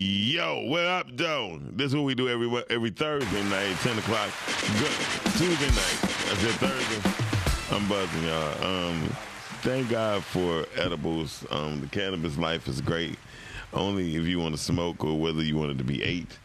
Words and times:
Yo, 0.00 0.62
what 0.66 0.84
up, 0.84 1.06
though? 1.16 1.58
This 1.72 1.86
is 1.86 1.96
what 1.96 2.04
we 2.04 2.14
do 2.14 2.28
every 2.28 2.46
every 2.70 2.90
Thursday 2.90 3.42
night, 3.50 3.74
10 3.78 3.98
o'clock. 3.98 4.30
Good. 4.78 4.92
Tuesday 5.36 5.66
night. 5.66 5.98
I 6.04 6.34
said 6.36 6.54
Thursday. 6.60 7.74
I'm 7.74 7.88
buzzing, 7.88 8.22
y'all. 8.22 8.64
Um, 8.64 9.08
thank 9.62 9.90
God 9.90 10.22
for 10.22 10.66
edibles. 10.76 11.44
Um, 11.50 11.80
the 11.80 11.88
cannabis 11.88 12.38
life 12.38 12.68
is 12.68 12.80
great. 12.80 13.18
Only 13.72 14.14
if 14.14 14.24
you 14.24 14.38
want 14.38 14.54
to 14.54 14.62
smoke 14.62 15.02
or 15.02 15.18
whether 15.18 15.42
you 15.42 15.56
want 15.56 15.72
it 15.72 15.78
to 15.78 15.84
be 15.84 16.00
eight. 16.04 16.38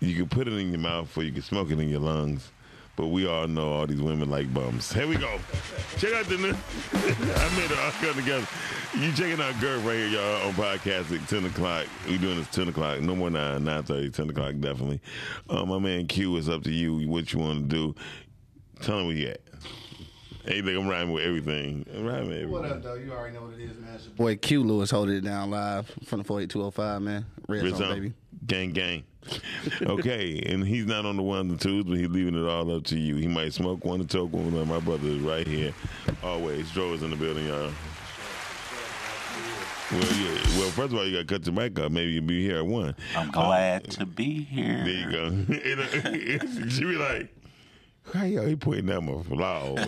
You 0.00 0.14
can 0.14 0.26
put 0.30 0.48
it 0.48 0.54
in 0.54 0.70
your 0.70 0.80
mouth 0.80 1.14
or 1.14 1.24
you 1.24 1.32
can 1.32 1.42
smoke 1.42 1.70
it 1.70 1.78
in 1.78 1.90
your 1.90 2.00
lungs. 2.00 2.52
But 2.98 3.06
we 3.08 3.28
all 3.28 3.46
know 3.46 3.74
all 3.74 3.86
these 3.86 4.02
women 4.02 4.28
like 4.28 4.52
bums. 4.52 4.92
Here 4.92 5.06
we 5.06 5.14
go. 5.14 5.38
Check 5.98 6.14
out 6.14 6.24
the 6.24 6.36
new. 6.36 6.48
I 6.92 7.56
made 7.56 7.70
it 7.70 7.78
all 7.78 7.92
come 7.92 8.14
together. 8.16 8.44
You 8.98 9.12
checking 9.12 9.40
out 9.40 9.54
Girth 9.60 9.84
right 9.84 9.94
here, 9.94 10.08
y'all, 10.08 10.48
on 10.48 10.54
podcast 10.54 11.16
at 11.16 11.28
10 11.28 11.44
o'clock. 11.44 11.86
We 12.08 12.18
doing 12.18 12.38
this 12.38 12.48
10 12.48 12.66
o'clock. 12.70 13.00
No 13.00 13.14
more 13.14 13.30
9, 13.30 13.62
9 13.62 13.82
30, 13.84 14.10
10 14.10 14.30
o'clock, 14.30 14.54
definitely. 14.58 15.00
Uh, 15.48 15.64
my 15.64 15.78
man 15.78 16.08
Q, 16.08 16.36
it's 16.38 16.48
up 16.48 16.64
to 16.64 16.72
you 16.72 17.08
what 17.08 17.32
you 17.32 17.38
want 17.38 17.70
to 17.70 17.76
do. 17.76 17.94
Tell 18.82 18.98
him 18.98 19.06
where 19.06 19.14
you 19.14 19.28
at. 19.28 19.42
Hey, 20.44 20.60
look, 20.60 20.74
I'm 20.74 20.88
rhyming 20.88 21.12
with 21.12 21.22
everything. 21.24 21.86
I'm 21.94 22.04
rhyming 22.04 22.28
with 22.30 22.36
everything. 22.38 22.50
What 22.50 22.64
up, 22.64 22.82
though? 22.82 22.94
You 22.94 23.12
already 23.12 23.36
know 23.36 23.42
what 23.42 23.54
it 23.54 23.60
is, 23.60 23.78
man. 23.78 23.94
It's 23.94 24.06
your 24.06 24.14
boy 24.14 24.34
Q 24.34 24.64
Lewis 24.64 24.90
holding 24.90 25.14
it 25.14 25.20
down 25.20 25.52
live 25.52 25.86
from 26.04 26.18
the 26.18 26.24
48205, 26.24 27.02
man. 27.02 27.26
Red, 27.46 27.62
Red 27.62 27.70
Zone, 27.70 27.78
Zone. 27.78 27.94
baby. 27.94 28.12
Gang, 28.48 28.72
gang. 28.72 29.04
okay, 29.82 30.42
and 30.46 30.66
he's 30.66 30.86
not 30.86 31.04
on 31.04 31.16
the 31.16 31.22
ones 31.22 31.50
and 31.50 31.60
twos, 31.60 31.84
but 31.84 31.98
he's 31.98 32.08
leaving 32.08 32.34
it 32.34 32.48
all 32.48 32.74
up 32.74 32.84
to 32.84 32.98
you. 32.98 33.16
He 33.16 33.28
might 33.28 33.52
smoke 33.52 33.84
one 33.84 34.00
and 34.00 34.08
choke 34.08 34.32
one. 34.32 34.66
My 34.66 34.80
brother 34.80 35.06
is 35.06 35.18
right 35.18 35.46
here. 35.46 35.74
Always. 36.22 36.70
Dro 36.70 36.94
is 36.94 37.02
in 37.02 37.10
the 37.10 37.16
building, 37.16 37.46
y'all. 37.46 37.70
Well, 39.92 40.00
yeah. 40.00 40.58
Well, 40.58 40.70
first 40.70 40.92
of 40.92 40.94
all, 40.94 41.06
you 41.06 41.16
got 41.16 41.28
to 41.28 41.38
cut 41.38 41.46
your 41.46 41.54
mic 41.54 41.78
up. 41.78 41.92
Maybe 41.92 42.12
you'll 42.12 42.24
be 42.24 42.42
here 42.42 42.58
at 42.58 42.66
one. 42.66 42.96
I'm 43.14 43.28
uh, 43.28 43.32
glad 43.32 43.90
to 43.92 44.06
be 44.06 44.42
here. 44.44 44.82
There 44.84 44.94
you 44.94 45.10
go. 45.10 45.28
Uh, 45.78 46.68
she 46.68 46.84
be 46.84 46.96
like, 46.96 47.34
how 48.14 48.24
y'all 48.24 48.46
he 48.46 48.56
pointing 48.56 48.88
at 48.88 49.02
my 49.02 49.22
flowers? 49.22 49.86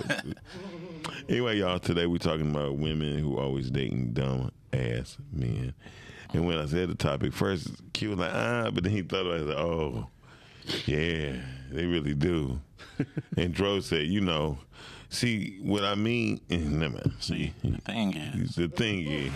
anyway, 1.29 1.59
y'all, 1.59 1.79
today 1.79 2.07
we're 2.07 2.19
talking 2.19 2.51
about 2.51 2.77
women 2.77 3.19
who 3.19 3.39
always 3.39 3.71
dating 3.71 4.13
dumb 4.13 4.53
ass 4.73 5.17
men. 5.33 5.75
And 6.33 6.47
when 6.47 6.59
I 6.59 6.67
said 6.67 6.89
the 6.89 6.95
topic, 6.95 7.33
first 7.33 7.69
Q 7.93 8.11
was 8.11 8.19
like, 8.19 8.33
ah, 8.33 8.71
but 8.73 8.85
then 8.85 8.93
he 8.93 9.03
thought 9.03 9.27
about 9.27 9.41
it, 9.41 9.47
like, 9.47 9.57
oh, 9.57 10.07
yeah, 10.87 11.37
they 11.71 11.87
really 11.87 12.15
do. 12.15 12.61
and 13.37 13.53
Dro 13.53 13.81
said, 13.81 14.07
you 14.07 14.21
know, 14.21 14.59
see, 15.09 15.59
what 15.63 15.85
I 15.85 15.95
mean, 15.95 16.41
never. 16.49 17.03
See, 17.21 17.53
the 17.63 17.79
thing 17.79 18.15
is, 18.17 18.55
The 18.57 18.69
thing 18.69 19.07
is, 19.07 19.33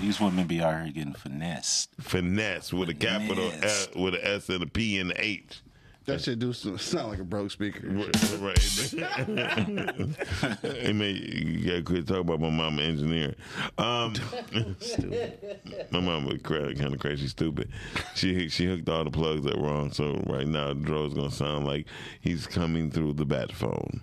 these 0.00 0.20
women 0.20 0.46
be 0.46 0.60
out 0.60 0.82
here 0.84 0.92
getting 0.92 1.14
finessed. 1.14 1.90
finesse 2.00 2.72
with 2.72 2.88
a 2.88 2.94
capital 2.94 3.50
S, 3.62 3.88
with 3.94 4.14
an 4.14 4.20
S 4.22 4.48
and 4.48 4.62
a 4.62 4.66
P 4.66 4.98
and 4.98 5.10
an 5.12 5.16
H. 5.20 5.60
That 6.06 6.20
shit 6.20 6.38
do 6.40 6.50
s- 6.50 6.66
sound 6.82 7.10
like 7.10 7.20
a 7.20 7.24
broke 7.24 7.50
speaker. 7.52 7.86
Right. 7.86 8.40
right. 8.40 8.58
hey 10.62 10.92
man, 10.92 11.14
you 11.14 11.64
gotta 11.64 11.82
quit 11.82 12.08
talking 12.08 12.22
about 12.22 12.40
my 12.40 12.50
mama 12.50 12.82
engineer. 12.82 13.34
Um, 13.78 14.14
my 15.90 16.00
mama 16.00 16.36
kind 16.40 16.82
of 16.92 16.98
crazy, 16.98 17.28
stupid. 17.28 17.70
She 18.16 18.48
she 18.48 18.66
hooked 18.66 18.88
all 18.88 19.04
the 19.04 19.10
plugs 19.12 19.46
up 19.46 19.56
wrong, 19.56 19.92
so 19.92 20.22
right 20.26 20.46
now 20.46 20.72
Dro's 20.72 21.14
gonna 21.14 21.30
sound 21.30 21.66
like 21.66 21.86
he's 22.20 22.46
coming 22.48 22.90
through 22.90 23.12
the 23.14 23.24
bat 23.24 23.52
phone. 23.52 24.00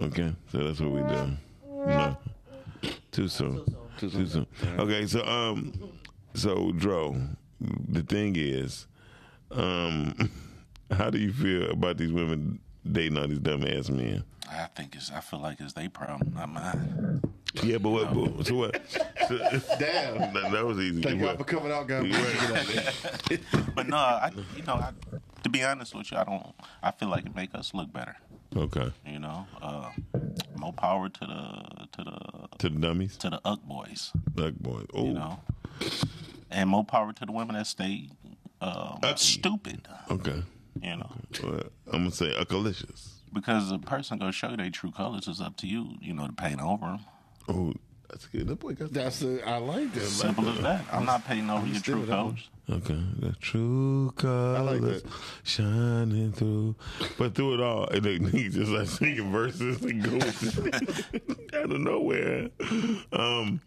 Okay, 0.00 0.34
so 0.50 0.58
that's 0.64 0.80
what 0.80 0.90
we 0.90 1.00
do. 1.02 1.36
No, 1.86 2.16
too 3.12 3.28
soon. 3.28 3.64
Too 3.98 4.10
soon. 4.26 4.46
Okay, 4.76 5.06
so 5.06 5.24
um, 5.24 5.72
so 6.34 6.72
Dro, 6.72 7.16
the 7.60 8.02
thing 8.02 8.34
is, 8.36 8.86
um, 9.52 10.30
how 10.92 11.10
do 11.10 11.18
you 11.18 11.32
feel 11.32 11.70
about 11.70 11.96
these 11.98 12.12
women 12.12 12.60
dating 12.90 13.18
all 13.18 13.28
these 13.28 13.38
dumb 13.38 13.64
ass 13.66 13.88
men? 13.90 14.24
I 14.50 14.66
think 14.66 14.94
it's. 14.96 15.10
I 15.10 15.20
feel 15.20 15.40
like 15.40 15.60
it's 15.60 15.72
their 15.72 15.88
problem, 15.88 16.34
not 16.34 16.48
mine. 16.52 17.22
Yeah, 17.62 17.78
but 17.78 17.90
what? 17.90 18.14
But, 18.14 18.46
so 18.46 18.54
what? 18.56 18.80
So, 19.28 19.38
Damn. 19.78 20.32
that, 20.34 20.48
that 20.52 20.64
was 20.66 20.78
easy. 20.78 21.02
Thank 21.02 21.20
y'all 21.20 21.36
for 21.36 21.44
coming 21.44 21.70
out, 21.72 21.86
guys. 21.86 22.10
Right. 22.10 23.40
But 23.74 23.88
no, 23.88 23.96
I, 23.96 24.30
you 24.56 24.62
know, 24.64 24.74
I, 24.74 24.92
to 25.42 25.48
be 25.48 25.62
honest 25.62 25.94
with 25.94 26.10
you, 26.12 26.18
I 26.18 26.24
don't. 26.24 26.46
I 26.82 26.90
feel 26.90 27.08
like 27.08 27.24
it 27.26 27.34
make 27.34 27.54
us 27.54 27.72
look 27.74 27.92
better. 27.92 28.16
Okay, 28.54 28.92
You 29.06 29.18
know, 29.18 29.46
uh, 29.62 29.90
more 30.56 30.74
power 30.74 31.08
to 31.08 31.20
the 31.20 31.86
to 31.92 32.04
the 32.04 32.48
to 32.58 32.68
the 32.68 32.78
dummies, 32.78 33.16
to 33.18 33.30
the 33.30 33.40
Uck 33.46 33.62
boys. 33.62 34.12
Duck 34.34 34.52
boys. 34.60 34.86
Oh, 34.92 35.06
You 35.06 35.14
know, 35.14 35.38
and 36.50 36.68
more 36.68 36.84
power 36.84 37.14
to 37.14 37.24
the 37.24 37.32
women 37.32 37.56
that 37.56 37.66
stay 37.66 38.10
um, 38.60 39.00
stupid. 39.16 39.88
okay. 40.10 40.42
You 40.80 40.96
know, 40.96 41.10
Well, 41.42 41.62
I'm 41.92 41.98
gonna 42.04 42.10
say 42.10 42.32
Uckalicious. 42.34 43.10
because 43.32 43.70
the 43.70 43.78
person 43.78 44.18
gonna 44.18 44.32
show 44.32 44.50
you 44.50 44.56
their 44.56 44.70
true 44.70 44.90
colors 44.90 45.28
is 45.28 45.40
up 45.40 45.56
to 45.58 45.66
you. 45.66 45.96
You 46.00 46.14
know, 46.14 46.26
to 46.26 46.32
paint 46.32 46.60
over 46.60 46.86
them. 46.86 47.00
Oh, 47.48 47.74
that's 48.08 48.26
good. 48.26 48.46
That 48.48 48.58
boy 48.60 48.74
got 48.74 48.92
That's 48.92 49.22
a, 49.22 49.46
I 49.48 49.58
like 49.58 49.92
that. 49.94 50.00
Simple 50.02 50.48
as 50.48 50.60
that. 50.60 50.84
I'm 50.92 51.04
not 51.04 51.24
painting 51.26 51.50
over 51.50 51.66
your 51.66 51.80
true 51.80 52.06
colors. 52.06 52.48
Okay, 52.70 53.00
the 53.18 53.32
true 53.40 54.12
colors 54.16 55.02
that. 55.02 55.10
shining 55.42 56.32
through, 56.32 56.76
but 57.18 57.34
through 57.34 57.54
it 57.54 57.60
all, 57.60 57.88
and 57.88 58.04
then 58.04 58.24
he 58.28 58.48
just 58.48 58.70
like 58.70 58.86
singing 58.88 59.30
verses 59.32 59.82
and 59.82 60.02
goes 60.02 60.58
out 61.54 61.70
of 61.72 61.80
nowhere. 61.80 62.50
Um, 63.12 63.60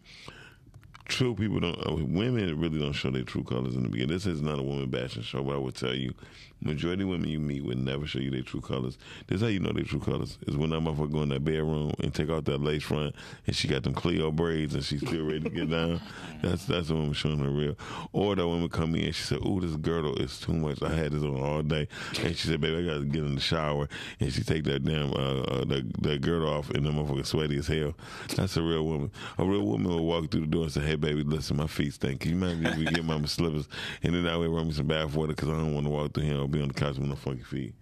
true 1.08 1.34
people 1.34 1.60
don't. 1.60 1.78
Uh, 1.86 1.94
women 1.94 2.58
really 2.58 2.78
don't 2.78 2.92
show 2.92 3.10
their 3.10 3.22
true 3.22 3.44
colors 3.44 3.74
in 3.74 3.82
the 3.82 3.88
beginning. 3.88 4.14
This 4.14 4.26
is 4.26 4.42
not 4.42 4.58
a 4.58 4.62
woman 4.62 4.90
bashing 4.90 5.22
show, 5.22 5.42
but 5.42 5.54
I 5.54 5.58
would 5.58 5.74
tell 5.74 5.94
you, 5.94 6.12
majority 6.60 7.02
of 7.02 7.08
women 7.08 7.28
you 7.28 7.38
meet 7.38 7.64
would 7.64 7.78
never 7.78 8.06
show 8.06 8.18
you 8.18 8.30
their 8.30 8.42
true 8.42 8.60
colors. 8.60 8.98
This 9.26 9.36
is 9.36 9.42
how 9.42 9.48
you 9.48 9.60
know 9.60 9.72
their 9.72 9.84
true 9.84 10.00
colors 10.00 10.38
is 10.46 10.56
when 10.56 10.70
that 10.70 10.80
motherfucker 10.80 11.12
go 11.12 11.22
in 11.22 11.28
that 11.30 11.44
bedroom 11.44 11.92
and 12.00 12.14
take 12.14 12.30
out 12.30 12.44
that 12.46 12.60
lace 12.60 12.82
front, 12.82 13.14
and 13.46 13.54
she 13.54 13.68
got 13.68 13.82
them 13.82 13.94
Cleo 13.94 14.30
braids, 14.30 14.74
and 14.74 14.84
she's 14.84 15.00
still 15.00 15.24
ready 15.24 15.40
to 15.40 15.50
get 15.50 15.70
down. 15.70 16.00
That's 16.42 16.66
that's 16.66 16.90
a 16.90 16.94
woman 16.94 17.14
showing 17.14 17.38
her 17.38 17.50
real. 17.50 17.76
Or 18.12 18.36
that 18.36 18.46
woman 18.46 18.68
come 18.68 18.94
in, 18.94 19.06
and 19.06 19.14
she 19.14 19.22
said, 19.22 19.38
"Ooh, 19.38 19.60
this 19.60 19.74
girdle 19.76 20.16
is 20.16 20.38
too 20.38 20.52
much. 20.52 20.82
I 20.82 20.92
had 20.92 21.12
this 21.12 21.22
on 21.22 21.40
all 21.40 21.62
day," 21.62 21.88
and 22.20 22.36
she 22.36 22.48
said, 22.48 22.60
"Baby, 22.60 22.78
I 22.78 22.92
got 22.92 22.98
to 22.98 23.04
get 23.04 23.24
in 23.24 23.34
the 23.34 23.40
shower," 23.40 23.88
and 24.20 24.32
she 24.32 24.42
take 24.42 24.64
that 24.64 24.84
damn 24.84 25.12
uh, 25.12 25.40
uh 25.42 25.64
that, 25.64 26.02
that 26.02 26.20
girdle 26.20 26.48
off, 26.48 26.70
and 26.70 26.84
the 26.84 26.90
motherfucker 26.90 27.24
sweaty 27.24 27.56
as 27.56 27.68
hell. 27.68 27.94
That's 28.36 28.56
a 28.56 28.62
real 28.62 28.84
woman. 28.84 29.10
A 29.38 29.44
real 29.44 29.62
woman 29.62 29.88
will 29.88 30.04
walk 30.04 30.30
through 30.30 30.42
the 30.42 30.46
door 30.46 30.64
and 30.64 30.72
say, 30.72 30.82
"Hey, 30.82 30.95
baby, 30.96 31.22
listen, 31.22 31.56
my 31.56 31.66
feet 31.66 31.94
stink. 31.94 32.20
Can 32.20 32.30
you 32.32 32.36
mind 32.36 32.66
if 32.66 32.76
we 32.76 32.84
get 32.84 33.04
mama 33.04 33.26
slippers, 33.28 33.68
and 34.02 34.14
then 34.14 34.26
I 34.26 34.36
way 34.36 34.46
run 34.46 34.66
me 34.66 34.72
some 34.72 34.86
bath 34.86 35.14
water 35.14 35.34
because 35.34 35.48
I 35.48 35.52
don't 35.52 35.74
want 35.74 35.86
to 35.86 35.90
walk 35.90 36.14
through 36.14 36.24
here 36.24 36.38
or 36.40 36.48
be 36.48 36.60
on 36.60 36.68
the 36.68 36.74
couch 36.74 36.98
with 36.98 37.08
no 37.08 37.16
funky 37.16 37.42
feet." 37.42 37.74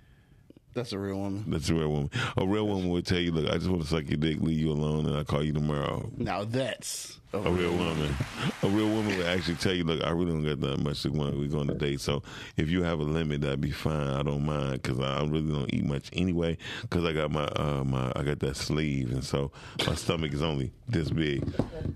That's 0.75 0.93
a 0.93 0.99
real 0.99 1.17
woman. 1.17 1.45
That's 1.47 1.69
a 1.71 1.75
real 1.75 1.89
woman. 1.91 2.11
A 2.37 2.47
real 2.47 2.67
woman 2.67 2.89
would 2.91 3.07
tell 3.07 3.19
you, 3.19 3.31
"Look, 3.33 3.49
I 3.49 3.55
just 3.55 3.69
want 3.69 3.83
to 3.83 3.89
suck 3.89 4.09
your 4.09 4.17
dick, 4.17 4.39
leave 4.41 4.59
you 4.59 4.71
alone, 4.73 5.07
and 5.07 5.17
I'll 5.17 5.25
call 5.25 5.43
you 5.45 5.53
tomorrow." 5.53 6.11
Now 6.17 6.45
that's 6.45 7.21
a 7.33 7.39
A 7.39 7.51
real 7.51 7.73
woman. 7.77 8.15
A 8.63 8.69
real 8.69 8.89
woman 8.89 9.17
would 9.17 9.27
actually 9.27 9.57
tell 9.57 9.73
you, 9.75 9.83
look, 9.85 10.03
I 10.05 10.11
really 10.11 10.31
don't 10.33 10.45
got 10.45 10.61
that 10.61 10.79
much 10.81 11.03
to 11.03 11.11
go. 11.11 11.33
We're 11.37 11.49
going 11.49 11.67
to 11.67 11.75
date. 11.75 12.01
So 12.01 12.23
if 12.57 12.69
you 12.71 12.83
have 12.85 13.01
a 13.01 13.03
limit, 13.03 13.41
that'd 13.41 13.61
be 13.61 13.73
fine. 13.73 14.07
I 14.09 14.23
don't 14.23 14.45
mind 14.45 14.83
because 14.83 15.01
I 15.01 15.21
really 15.25 15.53
don't 15.53 15.73
eat 15.75 15.85
much 15.85 16.11
anyway 16.13 16.57
because 16.83 17.05
I 17.05 17.13
got 17.13 17.31
my, 17.33 17.45
uh, 17.45 17.83
my, 17.85 18.13
I 18.15 18.23
got 18.23 18.39
that 18.41 18.57
sleeve. 18.57 19.13
And 19.13 19.25
so 19.25 19.51
my 19.87 19.95
stomach 19.97 20.33
is 20.33 20.43
only 20.43 20.73
this 20.89 21.11
big. 21.11 21.45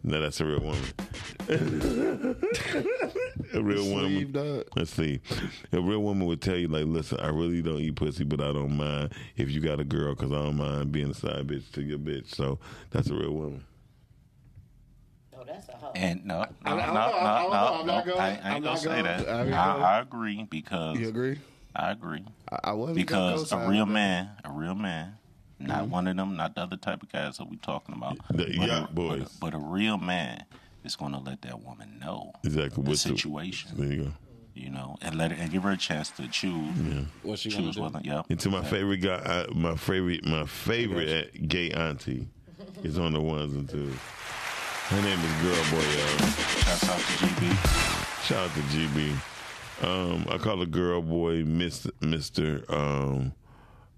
Now 0.02 0.20
that's 0.20 0.40
a 0.40 0.44
real 0.46 0.60
woman. 0.60 0.84
a 3.54 3.62
real 3.62 3.82
Sleeve, 3.84 4.32
woman. 4.32 4.32
dog. 4.32 4.64
A 4.76 4.86
sleeve. 4.86 5.20
A 5.72 5.80
real 5.80 6.00
woman 6.02 6.26
would 6.26 6.40
tell 6.42 6.56
you, 6.56 6.68
like, 6.68 6.84
listen, 6.86 7.18
I 7.20 7.28
really 7.28 7.62
don't 7.62 7.78
eat 7.80 7.96
pussy, 7.96 8.24
but 8.24 8.40
I 8.40 8.52
don't 8.52 8.76
mind 8.76 9.12
if 9.36 9.50
you 9.50 9.60
got 9.60 9.80
a 9.80 9.84
girl 9.84 10.14
because 10.14 10.32
I 10.32 10.36
don't 10.36 10.56
mind 10.56 10.92
being 10.92 11.10
a 11.10 11.14
side 11.14 11.46
bitch 11.46 11.70
to 11.72 11.82
your 11.82 11.98
bitch. 11.98 12.34
So 12.34 12.58
that's 12.90 13.08
a 13.08 13.14
real 13.14 13.32
woman. 13.32 13.64
Oh, 15.36 15.44
that's 15.46 15.68
a 15.68 15.72
hoe. 15.72 15.92
And 15.94 16.24
no, 16.24 16.40
no, 16.40 16.46
I- 16.64 16.70
I 16.72 16.74
no, 16.74 16.76
don't 16.76 16.86
no, 16.86 16.92
know, 16.94 17.00
I 17.00 17.42
don't 17.42 17.50
know. 17.50 17.52
no, 17.52 17.74
I'm 17.80 17.86
not 17.86 18.06
no, 18.06 18.12
gonna- 18.14 18.22
I, 18.24 18.40
I 18.42 18.54
ain't 18.56 18.64
gonna 18.64 18.76
say 18.78 19.02
that. 19.02 19.28
I 19.28 19.50
I, 19.50 19.96
I 19.98 20.00
agree 20.00 20.46
because 20.50 20.98
You 20.98 21.08
agree? 21.08 21.38
I 21.76 21.92
agree 21.92 22.24
I, 22.50 22.58
I 22.64 22.72
wasn't 22.72 22.96
because 22.96 23.52
a 23.52 23.68
real 23.68 23.86
man, 23.86 24.30
a 24.44 24.50
real 24.50 24.74
man, 24.74 25.14
not 25.60 25.82
Mm-hmm. 25.82 25.90
one 25.90 26.06
of 26.08 26.16
them, 26.16 26.36
not 26.36 26.54
the 26.54 26.62
other 26.62 26.76
type 26.76 27.02
of 27.02 27.12
guys 27.12 27.38
that 27.38 27.48
we 27.48 27.56
talking 27.58 27.94
about. 27.94 28.16
The 28.30 28.44
but 28.44 28.48
yacht 28.54 28.68
a, 28.68 28.80
but, 28.86 28.94
boys. 28.94 29.22
a, 29.22 29.38
but 29.40 29.54
a 29.54 29.58
real 29.58 29.96
man 29.98 30.44
is 30.88 30.96
going 30.96 31.12
to 31.12 31.18
let 31.18 31.42
that 31.42 31.60
woman 31.62 31.98
know 32.00 32.32
Exactly. 32.44 32.82
the 32.82 32.90
What's 32.90 33.02
the- 33.04 33.10
situation, 33.10 33.70
There 33.76 33.92
you 33.92 34.04
go. 34.04 34.12
you 34.54 34.70
know, 34.70 34.96
and 35.02 35.16
let 35.16 35.30
her 35.30 35.36
and 35.40 35.50
give 35.52 35.62
her 35.62 35.70
a 35.70 35.76
chance 35.76 36.10
to 36.10 36.26
choose. 36.28 36.76
What 37.22 37.38
she 37.38 37.50
gonna 37.50 37.62
choose 37.64 37.76
do? 37.76 37.82
whether, 37.82 38.00
yeah. 38.02 38.22
And 38.28 38.40
to 38.40 38.50
my 38.50 38.64
favorite 38.64 38.98
guy, 38.98 39.14
uh, 39.14 39.46
my 39.54 39.76
favorite, 39.76 40.24
my 40.24 40.44
favorite 40.46 41.30
uh, 41.34 41.38
gay 41.46 41.70
auntie 41.70 42.26
is 42.82 42.98
on 42.98 43.12
the 43.12 43.20
ones 43.20 43.52
and 43.54 43.68
twos. 43.68 43.94
Her 44.88 45.02
name 45.02 45.18
is 45.18 45.42
Girl 45.42 45.64
Boy. 45.70 45.86
Y'all. 45.86 46.90
Out 46.90 46.98
to 46.98 47.26
GB. 47.26 48.24
Shout 48.24 48.48
out 48.48 48.54
to 48.54 48.60
GB. 48.62 49.14
Um, 49.80 50.26
I 50.30 50.38
call 50.38 50.56
her 50.58 50.66
Girl 50.66 51.02
Boy 51.02 51.44
Mister 51.44 51.90
Mister 52.00 52.64
um, 52.68 53.32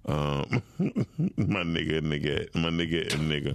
Um, 0.07 0.63
my 1.37 1.63
nigga, 1.63 2.01
nigga, 2.01 2.55
my 2.55 2.71
nigga, 2.71 3.13
and 3.15 3.31
nigga. 3.31 3.55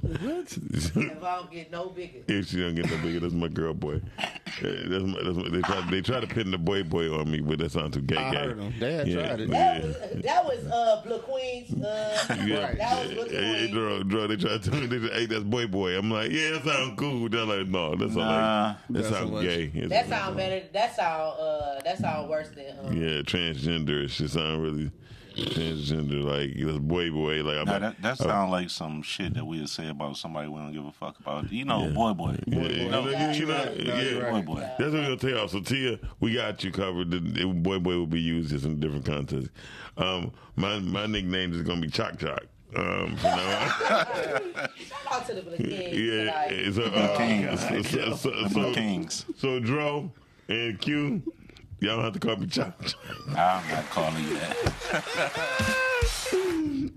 If 0.95 1.24
I 1.24 1.36
don't 1.38 1.51
get 1.51 1.71
no 1.71 1.89
bigger. 1.89 2.19
If 2.27 2.50
she 2.50 2.57
don't 2.59 2.75
get 2.75 2.89
no 2.89 2.97
bigger, 2.97 3.19
that's 3.19 3.33
my 3.33 3.47
girl 3.47 3.74
boy. 3.74 4.01
That's 4.62 5.03
my, 5.03 5.19
that's 5.21 5.36
my, 5.36 5.50
they 5.50 5.62
try 5.62 5.81
they 5.92 6.01
try 6.01 6.19
to 6.21 6.27
pin 6.27 6.50
the 6.50 6.57
boy 6.57 6.81
boy 6.83 7.13
on 7.13 7.30
me, 7.30 7.42
but 7.42 7.59
that 7.59 7.71
sounds 7.74 7.94
too 7.94 8.01
gay. 8.01 8.15
I 8.15 8.31
gay. 8.31 8.38
heard 8.38 8.59
'em. 8.59 8.74
They 8.80 8.94
had 8.94 9.07
yeah, 9.07 9.27
tried 9.27 9.39
it. 9.42 9.50
Yeah. 9.50 9.80
That 9.80 9.83
was 9.83 10.24
that 10.24 10.45
was 10.45 10.65
uh 10.68 11.01
Blue 11.03 11.18
Queen's 11.19 11.83
uh 11.83 12.25
Yeah, 12.45 12.74
that 12.75 13.06
was 13.06 13.13
Blue 13.27 13.38
Hey, 13.38 13.68
Queen. 13.68 13.74
draw, 13.74 14.03
draw, 14.03 14.27
they 14.27 14.38
try 14.38 14.51
to 14.57 14.59
tell 14.59 14.80
me, 14.80 14.86
they, 14.88 15.00
hey, 15.09 15.25
that's 15.25 15.44
boy, 15.44 15.68
boy. 15.68 15.98
I'm 15.98 16.09
like, 16.09 16.31
yeah, 16.31 16.51
that 16.51 16.63
sounds 16.63 16.98
cool. 16.98 17.27
They're 17.27 17.44
like, 17.44 17.68
no, 17.68 17.95
that's 17.95 18.15
Nah. 18.15 18.21
like, 18.21 18.77
that 18.91 18.94
That's 19.03 19.09
sounds 19.09 19.41
gay. 19.44 19.71
It's 19.74 19.89
That 19.89 20.09
like, 20.09 20.19
sound 20.21 20.38
better 20.38 20.65
that 20.71 20.95
sound 20.95 21.33
uh 21.38 21.81
that 21.83 21.98
sound 22.00 22.30
worse 22.30 22.50
than 22.51 22.80
um 22.80 22.94
Yeah, 22.95 23.24
transgender. 23.24 24.06
It 24.06 24.12
should 24.12 24.30
sound 24.31 24.63
really 24.63 24.89
transgender. 25.36 26.24
Like, 26.24 26.54
that's 26.58 26.78
boy, 26.80 27.12
boy. 27.12 27.44
Like, 27.44 27.58
I'm 27.58 27.66
Now, 27.66 27.80
that 27.80 28.02
that 28.02 28.18
sounds 28.18 28.52
like 28.52 28.70
some 28.70 29.02
shit 29.02 29.34
that 29.36 29.46
we'd 29.46 29.68
say 29.70 29.90
about 29.90 30.18
somebody 30.18 30.48
we 30.48 30.60
don't 30.60 30.74
give 30.74 30.86
a 30.86 30.92
fuck 30.92 31.20
about. 31.20 31.52
You 31.52 31.66
know, 31.66 31.90
boy, 31.92 32.14
boy. 32.14 32.38
Yeah, 32.48 32.62
You 32.64 32.90
know, 32.90 33.08
you 33.10 33.12
know, 33.18 33.32
you 33.32 33.46
know, 33.46 33.66
No, 33.66 33.96
yeah. 33.96 34.32
boy, 34.32 34.42
boy. 34.42 34.60
That's 34.60 34.80
what 34.80 34.94
we're 34.94 35.02
gonna 35.04 35.18
tell 35.18 35.30
y'all. 35.32 35.48
So 35.48 35.60
Tia, 35.62 36.00
we 36.20 36.34
got 36.34 36.64
you 36.64 36.72
covered. 36.72 37.12
The, 37.12 37.20
the 37.20 37.46
boy 37.46 37.80
boy 37.80 37.98
will 37.98 38.08
be 38.08 38.22
used 38.22 38.50
just 38.52 38.66
in 38.66 38.80
different 38.80 39.06
contexts. 39.06 39.50
Um, 39.98 40.32
my 40.56 40.80
my 40.80 41.06
nickname 41.06 41.54
is 41.54 41.62
gonna 41.64 41.82
be 41.82 41.90
Chock 41.90 42.18
Chock. 42.20 42.44
Um, 42.76 43.16
from 43.16 43.30
now 43.30 43.62
on. 43.62 43.70
shout 44.76 45.12
out 45.12 45.26
to 45.28 45.34
the 45.36 45.42
Blue 45.44 45.56
Kings 45.56 45.98
yeah. 45.98 46.48
tonight. 46.50 46.74
So, 46.74 46.84
uh, 46.84 47.18
Kings. 47.18 47.60
so, 47.62 47.82
so, 47.84 48.15
so, 48.15 48.30
The 48.44 48.50
so, 48.50 48.74
Kings. 48.74 49.25
so 49.38 49.60
Dro 49.60 50.12
and 50.50 50.80
Q, 50.82 51.22
y'all 51.79 51.96
don't 51.96 52.03
have 52.05 52.13
to 52.13 52.20
call 52.20 52.36
me 52.38 52.48
Chock 52.48 52.79
Chock. 52.86 53.00
I'm 53.29 53.70
not 53.70 53.89
calling 53.89 54.24
you 54.24 54.34
that. 54.36 55.82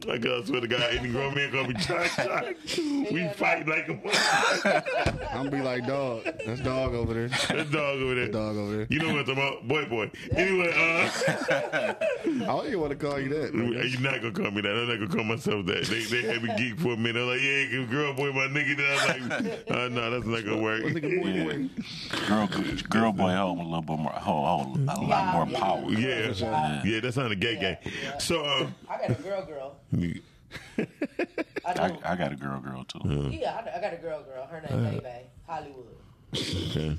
Like 0.06 0.24
I 0.24 0.42
swear 0.42 0.60
to 0.60 0.66
God, 0.68 0.80
any 0.80 1.10
grown 1.10 1.34
man 1.34 1.52
call 1.52 1.64
me 1.64 1.74
Chock 1.74 2.06
Chock. 2.06 2.44
We 3.10 3.26
fight 3.28 3.66
like 3.66 3.88
a 3.88 3.94
motherfucker. 3.94 5.28
I'm 5.32 5.44
gonna 5.44 5.50
be 5.50 5.62
like 5.62 5.86
dog. 5.86 6.24
That's 6.46 6.60
dog 6.60 6.94
over 6.94 7.14
there. 7.14 7.28
That 7.28 7.70
dog 7.70 8.00
over 8.00 8.14
there. 8.14 8.28
Dog 8.28 8.56
over 8.56 8.76
there. 8.76 8.86
You 8.90 8.98
know 9.00 9.14
what 9.14 9.28
I'm 9.28 9.34
talking 9.34 9.42
about? 9.42 9.68
Boy, 9.68 9.86
boy. 9.86 10.10
Anyway, 10.32 10.72
uh. 10.74 11.94
I 12.24 12.46
don't 12.46 12.66
even 12.66 12.80
want 12.80 12.90
to 12.90 12.96
call 12.96 13.18
you 13.18 13.28
that. 13.30 13.52
nigga. 13.54 13.90
You're 13.90 14.00
not 14.00 14.20
gonna 14.20 14.32
call 14.32 14.50
me 14.50 14.60
that. 14.60 14.70
I'm 14.70 14.88
not 14.88 14.94
gonna 14.98 15.14
call 15.14 15.24
myself 15.24 15.66
that. 15.66 15.84
They 15.84 16.04
they 16.04 16.22
had 16.22 16.42
me 16.42 16.54
geek 16.56 16.78
for 16.78 16.92
a 16.92 16.96
minute. 16.96 17.20
I'm 17.20 17.28
like, 17.28 17.40
yeah, 17.40 17.84
girl, 17.90 18.12
boy, 18.14 18.32
my 18.32 18.46
nigga. 18.46 18.76
Then 18.76 18.98
I'm 18.98 19.28
like, 19.28 19.70
uh, 19.70 19.88
no, 19.88 20.10
that's 20.10 20.26
not 20.26 20.44
gonna 20.44 20.62
work. 20.62 20.82
Nigga, 20.82 21.22
boy, 21.22 21.68
boy. 21.68 22.26
Girl, 22.26 22.46
girl, 22.88 23.12
boy, 23.12 23.34
hold 23.34 23.58
a 23.58 23.62
little 23.62 23.82
bit 23.82 23.98
more, 23.98 24.12
hold, 24.12 24.46
hold 24.46 24.67
a 24.76 25.00
lot 25.00 25.34
more 25.34 25.58
power. 25.58 25.90
Yeah, 25.90 26.32
yeah, 26.84 27.00
That's 27.00 27.16
not 27.16 27.30
a 27.32 27.36
gay, 27.36 27.56
gay. 27.56 27.78
So, 28.18 28.44
um, 28.44 28.74
I 28.88 28.98
got 28.98 29.10
a 29.10 29.22
girl 29.22 29.44
girl. 29.44 29.76
I 30.78 30.86
I. 31.66 31.98
I 32.12 32.16
got 32.16 32.32
a 32.32 32.36
girl, 32.36 32.60
girl 32.60 32.84
too. 32.84 33.30
yeah, 33.30 33.60
I, 33.64 33.78
I 33.78 33.80
got 33.80 33.92
a 33.92 33.96
girl 33.96 34.22
girl. 34.22 34.46
Her 34.46 34.60
name 34.60 34.90
Bay 34.90 35.00
Bay. 35.00 35.26
Hollywood. 35.46 35.86
okay, 36.34 36.96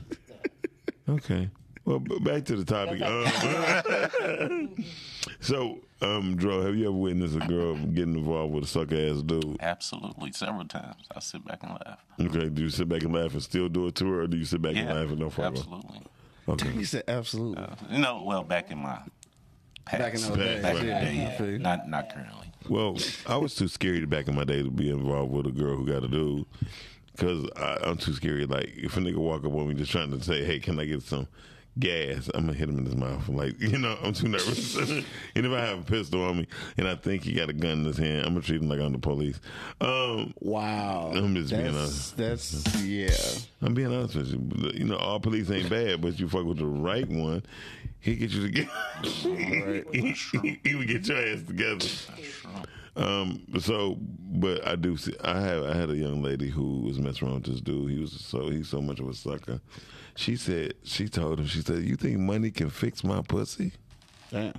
okay. 1.09 1.49
Well, 1.85 1.99
b- 1.99 2.19
back 2.19 2.45
to 2.45 2.55
the 2.55 2.65
topic. 2.65 3.01
Um, 3.01 4.75
so, 5.39 5.79
um, 6.01 6.35
Dro, 6.35 6.61
have 6.61 6.75
you 6.75 6.83
ever 6.85 6.91
witnessed 6.95 7.35
a 7.35 7.39
girl 7.47 7.75
getting 7.75 8.15
involved 8.15 8.53
with 8.53 8.65
a 8.65 8.67
suck 8.67 8.91
ass 8.91 9.23
dude? 9.23 9.57
Absolutely, 9.59 10.31
several 10.33 10.65
times. 10.65 11.07
I 11.15 11.19
sit 11.19 11.43
back 11.45 11.63
and 11.63 11.71
laugh. 11.71 11.99
Okay, 12.19 12.49
do 12.49 12.61
you 12.61 12.69
sit 12.69 12.89
back 12.89 13.01
and 13.03 13.13
laugh 13.13 13.33
and 13.33 13.41
still 13.41 13.69
do 13.69 13.87
it 13.87 13.95
to 13.95 14.05
her, 14.11 14.21
or 14.21 14.27
do 14.27 14.37
you 14.37 14.45
sit 14.45 14.61
back 14.61 14.75
and 14.75 14.87
laugh 14.87 15.09
and 15.09 15.19
don't 15.19 15.31
follow? 15.31 15.47
absolutely. 15.47 16.01
Okay. 16.49 16.69
He 16.69 16.83
said 16.83 17.03
absolutely. 17.07 17.63
Uh, 17.63 17.75
you 17.89 17.99
know, 17.99 18.23
well, 18.25 18.43
back 18.43 18.71
in 18.71 18.79
my 18.79 18.99
past, 19.85 19.99
Back 20.01 20.13
in 20.15 20.21
those 20.21 20.37
days. 20.37 20.61
back 20.61 20.75
in 20.75 20.81
the 20.81 20.91
day, 20.91 21.25
I 21.27 21.37
feel 21.37 21.49
yeah. 21.51 21.57
not 21.57 21.87
not 21.89 22.13
currently. 22.13 22.47
Well, 22.67 22.97
I 23.25 23.37
was 23.37 23.55
too 23.55 23.67
scared 23.67 24.09
back 24.09 24.27
in 24.27 24.35
my 24.35 24.43
day 24.43 24.61
to 24.61 24.69
be 24.69 24.89
involved 24.89 25.31
with 25.31 25.47
a 25.47 25.51
girl 25.51 25.75
who 25.75 25.85
got 25.85 26.03
a 26.03 26.07
dude. 26.07 26.45
Because 27.11 27.49
I'm 27.83 27.97
too 27.97 28.13
scared. 28.13 28.49
Like, 28.49 28.71
if 28.75 28.95
a 28.95 28.99
nigga 28.99 29.17
walk 29.17 29.43
up 29.45 29.53
on 29.53 29.67
me 29.67 29.73
just 29.73 29.91
trying 29.91 30.11
to 30.11 30.23
say, 30.23 30.43
hey, 30.45 30.59
can 30.59 30.79
I 30.79 30.85
get 30.85 31.01
some 31.01 31.27
gas? 31.79 32.29
I'm 32.33 32.47
to 32.47 32.53
hit 32.53 32.69
him 32.69 32.77
in 32.79 32.85
his 32.85 32.95
mouth. 32.95 33.27
Like, 33.29 33.59
you 33.61 33.77
know, 33.77 33.97
I'm 34.03 34.13
too 34.13 34.27
nervous. 34.27 34.75
and 35.35 35.45
if 35.45 35.51
I 35.51 35.59
have 35.59 35.79
a 35.79 35.83
pistol 35.83 36.23
on 36.23 36.39
me 36.39 36.47
and 36.77 36.87
I 36.87 36.95
think 36.95 37.23
he 37.23 37.33
got 37.33 37.49
a 37.49 37.53
gun 37.53 37.79
in 37.79 37.85
his 37.85 37.97
hand, 37.97 38.25
I'm 38.25 38.35
to 38.35 38.41
treat 38.41 38.61
him 38.61 38.69
like 38.69 38.79
I'm 38.79 38.93
the 38.93 38.99
police. 38.99 39.39
Um, 39.81 40.33
Wow. 40.39 41.11
I'm 41.15 41.35
just 41.35 41.51
being 41.51 41.63
that's, 41.63 41.77
honest. 41.77 42.17
That's 42.17 42.83
yeah. 42.83 43.11
I'm 43.61 43.73
being 43.73 43.93
honest 43.93 44.15
with 44.15 44.27
you. 44.27 44.71
You 44.73 44.85
know, 44.85 44.97
all 44.97 45.19
police 45.19 45.49
ain't 45.51 45.69
bad, 45.69 46.01
but 46.01 46.19
you 46.19 46.27
fuck 46.27 46.45
with 46.45 46.57
the 46.57 46.65
right 46.65 47.07
one, 47.07 47.43
he 47.99 48.15
get 48.15 48.31
you 48.31 48.43
to 48.43 48.49
get. 48.49 48.69
he, 49.03 50.15
he, 50.41 50.59
he 50.63 50.75
would 50.75 50.87
get 50.87 51.07
your 51.07 51.17
ass 51.17 51.43
together. 51.43 51.85
Um. 52.95 53.45
So, 53.59 53.97
but 53.99 54.65
I 54.67 54.75
do 54.75 54.97
see. 54.97 55.15
I 55.23 55.39
have. 55.39 55.63
I 55.63 55.75
had 55.75 55.89
a 55.89 55.95
young 55.95 56.21
lady 56.21 56.49
who 56.49 56.81
was 56.81 56.99
messing 56.99 57.27
around 57.27 57.45
with 57.45 57.53
this 57.53 57.61
dude. 57.61 57.91
He 57.91 57.99
was 57.99 58.11
so. 58.11 58.49
He's 58.49 58.67
so 58.67 58.81
much 58.81 58.99
of 58.99 59.07
a 59.07 59.13
sucker. 59.13 59.61
She 60.19 60.35
said. 60.35 60.73
She 60.83 61.07
told 61.07 61.39
him. 61.39 61.47
She 61.47 61.61
said, 61.61 61.81
"You 61.83 61.95
think 61.95 62.19
money 62.19 62.51
can 62.51 62.69
fix 62.69 63.05
my 63.05 63.21
pussy?" 63.21 63.71
Damn. 64.31 64.53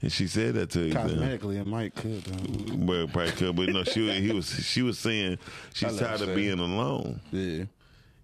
And 0.00 0.10
she 0.10 0.26
said 0.26 0.54
that 0.54 0.70
to 0.70 0.86
him. 0.86 0.92
Cosmetically, 0.92 1.60
it 1.60 1.66
might 1.66 1.94
could. 1.94 2.24
Though. 2.24 2.74
Well, 2.86 3.06
probably 3.08 3.32
could, 3.32 3.56
but 3.56 3.68
no. 3.68 3.84
She 3.84 4.00
was- 4.00 4.16
he 4.16 4.32
was. 4.32 4.66
She 4.66 4.80
was 4.80 4.98
saying 4.98 5.36
she's 5.74 5.96
tired 5.98 6.22
of 6.22 6.34
being 6.34 6.58
alone. 6.58 7.20
Yeah. 7.30 7.64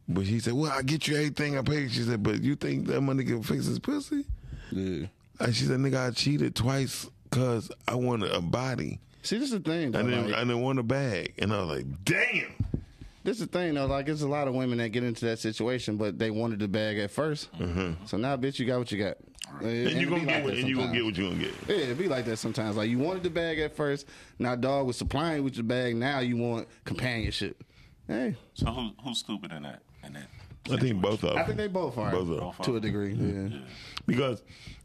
But 0.08 0.24
he 0.24 0.38
said, 0.40 0.54
"Well, 0.54 0.72
I 0.72 0.80
get 0.80 1.06
you 1.08 1.16
everything 1.16 1.58
I 1.58 1.62
paid." 1.62 1.92
She 1.92 2.02
said, 2.04 2.22
"But 2.22 2.42
you 2.42 2.56
think 2.56 2.86
that 2.86 3.02
money 3.02 3.22
can 3.24 3.42
fix 3.42 3.66
his 3.66 3.78
pussy?" 3.78 4.24
Yeah. 4.72 5.06
And 5.40 5.54
she 5.54 5.64
said, 5.64 5.78
"Nigga, 5.80 6.08
I 6.08 6.10
cheated 6.12 6.54
twice 6.54 7.06
because 7.24 7.70
I 7.86 7.96
wanted 7.96 8.32
a 8.32 8.40
body. 8.40 8.98
See, 9.22 9.36
this 9.36 9.52
is 9.52 9.60
the 9.62 9.70
thing. 9.70 9.90
Though, 9.92 10.00
I 10.00 10.02
didn't. 10.04 10.24
like, 10.30 10.34
I 10.36 10.40
didn't 10.40 10.62
want 10.62 10.78
a 10.78 10.82
bag." 10.82 11.34
And 11.38 11.52
I 11.52 11.60
was 11.62 11.68
like, 11.76 12.04
"Damn." 12.04 12.59
This 13.22 13.40
is 13.40 13.46
the 13.46 13.52
thing 13.52 13.74
though. 13.74 13.86
Like, 13.86 14.08
it's 14.08 14.22
a 14.22 14.28
lot 14.28 14.48
of 14.48 14.54
women 14.54 14.78
that 14.78 14.90
get 14.90 15.04
into 15.04 15.24
that 15.26 15.38
situation, 15.38 15.96
but 15.96 16.18
they 16.18 16.30
wanted 16.30 16.58
the 16.58 16.68
bag 16.68 16.98
at 16.98 17.10
1st 17.10 18.08
So 18.08 18.16
now, 18.16 18.36
bitch, 18.36 18.58
you 18.58 18.66
got 18.66 18.78
what 18.78 18.92
you 18.92 18.98
got. 18.98 19.16
Mm-hmm. 19.54 19.66
And 19.66 20.00
you 20.00 20.08
gonna 20.08 20.24
get 20.24 20.44
what, 20.44 20.54
and 20.54 20.68
you 20.68 20.76
gonna 20.76 20.92
get 20.92 21.04
what 21.04 21.16
you 21.16 21.28
gonna 21.28 21.38
get. 21.38 21.54
Yeah, 21.66 21.74
it 21.86 21.98
be 21.98 22.08
like 22.08 22.24
that 22.26 22.36
sometimes. 22.36 22.76
Like 22.76 22.88
you 22.88 22.98
wanted 22.98 23.24
the 23.24 23.30
bag 23.30 23.58
at 23.58 23.74
first, 23.74 24.06
now 24.38 24.54
dog 24.54 24.86
was 24.86 24.96
supplying 24.96 25.42
with 25.42 25.56
your 25.56 25.64
bag. 25.64 25.96
Now 25.96 26.20
you 26.20 26.36
want 26.36 26.68
companionship. 26.84 27.64
Hey, 28.06 28.36
So 28.54 28.66
who, 28.66 28.90
who's 29.02 29.18
stupid 29.18 29.52
in 29.52 29.62
that? 29.62 29.82
In 30.04 30.12
that? 30.14 30.26
I 30.70 30.76
think 30.76 31.00
both 31.00 31.22
of 31.24 31.30
them. 31.30 31.38
I 31.38 31.44
think 31.44 31.56
they 31.56 31.68
both 31.68 31.96
are 31.98 32.10
Both 32.10 32.28
of 32.30 32.36
them. 32.56 32.64
to 32.64 32.76
a 32.76 32.80
degree. 32.80 33.14
Yeah. 33.14 33.58
because 34.06 34.42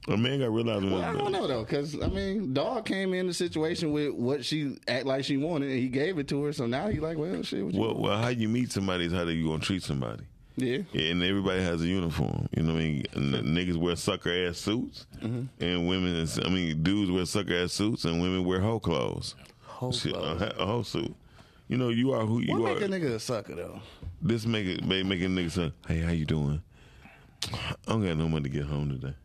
a 0.08 0.16
man 0.18 0.40
got 0.40 0.52
realized. 0.52 0.86
Well, 0.86 1.02
I 1.02 1.14
don't 1.14 1.32
know 1.32 1.48
though, 1.48 1.64
because 1.64 2.02
I 2.02 2.08
mean, 2.08 2.54
dog 2.54 2.86
came 2.86 3.14
in 3.14 3.28
the 3.28 3.34
situation 3.34 3.92
with 3.92 4.14
what 4.14 4.46
she 4.46 4.78
act 4.88 5.06
like 5.06 5.24
she 5.26 5.38
wanted, 5.38 5.70
and 5.72 5.80
he 5.80 5.90
gave 5.90 6.18
it 6.18 6.28
to 6.30 6.44
her. 6.44 6.54
So 6.54 6.66
now 6.66 6.88
he 6.88 7.00
like, 7.00 7.18
well, 7.18 7.42
shit. 7.44 7.64
What 7.66 7.74
you 7.74 7.82
Well, 7.82 7.96
well, 7.96 8.18
how 8.22 8.30
you 8.30 8.48
meet 8.48 8.72
somebody 8.72 9.06
is 9.06 9.12
how 9.14 9.24
you 9.24 9.48
gonna 9.48 9.60
treat 9.60 9.84
somebody. 9.84 10.24
yeah, 10.56 10.80
And 10.94 11.22
everybody 11.22 11.62
has 11.62 11.82
a 11.82 11.88
uniform. 11.88 12.48
You 12.56 12.64
know 12.64 12.74
what 12.74 12.82
I 12.82 12.84
mean? 12.86 13.04
Niggas 13.14 13.76
wear 13.78 13.96
sucker 13.96 14.48
ass 14.48 14.58
suits, 14.60 15.06
Mm-hmm. 15.22 15.64
and 15.64 15.88
women. 15.90 16.16
Is, 16.16 16.40
I 16.40 16.48
mean, 16.50 16.82
dudes 16.84 17.12
wear 17.12 17.26
sucker 17.26 17.56
ass 17.64 17.74
suits, 17.74 18.06
and 18.06 18.22
women 18.22 18.46
wear 18.46 18.62
whole 18.62 18.80
clothes. 18.80 19.36
Whole 19.64 19.92
clothes. 19.92 20.42
A, 20.42 20.56
a 20.58 20.66
hoe 20.66 20.84
suit. 20.84 21.14
You 21.68 21.78
know, 21.78 21.90
you 21.90 22.12
are 22.14 22.26
who 22.26 22.40
you 22.42 22.58
what 22.60 22.72
are. 22.72 22.76
make 22.76 22.84
a 22.84 22.88
nigga 22.88 23.16
a 23.16 23.20
sucker 23.20 23.56
though? 23.56 23.80
This 24.22 24.46
make 24.46 24.66
it 24.68 24.84
make, 24.84 25.06
make 25.06 25.22
a 25.22 25.26
nigga 25.26 25.52
say, 25.52 25.74
"Hey, 25.88 26.00
how 26.00 26.12
you 26.12 26.26
doing? 26.26 26.62
I 27.52 27.76
don't 27.88 28.06
got 28.06 28.18
no 28.18 28.28
money 28.30 28.44
to 28.44 28.50
get 28.50 28.66
home 28.66 28.90
today." 28.90 29.16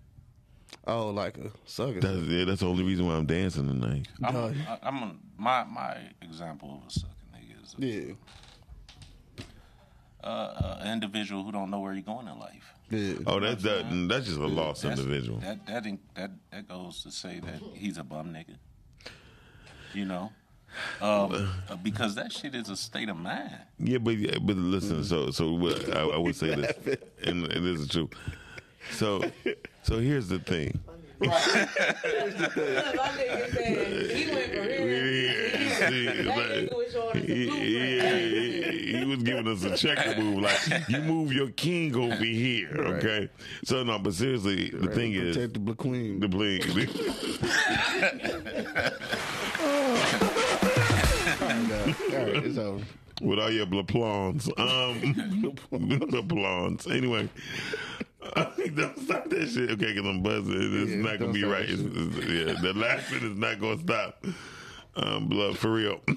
Oh, 0.86 1.10
like 1.10 1.36
a 1.38 1.50
sucker. 1.66 2.00
That's 2.00 2.18
yeah, 2.20 2.44
that's 2.44 2.60
the 2.60 2.66
only 2.66 2.82
reason 2.84 3.06
why 3.06 3.14
I'm 3.14 3.26
dancing 3.26 3.66
tonight. 3.68 4.08
I'm, 4.22 4.32
Dog. 4.34 4.56
I- 4.68 4.78
I'm 4.82 4.96
a, 5.02 5.14
my 5.36 5.64
my 5.64 5.96
example 6.22 6.80
of 6.82 6.88
a 6.88 6.90
sucker 6.90 7.12
nigga 7.34 7.62
is 7.62 7.74
yeah, 7.78 9.44
uh, 10.24 10.26
uh, 10.26 10.78
an 10.80 10.92
individual 10.92 11.44
who 11.44 11.52
don't 11.52 11.70
know 11.70 11.80
where 11.80 11.92
you're 11.92 12.02
going 12.02 12.26
in 12.28 12.38
life. 12.38 12.72
yeah. 12.90 13.14
Oh, 13.26 13.38
that's 13.40 13.62
that. 13.64 13.84
That's 14.08 14.26
just 14.26 14.38
a 14.38 14.46
lost 14.46 14.82
That's- 14.82 14.98
individual. 14.98 15.38
That 15.40 15.66
that 15.66 15.84
that 16.14 16.30
that 16.52 16.68
goes 16.68 17.02
to 17.02 17.10
say 17.10 17.40
that 17.40 17.60
he's 17.74 17.98
a 17.98 18.04
bum 18.04 18.32
nigga. 18.32 18.56
You 19.92 20.04
know, 20.04 20.30
um, 21.00 21.48
uh, 21.68 21.76
because 21.76 22.14
that 22.14 22.32
shit 22.32 22.54
is 22.54 22.68
a 22.68 22.76
state 22.76 23.08
of 23.08 23.16
mind. 23.16 23.50
Yeah, 23.78 23.98
but 23.98 24.16
yeah, 24.16 24.38
but 24.40 24.56
listen. 24.56 25.02
So 25.04 25.30
so 25.30 25.52
what, 25.54 25.96
I, 25.96 26.00
I 26.02 26.16
would 26.18 26.36
say 26.36 26.54
this, 26.54 26.72
and, 27.24 27.44
and 27.46 27.66
this 27.66 27.80
is 27.80 27.88
true. 27.88 28.08
So 28.92 29.22
so 29.82 29.98
here's 29.98 30.28
the 30.28 30.38
thing. 30.38 30.78
My 31.20 31.26
nigga 31.36 31.68
said 33.52 34.16
he 34.16 34.30
went 34.34 34.52
for 34.52 34.62
real. 34.62 34.80
See, 35.70 36.06
That 36.06 36.26
like, 36.26 36.48
nigga 36.48 36.76
was 36.76 36.92
showing 36.92 37.10
us 37.10 37.16
a 37.16 37.18
he, 37.26 37.46
blueprint. 37.46 37.62
he- 37.62 37.70
he 38.90 39.04
was 39.04 39.22
giving 39.22 39.48
us 39.48 39.62
a 39.64 39.76
checker 39.76 40.20
move, 40.20 40.40
like 40.42 40.58
you 40.88 41.00
move 41.00 41.32
your 41.32 41.48
king 41.50 41.94
over 41.94 42.24
here, 42.24 42.70
okay? 42.70 43.28
So 43.64 43.82
no, 43.82 43.98
but 43.98 44.14
seriously, 44.14 44.70
the 44.70 44.88
thing 44.88 45.12
is, 45.14 45.36
protect 45.36 45.64
the 45.64 45.74
queen. 45.74 46.20
the 46.20 46.28
bling. 46.28 46.62
All 52.20 52.26
right, 52.26 52.44
it's 52.44 52.58
over. 52.58 52.84
with 53.20 53.38
all 53.38 53.50
your 53.50 53.66
blaplons. 53.66 54.48
Um, 54.58 55.14
blaplons. 55.72 56.90
Anyway, 56.90 57.28
don't 58.74 58.98
stop 58.98 59.28
that 59.30 59.48
shit. 59.48 59.70
Okay, 59.70 59.92
because 59.94 60.06
I'm 60.06 60.22
buzzing. 60.22 60.54
It's 60.82 60.90
Yeah, 60.92 60.96
not 61.02 61.18
gonna 61.18 61.32
be 61.32 61.44
right. 61.44 61.66
that 61.66 61.72
It's, 61.72 61.80
it's, 61.82 62.26
yeah, 62.28 62.60
the 62.60 62.72
laughing 62.78 63.30
is 63.32 63.36
not 63.38 63.60
gonna 63.60 63.78
stop. 63.80 64.24
Um, 64.96 65.28
blood 65.28 65.56
for 65.56 65.72
real. 65.72 66.00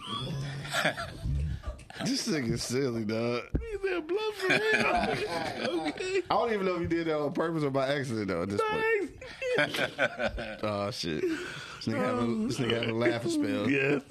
This 2.06 2.28
nigga 2.28 2.58
silly, 2.60 3.06
dog. 3.06 3.44
he 3.54 3.78
said 3.88 4.08
blood 4.08 4.34
for 4.36 4.48
real. 4.48 5.82
okay. 5.90 6.22
I 6.30 6.34
don't 6.34 6.52
even 6.52 6.66
know 6.66 6.76
if 6.76 6.82
he 6.82 6.88
did 6.88 7.06
that 7.08 7.20
on 7.20 7.32
purpose 7.34 7.64
or 7.64 7.70
by 7.70 7.88
accident 7.94 8.28
though. 8.30 8.42
At 8.44 8.50
this 8.50 8.62
point. 8.62 9.12
Oh 10.64 10.90
shit. 10.92 11.22
This 11.22 11.88
nigga 11.94 12.06
having 12.06 12.48
this 12.48 12.58
nigga 12.60 12.74
having 12.74 12.90
a 12.90 12.94
laughing 12.96 13.32
spell. 13.32 13.70
yes. 13.70 14.02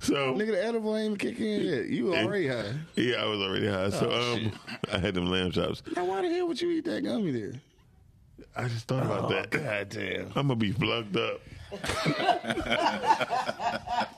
So 0.00 0.34
Nigga, 0.34 0.52
the 0.52 0.64
edible 0.64 0.96
ain't 0.96 1.04
even 1.06 1.18
kick 1.18 1.38
in 1.40 1.60
yet. 1.62 1.86
You 1.86 2.14
already 2.14 2.48
high. 2.48 2.72
yeah, 2.94 3.16
I 3.16 3.26
was 3.26 3.40
already 3.40 3.68
high. 3.68 3.90
So 3.90 4.08
Oh, 4.10 4.32
um, 4.34 4.52
I 4.92 4.98
had 4.98 5.14
them 5.14 5.26
lamb 5.26 5.50
chops. 5.50 5.82
Now 5.94 6.04
why 6.06 6.22
the 6.22 6.30
hell 6.30 6.48
would 6.48 6.60
you 6.60 6.70
eat 6.70 6.84
that 6.86 7.02
gummy 7.04 7.30
there? 7.32 7.52
I 8.56 8.68
just 8.68 8.86
thought 8.88 9.04
about 9.04 9.28
that. 9.28 9.50
God 9.50 9.88
damn. 9.90 10.26
I'm 10.34 10.48
gonna 10.48 10.56
be 10.56 10.72
plugged 10.72 11.16
up. 11.16 11.40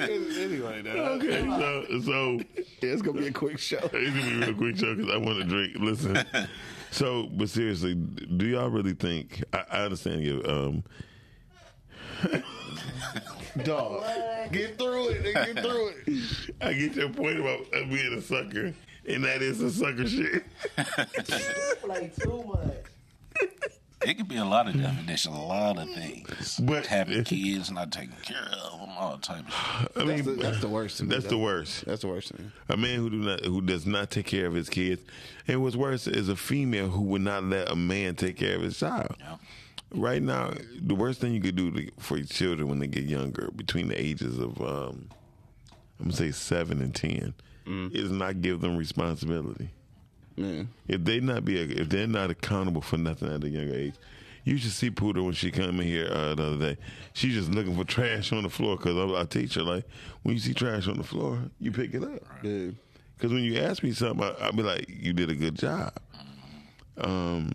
anyway, 0.00 0.82
dog. 0.82 0.96
Okay, 1.24 1.44
so 1.44 2.00
so 2.00 2.32
Yeah, 2.56 2.62
it's 2.80 3.02
gonna 3.02 3.20
be 3.20 3.28
a 3.28 3.32
quick 3.32 3.58
show. 3.58 3.78
It's 3.92 4.10
gonna 4.14 4.30
be 4.30 4.44
a 4.44 4.46
real 4.46 4.54
quick 4.54 4.76
show 4.76 4.94
because 4.94 5.12
I 5.12 5.16
want 5.16 5.38
to 5.38 5.44
drink. 5.44 5.76
Listen, 5.78 6.24
so 6.90 7.28
but 7.32 7.48
seriously, 7.48 7.94
do 7.94 8.46
y'all 8.46 8.68
really 8.70 8.94
think? 8.94 9.42
I, 9.52 9.64
I 9.70 9.80
understand 9.84 10.22
you. 10.22 10.42
Um, 10.46 10.84
Dog. 13.64 14.04
Get 14.52 14.78
through 14.78 15.08
it. 15.10 15.22
Get 15.34 15.64
through 15.64 15.92
it. 16.06 16.54
I 16.60 16.72
get 16.72 16.94
your 16.94 17.08
point 17.10 17.38
about 17.38 17.60
uh, 17.74 17.84
being 17.88 18.14
a 18.14 18.20
sucker, 18.20 18.74
and 19.06 19.24
that 19.24 19.42
is 19.42 19.60
a 19.60 19.70
sucker 19.70 20.06
shit. 20.06 20.44
Play 21.82 22.10
too 22.20 22.42
much. 22.44 23.50
It 24.06 24.14
could 24.16 24.28
be 24.28 24.36
a 24.36 24.44
lot 24.44 24.68
of 24.68 24.80
definitions, 24.80 25.36
a 25.36 25.38
lot 25.40 25.78
of 25.78 25.88
things. 25.90 26.60
But- 26.62 26.86
having 26.86 27.24
kids, 27.24 27.70
not 27.70 27.90
taking 27.92 28.16
care 28.22 28.48
of 28.62 28.78
them, 28.80 28.90
all 28.98 29.18
type 29.18 29.46
of 29.46 29.52
shit. 29.52 29.90
I 29.96 30.04
That's 30.04 30.22
the, 30.24 30.30
mean, 30.30 30.38
that's 30.40 30.60
the 30.60 30.68
worst. 30.68 30.96
To 30.98 31.04
me, 31.04 31.08
that's 31.10 31.26
the 31.26 31.38
worst. 31.38 31.84
That's 31.86 32.02
the 32.02 32.08
worst 32.08 32.32
thing. 32.32 32.52
A 32.68 32.76
man 32.76 32.98
who 32.98 33.10
do 33.10 33.16
not 33.16 33.44
who 33.44 33.60
does 33.60 33.86
not 33.86 34.10
take 34.10 34.26
care 34.26 34.46
of 34.46 34.54
his 34.54 34.68
kids, 34.68 35.02
and 35.48 35.62
what's 35.62 35.76
worse 35.76 36.06
is 36.06 36.28
a 36.28 36.36
female 36.36 36.88
who 36.88 37.02
would 37.02 37.22
not 37.22 37.44
let 37.44 37.70
a 37.70 37.76
man 37.76 38.14
take 38.14 38.36
care 38.36 38.56
of 38.56 38.62
his 38.62 38.78
child. 38.78 39.16
Yeah. 39.18 39.36
Right 39.92 40.22
now, 40.22 40.52
the 40.80 40.94
worst 40.94 41.20
thing 41.20 41.34
you 41.34 41.40
could 41.40 41.54
do 41.56 41.70
to, 41.70 41.90
for 41.98 42.16
your 42.16 42.26
children 42.26 42.68
when 42.68 42.80
they 42.80 42.88
get 42.88 43.04
younger, 43.04 43.50
between 43.54 43.88
the 43.88 44.00
ages 44.00 44.38
of 44.38 44.60
um, 44.60 45.08
I'm 46.00 46.06
gonna 46.06 46.12
say 46.16 46.30
seven 46.32 46.80
and 46.82 46.94
ten, 46.94 47.34
is 47.66 48.10
not 48.10 48.42
give 48.42 48.60
them 48.60 48.76
responsibility. 48.76 49.70
Man. 50.36 50.68
If 50.88 51.04
they 51.04 51.20
not 51.20 51.44
be 51.44 51.58
if 51.58 51.88
they're 51.88 52.06
not 52.06 52.30
accountable 52.30 52.80
for 52.80 52.96
nothing 52.96 53.32
at 53.32 53.44
a 53.44 53.48
younger 53.48 53.74
age, 53.74 53.94
you 54.44 54.56
should 54.56 54.72
see 54.72 54.90
Poodle 54.90 55.24
when 55.24 55.34
she 55.34 55.50
come 55.50 55.80
in 55.80 55.86
here 55.86 56.08
uh, 56.10 56.34
the 56.34 56.42
other 56.44 56.58
day. 56.58 56.80
She's 57.12 57.34
just 57.34 57.50
looking 57.50 57.76
for 57.76 57.84
trash 57.84 58.32
on 58.32 58.42
the 58.42 58.50
floor 58.50 58.76
because 58.76 58.96
I, 58.96 59.20
I 59.20 59.24
teach 59.24 59.54
her 59.54 59.62
like 59.62 59.84
when 60.22 60.34
you 60.34 60.40
see 60.40 60.54
trash 60.54 60.88
on 60.88 60.98
the 60.98 61.04
floor, 61.04 61.38
you 61.60 61.72
pick 61.72 61.94
it 61.94 62.02
up. 62.02 62.22
Because 62.42 63.32
when 63.32 63.44
you 63.44 63.58
ask 63.60 63.82
me 63.82 63.92
something, 63.92 64.24
I, 64.24 64.46
I'll 64.46 64.52
be 64.52 64.62
like, 64.62 64.86
"You 64.88 65.12
did 65.12 65.30
a 65.30 65.34
good 65.34 65.54
job." 65.54 65.92
Um, 66.98 67.52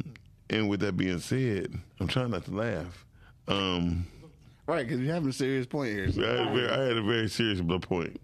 and 0.50 0.70
with 0.70 0.80
that 0.82 0.98
being 0.98 1.20
said, 1.20 1.74
I'm 2.00 2.08
trying 2.08 2.32
not 2.32 2.46
to 2.46 2.52
laugh. 2.52 3.06
Um, 3.48 4.06
Right, 4.70 4.88
because 4.88 5.02
you're 5.02 5.12
having 5.16 5.30
a 5.30 5.34
serious 5.34 5.66
point 5.66 5.90
here. 5.94 6.04
I, 6.04 6.38
had 6.38 6.48
a 6.48 6.54
very, 6.54 6.70
I 6.70 6.80
had 6.80 6.98
a 6.98 7.02
very 7.02 7.28
serious 7.28 7.60
point, 7.82 8.22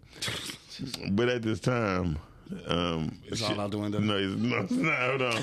but 1.09 1.27
at 1.27 1.41
this 1.41 1.59
time, 1.59 2.19
um, 2.67 3.19
It's 3.25 3.41
all 3.41 3.59
out 3.59 3.71
the 3.71 3.77
window. 3.77 3.99
No, 3.99 4.17
it's, 4.17 4.35
no, 4.35 4.57
it's 4.61 4.71
not. 4.71 4.97
Hold 4.99 5.21
on. 5.21 5.41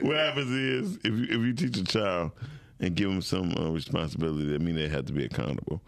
what 0.06 0.16
happens 0.16 0.50
is 0.50 0.96
if 1.04 1.12
you, 1.12 1.24
if 1.24 1.30
you 1.30 1.52
teach 1.52 1.76
a 1.76 1.84
child 1.84 2.32
and 2.80 2.94
give 2.94 3.08
them 3.10 3.22
some 3.22 3.52
uh, 3.58 3.70
responsibility, 3.70 4.46
that 4.52 4.60
means 4.60 4.78
they 4.78 4.88
have 4.88 5.06
to 5.06 5.12
be 5.12 5.24
accountable. 5.24 5.80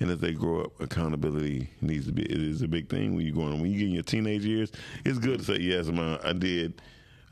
And 0.00 0.10
as 0.10 0.18
they 0.18 0.32
grow 0.32 0.62
up, 0.62 0.80
accountability 0.80 1.70
needs 1.80 2.06
to 2.06 2.12
be. 2.12 2.22
It 2.22 2.42
is 2.42 2.62
a 2.62 2.68
big 2.68 2.88
thing 2.90 3.14
when 3.14 3.24
you're 3.26 3.40
on. 3.44 3.60
When 3.60 3.70
you 3.70 3.78
get 3.78 3.88
in 3.88 3.94
your 3.94 4.02
teenage 4.02 4.44
years, 4.44 4.72
it's 5.04 5.18
good 5.18 5.38
to 5.38 5.44
say 5.44 5.58
yes, 5.60 5.86
mom. 5.86 6.18
I 6.24 6.32
did. 6.32 6.82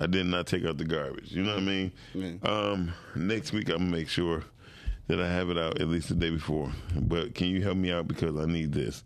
I 0.01 0.07
did 0.07 0.27
not 0.27 0.47
take 0.47 0.65
out 0.65 0.79
the 0.79 0.85
garbage. 0.85 1.33
You 1.33 1.43
know 1.43 1.55
what 1.55 1.63
I 1.63 1.67
mean? 1.67 1.93
Yeah. 2.15 2.33
Um, 2.43 2.93
next 3.15 3.53
week, 3.53 3.69
I'm 3.69 3.79
gonna 3.79 3.91
make 3.91 4.09
sure 4.09 4.45
that 5.09 5.21
I 5.21 5.29
have 5.29 5.51
it 5.51 5.59
out 5.59 5.81
at 5.81 5.89
least 5.89 6.09
the 6.09 6.15
day 6.15 6.31
before. 6.31 6.73
But 6.97 7.35
can 7.35 7.49
you 7.49 7.63
help 7.63 7.77
me 7.77 7.91
out 7.93 8.09
because 8.09 8.37
I 8.37 8.47
need 8.47 8.73
this? 8.73 9.05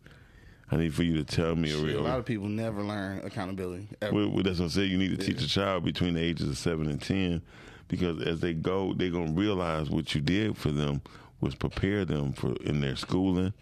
I 0.70 0.76
need 0.76 0.94
for 0.94 1.04
you 1.04 1.14
to 1.16 1.24
tell 1.24 1.54
me 1.54 1.70
a 1.70 1.76
Shit, 1.76 1.84
real. 1.84 2.00
a 2.00 2.08
lot 2.08 2.18
of 2.18 2.24
people 2.24 2.48
never 2.48 2.82
learn 2.82 3.20
accountability. 3.24 3.88
Well, 4.02 4.28
well, 4.30 4.42
that's 4.42 4.58
what 4.58 4.64
I'm 4.66 4.70
saying. 4.70 4.90
You 4.90 4.98
need 4.98 5.18
to 5.18 5.24
teach 5.24 5.40
a 5.42 5.48
child 5.48 5.84
between 5.84 6.14
the 6.14 6.20
ages 6.22 6.48
of 6.48 6.58
seven 6.58 6.88
and 6.88 7.00
ten, 7.00 7.40
because 7.88 8.20
as 8.22 8.40
they 8.40 8.52
go, 8.52 8.92
they're 8.94 9.10
gonna 9.10 9.32
realize 9.32 9.90
what 9.90 10.14
you 10.14 10.20
did 10.20 10.56
for 10.56 10.70
them 10.72 11.02
was 11.40 11.54
prepare 11.54 12.04
them 12.04 12.32
for 12.32 12.54
in 12.64 12.80
their 12.80 12.96
schooling. 12.96 13.52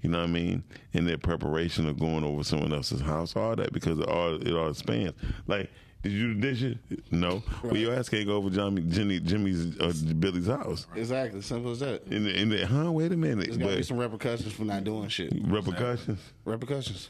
You 0.00 0.10
know 0.10 0.18
what 0.18 0.28
I 0.28 0.32
mean? 0.32 0.62
In 0.92 1.06
their 1.06 1.18
preparation 1.18 1.86
of 1.88 1.98
going 1.98 2.24
over 2.24 2.44
someone 2.44 2.72
else's 2.72 3.00
house, 3.00 3.36
all 3.36 3.56
that 3.56 3.72
because 3.72 3.98
it 3.98 4.06
all 4.08 4.34
it 4.34 4.52
all 4.54 4.72
spans. 4.74 5.12
Like, 5.46 5.70
did 6.04 6.12
you 6.12 6.34
do 6.34 6.40
the 6.40 6.50
dishes? 6.52 6.76
No. 7.10 7.42
Well, 7.62 7.76
your 7.76 7.94
ass 7.94 8.08
can't 8.08 8.26
go 8.26 8.36
over 8.36 8.50
Johnny, 8.50 8.82
Jimmy, 8.82 9.18
Jimmy's, 9.20 9.78
uh, 9.80 9.92
Billy's 10.18 10.46
house. 10.46 10.86
Exactly. 10.94 11.40
Simple 11.40 11.72
as 11.72 11.80
that. 11.80 12.02
In 12.10 12.24
the, 12.24 12.40
in 12.40 12.48
the, 12.50 12.66
huh? 12.66 12.92
Wait 12.92 13.10
a 13.10 13.16
minute. 13.16 13.46
There's 13.46 13.56
got 13.56 13.64
to 13.64 13.70
be 13.72 13.76
But 13.78 13.86
some 13.86 13.96
repercussions 13.98 14.52
for 14.52 14.64
not 14.64 14.84
doing 14.84 15.08
shit. 15.08 15.32
repercussions. 15.46 16.20
Repercussions. 16.44 17.08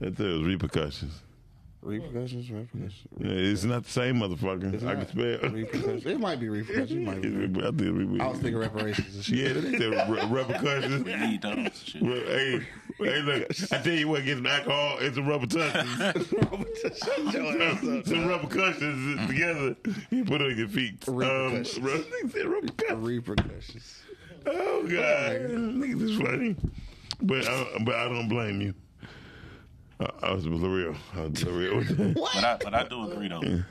That's 0.00 0.18
it. 0.20 0.24
was 0.24 0.42
repercussions. 0.42 1.22
Repercussions. 1.82 2.48
Repercussions. 2.50 3.06
Yeah, 3.18 3.30
it's 3.32 3.64
not 3.64 3.82
the 3.84 3.90
same 3.90 4.16
motherfucker. 4.20 4.72
It's 4.72 4.84
I 4.84 4.94
not. 4.94 5.08
can 5.08 5.40
spell. 5.40 5.50
Repercussions. 5.50 6.06
It 6.06 6.20
might 6.20 6.38
be 6.38 6.48
repercussions. 6.48 6.92
It 6.92 6.98
might 7.00 7.20
be. 7.20 7.28
I 7.28 7.70
think 7.72 8.10
we- 8.12 8.20
I 8.20 8.26
was 8.28 8.38
thinking 8.38 8.58
reparations 8.60 9.14
and 9.16 9.24
shit. 9.24 9.38
Yeah, 9.56 9.60
they 9.60 9.78
said 9.78 10.10
re- 10.10 10.26
repercussions. 10.30 11.04
We 11.04 11.16
need 11.16 11.42
those. 11.42 11.82
Shit. 11.84 12.02
Well, 12.02 12.12
hey, 12.14 12.60
hey, 12.98 13.22
look! 13.22 13.46
I 13.72 13.78
tell 13.78 13.92
you 13.94 14.08
what, 14.08 14.24
gets 14.24 14.46
alcohol. 14.46 14.98
It's 15.00 15.16
a 15.16 15.22
rubber 15.22 15.46
tushes. 15.46 16.98
some, 17.00 18.04
some 18.04 18.26
rubber 18.28 18.48
together. 18.48 19.76
You 20.10 20.24
put 20.24 20.40
it 20.40 20.52
on 20.52 20.58
your 20.58 20.68
feet. 20.68 21.02
Um, 21.08 21.16
Repercussions. 21.16 21.80
rub- 21.80 22.04
they 22.22 22.28
said. 22.28 22.98
Repercussions. 22.98 23.98
Oh 24.46 24.82
God, 24.82 25.40
nigga, 25.50 25.98
this 25.98 26.16
funny. 26.20 26.56
But 27.20 27.46
I, 27.46 27.78
but 27.84 27.94
I 27.94 28.08
don't 28.08 28.28
blame 28.28 28.60
you. 28.60 28.74
I, 30.22 30.26
I 30.28 30.32
was 30.32 30.46
real. 30.48 30.94
I 31.14 31.20
was 31.26 31.44
real 31.44 31.76
with 31.78 31.96
that. 31.96 32.14
But 32.14 32.44
I, 32.44 32.58
but 32.62 32.74
I 32.74 32.84
do 32.88 33.10
agree 33.10 33.28
though. 33.28 33.62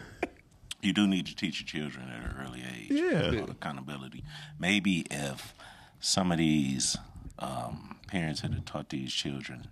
You 0.82 0.94
do 0.94 1.08
need 1.08 1.28
to 1.28 1.36
teach 1.36 1.62
your 1.62 1.68
children 1.90 2.10
at 2.10 2.24
an 2.32 2.36
early 2.46 2.64
age. 2.64 2.90
Yeah. 2.92 3.44
accountability. 3.50 4.24
Maybe 4.60 5.06
if 5.12 5.54
some 6.00 6.32
of 6.32 6.38
these 6.40 6.98
um, 7.40 7.98
parents 8.08 8.42
had 8.42 8.54
to 8.54 8.62
taught 8.62 8.90
these 8.90 9.14
children, 9.14 9.68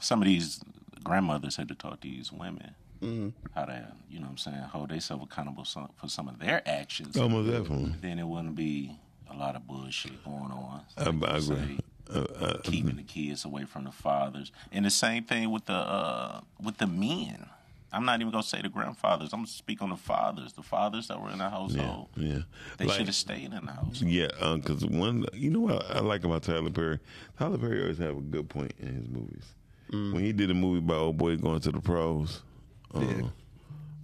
some 0.00 0.22
of 0.22 0.26
these 0.28 0.60
grandmothers 1.02 1.56
had 1.56 1.68
to 1.68 1.74
taught 1.74 2.00
these 2.02 2.32
women 2.32 2.74
Mm-hmm. 3.00 3.28
how 3.54 3.64
to, 3.64 3.92
you 4.10 4.18
know, 4.18 4.24
what 4.24 4.30
I'm 4.32 4.38
saying, 4.38 4.56
hold 4.56 4.88
themselves 4.88 5.22
accountable 5.22 5.62
for 5.64 6.08
some 6.08 6.26
of 6.26 6.40
their 6.40 6.62
actions. 6.68 7.16
Almost 7.16 7.48
definitely. 7.48 7.94
Then 8.00 8.18
it 8.18 8.26
wouldn't 8.26 8.56
be 8.56 8.98
a 9.30 9.36
lot 9.36 9.54
of 9.54 9.68
bullshit 9.68 10.24
going 10.24 10.50
on. 10.50 10.80
I, 10.96 11.04
Like 11.10 11.30
I 11.30 11.36
you 11.38 11.52
agree. 11.52 11.76
say, 11.76 11.78
Uh, 12.14 12.20
uh, 12.40 12.58
keeping 12.62 12.96
the 12.96 13.02
kids 13.02 13.44
away 13.44 13.64
from 13.64 13.84
the 13.84 13.92
fathers, 13.92 14.50
and 14.72 14.84
the 14.84 14.90
same 14.90 15.24
thing 15.24 15.50
with 15.50 15.66
the 15.66 15.74
uh, 15.74 16.40
with 16.62 16.78
the 16.78 16.86
men. 16.86 17.46
I'm 17.90 18.04
not 18.04 18.20
even 18.20 18.30
gonna 18.30 18.42
say 18.42 18.60
the 18.62 18.68
grandfathers. 18.68 19.32
I'm 19.32 19.40
gonna 19.40 19.46
speak 19.48 19.80
on 19.82 19.88
the 19.90 19.96
fathers. 19.96 20.52
The 20.52 20.62
fathers 20.62 21.08
that 21.08 21.20
were 21.20 21.30
in 21.30 21.38
the 21.38 21.48
household. 21.48 22.08
yeah. 22.16 22.40
They 22.76 22.84
Like- 22.86 22.96
should 22.98 23.06
have 23.06 23.14
stayed 23.14 23.52
in 23.52 23.64
the 23.66 23.72
house. 23.72 24.02
Yeah, 24.02 24.28
because 24.56 24.84
one, 24.84 25.24
you 25.32 25.50
know 25.50 25.60
what 25.60 25.90
I 25.90 26.00
like 26.00 26.24
about 26.24 26.42
Tyler 26.42 26.70
Perry? 26.70 26.98
Tyler 27.38 27.56
Perry 27.58 27.80
always 27.82 27.98
have 27.98 28.16
a 28.16 28.20
good 28.20 28.48
point 28.50 28.72
in 28.78 28.94
his 28.94 29.08
movies. 29.08 29.44
Mm. 29.90 30.12
When 30.12 30.22
he 30.24 30.32
did 30.32 30.50
a 30.50 30.54
movie 30.54 30.80
about 30.80 30.98
old 30.98 31.16
boy 31.18 31.36
going 31.38 31.60
to 31.60 31.72
the 31.72 31.80
pros, 31.80 32.42
uh, 32.94 33.00
Yeah. 33.00 33.22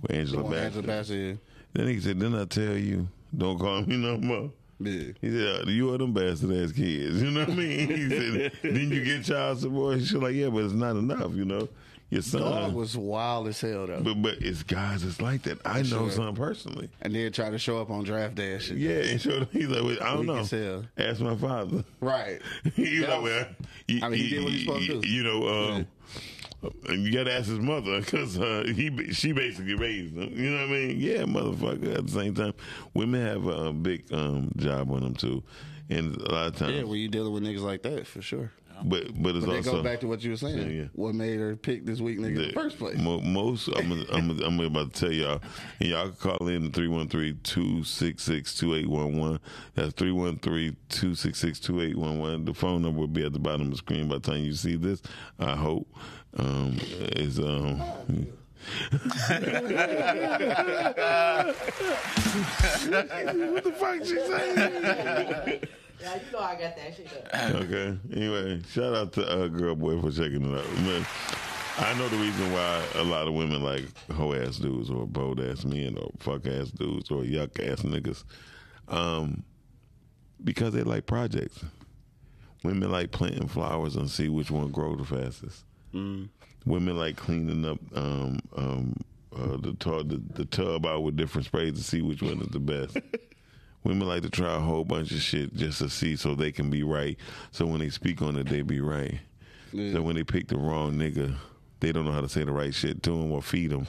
with 0.00 0.10
Angela 0.10 0.42
Bassett, 0.44 0.64
Angela 0.64 0.82
Bassett. 0.86 1.38
then 1.74 1.88
he 1.88 2.00
said, 2.00 2.18
"Then 2.20 2.34
I 2.34 2.44
tell 2.46 2.76
you, 2.78 3.08
don't 3.36 3.58
call 3.58 3.82
me 3.82 3.96
no 3.98 4.16
more." 4.16 4.50
Yeah. 4.86 5.12
He 5.20 5.30
said, 5.30 5.68
"You 5.68 5.94
are 5.94 5.98
them 5.98 6.12
bastard 6.12 6.50
ass 6.52 6.72
kids." 6.72 7.22
You 7.22 7.30
know 7.30 7.40
what 7.40 7.50
I 7.50 7.54
mean? 7.54 7.88
He 7.88 8.08
said, 8.08 8.52
"Then 8.62 8.90
you 8.90 9.04
get 9.04 9.24
child 9.24 9.58
support." 9.60 9.98
She's 10.00 10.12
like, 10.14 10.34
"Yeah, 10.34 10.48
but 10.48 10.64
it's 10.64 10.74
not 10.74 10.96
enough." 10.96 11.32
You 11.34 11.44
know, 11.44 11.68
your 12.10 12.22
son. 12.22 12.42
Dog 12.42 12.74
was 12.74 12.96
wild 12.96 13.48
as 13.48 13.60
hell 13.60 13.86
though. 13.86 14.00
but 14.02 14.20
but 14.22 14.34
it's 14.40 14.62
guys 14.62 15.02
that's 15.02 15.20
like 15.20 15.42
that. 15.44 15.58
I 15.64 15.78
know 15.82 16.08
Sure. 16.08 16.10
some 16.10 16.34
personally. 16.36 16.88
and 17.00 17.14
then 17.14 17.32
try 17.32 17.50
to 17.50 17.58
show 17.58 17.80
up 17.80 17.90
on 17.90 18.04
draft 18.04 18.34
day 18.36 18.52
and 18.52 18.62
shit. 18.62 18.76
Yeah, 18.76 18.90
and 19.12 19.20
so 19.20 19.46
he's 19.52 19.68
like, 19.68 19.82
well, 19.82 19.96
I 20.02 20.14
don't 20.14 20.26
Weak 20.26 20.52
know. 20.52 20.58
hell. 20.64 20.84
Ask 20.98 21.20
my 21.20 21.36
father. 21.36 21.84
Right. 22.00 22.40
you 22.76 22.84
Yeah. 22.84 23.06
know, 23.08 23.22
well, 23.22 23.46
you, 23.88 24.00
I 24.02 24.08
mean, 24.10 24.20
he 24.20 24.28
did 24.30 24.42
what 24.44 24.52
he's 24.52 24.64
supposed 24.64 24.86
to 24.86 25.00
do. 25.00 25.08
You 25.08 25.22
know, 25.24 25.48
um, 25.48 25.86
you 26.88 27.12
got 27.12 27.24
to 27.24 27.32
ask 27.32 27.48
his 27.48 27.58
mother 27.58 28.00
because 28.00 28.38
uh, 28.38 28.64
he 28.66 29.12
she 29.12 29.32
basically 29.32 29.74
raised 29.74 30.14
him. 30.14 30.32
You 30.34 30.50
know 30.50 30.66
what 30.66 30.68
I 30.68 30.72
mean? 30.72 31.00
Yeah, 31.00 31.22
motherfucker. 31.22 31.96
At 31.96 32.06
the 32.06 32.12
same 32.12 32.34
time, 32.34 32.54
women 32.94 33.26
have 33.26 33.46
a, 33.46 33.72
big 33.72 34.12
um, 34.12 34.50
job 34.56 34.90
on 34.90 35.02
them 35.02 35.14
too, 35.14 35.42
and 35.90 36.16
a 36.16 36.32
lot 36.32 36.46
of 36.48 36.56
times, 36.56 36.74
Yeah, 36.74 36.82
when 36.84 36.98
you 36.98 37.08
dealing 37.08 37.32
with 37.32 37.42
niggas 37.42 37.62
like 37.62 37.82
that, 37.82 38.06
for 38.06 38.22
sure. 38.22 38.52
But 38.82 39.04
but 39.22 39.36
it's 39.36 39.44
But 39.46 39.56
also 39.56 39.72
goes 39.72 39.82
back 39.84 40.00
to 40.00 40.08
what 40.08 40.22
you 40.22 40.30
were 40.30 40.36
saying. 40.36 40.58
Yeah, 40.58 40.64
yeah. 40.82 40.88
What 40.94 41.14
made 41.14 41.38
her 41.38 41.54
pick 41.56 41.84
this 41.86 42.00
weak 42.00 42.18
nigga 42.18 42.26
in 42.28 42.34
the 42.34 42.46
the- 42.46 42.52
first 42.52 42.78
place? 42.78 42.98
mo- 42.98 43.20
most 43.20 43.68
I'm, 43.68 43.92
I'm, 44.12 44.30
I'm 44.42 44.58
about 44.60 44.92
to 44.94 45.00
tell 45.00 45.12
y'all, 45.12 45.40
and 45.80 45.88
y'all 45.88 46.08
can 46.10 46.16
call 46.16 46.48
in 46.48 46.70
313-266-2811. 46.72 49.38
That's 49.74 49.92
313-266-2811. 49.94 52.46
The 52.46 52.54
phone 52.54 52.82
number 52.82 53.00
will 53.00 53.06
be 53.06 53.24
at 53.24 53.32
the 53.32 53.38
bottom 53.38 53.62
of 53.62 53.70
the 53.70 53.76
screen 53.76 54.08
by 54.08 54.16
the 54.16 54.20
time 54.20 54.42
you 54.44 54.52
see 54.54 54.74
this. 54.76 55.00
I 55.38 55.54
hope 55.54 55.86
um, 56.36 56.76
is 57.16 57.38
um. 57.38 57.80
what 63.44 63.64
the 63.64 63.72
fuck 63.78 63.98
she 64.04 64.18
saying? 64.18 65.60
Yeah, 66.00 66.16
you 66.16 66.32
know 66.32 66.38
I 66.40 66.54
got 66.56 66.76
that 66.76 66.94
shit 66.96 67.06
up. 67.32 67.54
Okay. 67.62 67.98
Anyway, 68.14 68.62
shout 68.70 68.94
out 68.94 69.12
to 69.14 69.26
uh, 69.28 69.48
Girl 69.48 69.74
Boy 69.74 70.00
for 70.00 70.10
checking 70.10 70.42
it 70.52 70.58
out. 70.58 70.72
Man, 70.82 71.06
I 71.78 71.94
know 71.98 72.08
the 72.08 72.16
reason 72.16 72.52
why 72.52 72.84
a 72.96 73.04
lot 73.04 73.26
of 73.28 73.34
women 73.34 73.62
like 73.62 73.84
hoe 74.10 74.34
ass 74.34 74.56
dudes 74.58 74.90
or 74.90 75.06
bold 75.06 75.40
ass 75.40 75.64
men 75.64 75.96
or 75.98 76.10
fuck 76.18 76.46
ass 76.46 76.70
dudes 76.70 77.10
or 77.10 77.22
yuck 77.22 77.58
ass 77.60 77.82
niggas. 77.82 78.24
Um, 78.88 79.44
because 80.42 80.74
they 80.74 80.82
like 80.82 81.06
projects. 81.06 81.64
Women 82.62 82.90
like 82.90 83.10
planting 83.10 83.48
flowers 83.48 83.96
and 83.96 84.08
see 84.10 84.28
which 84.28 84.50
one 84.50 84.70
grow 84.70 84.96
the 84.96 85.04
fastest. 85.04 85.64
Women 85.92 86.96
like 86.96 87.16
cleaning 87.16 87.64
up 87.64 87.78
um, 87.94 88.40
um, 88.56 88.96
uh, 89.36 89.56
the, 89.58 89.74
tub, 89.78 90.08
the 90.08 90.22
the 90.34 90.44
tub 90.46 90.86
out 90.86 91.02
with 91.02 91.16
different 91.16 91.46
sprays 91.46 91.74
to 91.74 91.82
see 91.82 92.02
which 92.02 92.22
one 92.22 92.40
is 92.40 92.48
the 92.48 92.58
best. 92.60 92.96
Women 93.84 94.08
like 94.08 94.22
to 94.22 94.30
try 94.30 94.56
a 94.56 94.60
whole 94.60 94.84
bunch 94.84 95.12
of 95.12 95.20
shit 95.20 95.54
just 95.54 95.78
to 95.78 95.88
see 95.90 96.16
so 96.16 96.34
they 96.34 96.50
can 96.52 96.70
be 96.70 96.82
right. 96.82 97.16
So 97.52 97.66
when 97.66 97.80
they 97.80 97.90
speak 97.90 98.22
on 98.22 98.36
it, 98.36 98.48
they 98.48 98.62
be 98.62 98.80
right. 98.80 99.18
So 99.92 100.02
when 100.02 100.16
they 100.16 100.24
pick 100.24 100.48
the 100.48 100.56
wrong 100.56 100.94
nigga, 100.94 101.34
they 101.80 101.92
don't 101.92 102.04
know 102.06 102.12
how 102.12 102.20
to 102.22 102.28
say 102.28 102.44
the 102.44 102.52
right 102.52 102.72
shit 102.74 103.02
to 103.02 103.10
them 103.10 103.30
or 103.32 103.42
feed 103.42 103.70
them. 103.72 103.86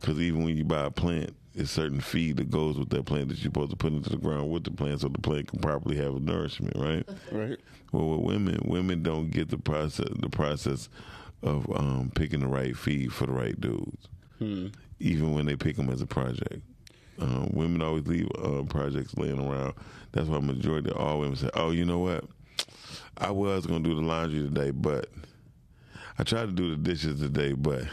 Because 0.00 0.18
even 0.20 0.44
when 0.44 0.56
you 0.56 0.64
buy 0.64 0.84
a 0.86 0.90
plant, 0.90 1.34
it's 1.54 1.70
certain 1.72 2.00
feed 2.00 2.36
that 2.38 2.50
goes 2.50 2.78
with 2.78 2.88
that 2.90 3.04
plant 3.04 3.28
that 3.28 3.34
you're 3.38 3.44
supposed 3.50 3.70
to 3.72 3.76
put 3.76 3.92
into 3.92 4.08
the 4.08 4.16
ground 4.16 4.50
with 4.50 4.64
the 4.64 4.70
plant 4.70 5.00
so 5.00 5.08
the 5.08 5.18
plant 5.18 5.48
can 5.48 5.58
properly 5.58 5.96
have 5.96 6.14
a 6.14 6.20
nourishment, 6.20 6.74
right? 6.76 7.06
Right. 7.32 7.58
Well, 7.92 8.08
with 8.18 8.20
women, 8.34 8.60
women 8.64 9.02
don't 9.02 9.30
get 9.30 9.48
the 9.50 9.58
process 9.58 10.06
the 10.16 10.28
process 10.30 10.88
of 11.42 11.66
um, 11.74 12.12
picking 12.14 12.40
the 12.40 12.46
right 12.46 12.76
feed 12.76 13.12
for 13.12 13.26
the 13.26 13.32
right 13.32 13.60
dudes, 13.60 14.08
even 15.00 15.34
when 15.34 15.44
they 15.46 15.56
pick 15.56 15.74
them 15.76 15.90
as 15.90 16.00
a 16.00 16.06
project. 16.06 16.62
Um, 17.20 17.50
women 17.52 17.82
always 17.82 18.06
leave 18.06 18.28
uh, 18.42 18.62
projects 18.62 19.16
laying 19.16 19.38
around. 19.38 19.74
That's 20.12 20.26
why 20.28 20.38
majority 20.40 20.90
of 20.90 20.96
all 20.96 21.20
women 21.20 21.36
say, 21.36 21.50
"Oh, 21.54 21.70
you 21.70 21.84
know 21.84 21.98
what? 21.98 22.24
I 23.18 23.30
was 23.30 23.66
gonna 23.66 23.84
do 23.84 23.94
the 23.94 24.00
laundry 24.00 24.40
today, 24.40 24.70
but 24.70 25.08
I 26.18 26.22
tried 26.22 26.46
to 26.46 26.52
do 26.52 26.70
the 26.70 26.76
dishes 26.76 27.20
today, 27.20 27.52
but 27.52 27.84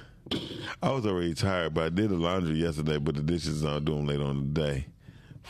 I 0.82 0.92
was 0.92 1.06
already 1.06 1.34
tired. 1.34 1.74
But 1.74 1.84
I 1.84 1.90
did 1.90 2.10
the 2.10 2.16
laundry 2.16 2.56
yesterday, 2.56 2.98
but 2.98 3.16
the 3.16 3.22
dishes 3.22 3.66
I'll 3.66 3.80
do 3.80 3.96
them 3.96 4.08
later 4.08 4.24
on 4.24 4.54
today." 4.54 4.86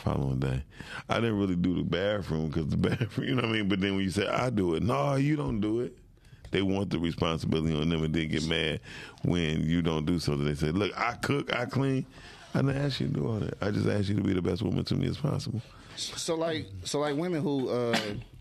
Following 0.03 0.37
day, 0.37 0.63
I 1.09 1.15
didn't 1.15 1.39
really 1.39 1.55
do 1.55 1.73
the 1.73 1.81
bathroom 1.81 2.49
because 2.49 2.67
the 2.67 2.77
bathroom, 2.89 3.27
you 3.27 3.33
know 3.33 3.41
what 3.41 3.49
I 3.49 3.53
mean. 3.53 3.67
But 3.67 3.81
then 3.81 3.95
when 3.95 4.03
you 4.03 4.11
say 4.11 4.27
I 4.27 4.51
do 4.51 4.75
it, 4.75 4.83
no, 4.83 5.15
you 5.15 5.35
don't 5.35 5.59
do 5.59 5.79
it. 5.79 5.97
They 6.51 6.61
want 6.61 6.91
the 6.91 6.99
responsibility 6.99 7.75
on 7.75 7.89
them, 7.89 8.03
and 8.03 8.13
they 8.13 8.27
get 8.27 8.45
mad 8.47 8.79
when 9.23 9.63
you 9.63 9.81
don't 9.81 10.05
do 10.05 10.19
something. 10.19 10.45
They 10.45 10.53
say, 10.53 10.69
"Look, 10.69 10.91
I 10.95 11.13
cook, 11.13 11.51
I 11.51 11.65
clean. 11.65 12.05
I 12.53 12.61
didn't 12.61 12.77
ask 12.77 12.99
you 12.99 13.07
to 13.07 13.13
do 13.13 13.27
all 13.27 13.39
that. 13.39 13.57
I 13.61 13.71
just 13.71 13.87
asked 13.87 14.09
you 14.09 14.15
to 14.15 14.23
be 14.23 14.33
the 14.33 14.41
best 14.41 14.61
woman 14.61 14.83
to 14.85 14.95
me 14.95 15.07
as 15.07 15.17
possible." 15.17 15.61
So 15.95 16.35
like, 16.35 16.67
so 16.83 16.99
like 16.99 17.15
women 17.15 17.41
who, 17.41 17.69
uh, 17.69 17.97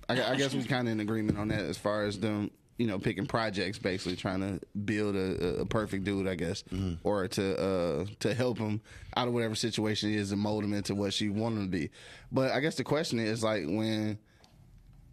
I, 0.09 0.33
I 0.33 0.37
guess 0.37 0.55
we're 0.55 0.63
kind 0.65 0.89
of 0.89 0.93
in 0.93 1.01
agreement 1.01 1.39
on 1.39 1.49
that 1.49 1.61
as 1.61 1.79
far 1.79 2.05
as 2.05 2.19
them, 2.21 2.51
you 2.79 2.87
know, 2.87 2.99
picking 2.99 3.27
projects, 3.27 3.79
basically 3.79 4.17
trying 4.17 4.41
to 4.41 4.61
build 4.77 5.17
a, 5.17 5.61
a 5.61 5.67
perfect 5.67 6.05
dude, 6.05 6.29
I 6.29 6.35
guess, 6.35 6.65
or 7.03 7.27
to 7.29 7.59
uh, 7.59 8.07
to 8.21 8.35
help 8.35 8.59
him 8.59 8.81
out 9.17 9.29
of 9.29 9.35
whatever 9.35 9.55
situation 9.55 10.13
is 10.13 10.33
and 10.33 10.41
mold 10.41 10.65
him 10.65 10.75
into 10.75 10.95
what 10.95 11.15
she 11.15 11.29
wanted 11.31 11.57
him 11.57 11.65
to 11.65 11.71
be. 11.71 11.91
But 12.31 12.53
I 12.53 12.61
guess 12.61 12.75
the 12.77 12.85
question 12.85 13.19
is 13.19 13.43
like 13.43 13.65
when. 13.67 14.19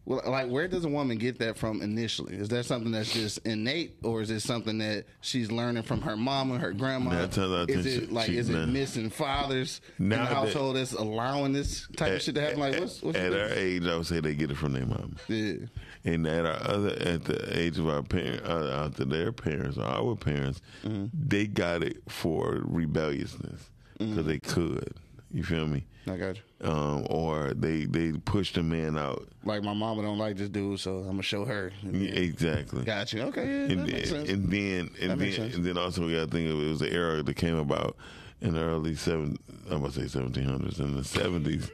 Well, 0.06 0.22
like, 0.28 0.50
where 0.50 0.68
does 0.68 0.84
a 0.84 0.90
woman 0.90 1.18
get 1.18 1.40
that 1.40 1.58
from 1.58 1.82
initially? 1.82 2.36
Is 2.36 2.50
that 2.50 2.66
something 2.66 2.92
that's 2.92 3.14
just 3.14 3.38
innate, 3.46 3.96
or 4.04 4.22
is 4.22 4.30
it 4.32 4.42
something 4.42 4.78
that 4.80 5.06
she's 5.22 5.50
learning 5.50 5.84
from 5.84 6.02
her 6.02 6.18
mama, 6.18 6.56
and 6.56 6.62
her 6.62 6.74
grandma? 6.74 7.12
Times 7.28 7.38
out 7.38 7.70
is 7.70 7.86
it 7.86 8.12
like, 8.12 8.26
she- 8.26 8.38
is 8.38 8.50
it 8.50 8.68
missing 8.68 9.10
fathers 9.10 9.80
in 10.00 10.10
the 10.10 10.18
household 10.18 10.76
that's 10.76 10.92
allowing 10.92 11.54
this 11.54 11.88
type 11.96 12.12
of 12.14 12.22
shit 12.22 12.36
to 12.36 12.42
happen? 12.42 12.60
Like, 12.60 12.78
what's, 12.80 13.02
what's 13.02 13.18
at 13.18 13.32
our 13.32 13.48
age, 13.50 13.86
I 13.86 13.96
would 13.96 14.06
say 14.06 14.20
they 14.20 14.36
get 14.36 14.52
it 14.52 14.58
from 14.58 14.74
their 14.74 14.86
mom. 14.86 15.16
yeah. 15.30 15.54
And 16.04 16.28
at 16.28 16.46
our 16.46 16.62
other, 16.70 16.90
at 17.00 17.24
the 17.24 17.58
age 17.58 17.80
of 17.80 17.88
our 17.88 18.04
parents, 18.04 18.46
uh, 18.46 18.86
after 18.86 19.06
their 19.06 19.32
parents, 19.32 19.78
or 19.78 19.84
our 19.84 20.16
parents, 20.18 20.60
Mm-hmm. 20.84 21.06
they 21.14 21.48
got 21.48 21.82
it 21.82 22.02
for 22.10 22.60
rebelliousness 22.66 23.70
because 23.98 24.26
they 24.26 24.40
could. 24.40 24.96
You 25.32 25.44
feel 25.44 25.66
me? 25.66 25.86
I 26.08 26.18
got 26.18 26.36
you. 26.36 26.70
Um, 26.70 27.08
or 27.10 27.54
they 27.54 27.86
they 27.86 28.12
pushed 28.12 28.58
a 28.58 28.64
man 28.64 28.98
out. 28.98 29.28
Like 29.44 29.64
my 29.64 29.74
mama 29.74 30.02
don't 30.02 30.18
like 30.18 30.38
this 30.38 30.50
dude, 30.50 30.80
so 30.80 30.98
I'm 31.00 31.12
gonna 31.12 31.22
show 31.24 31.46
her. 31.46 31.72
Yeah, 31.84 32.10
Exactly. 32.12 32.84
Got 32.84 33.14
you. 33.14 33.22
Okay, 33.24 33.46
yeah, 33.46 33.74
and, 33.74 33.88
then, 33.88 34.30
and 34.30 34.50
then 34.50 34.90
and 35.02 35.12
That 35.12 35.20
then 35.20 35.52
and 35.54 35.66
then 35.66 35.78
also 35.78 36.06
we 36.06 36.14
got 36.14 36.26
to 36.26 36.28
think 36.28 36.50
of 36.50 36.62
it 36.62 36.68
was 36.68 36.80
the 36.80 36.92
era 36.92 37.24
that 37.24 37.36
came 37.36 37.56
about 37.58 37.96
in 38.42 38.54
the 38.54 38.62
early 38.62 38.96
seven. 38.96 39.38
I'm 39.70 39.82
gonna 39.82 39.92
say 39.92 40.02
1700s 40.02 40.80
in 40.80 40.96
the 40.96 41.02
70s. 41.02 41.70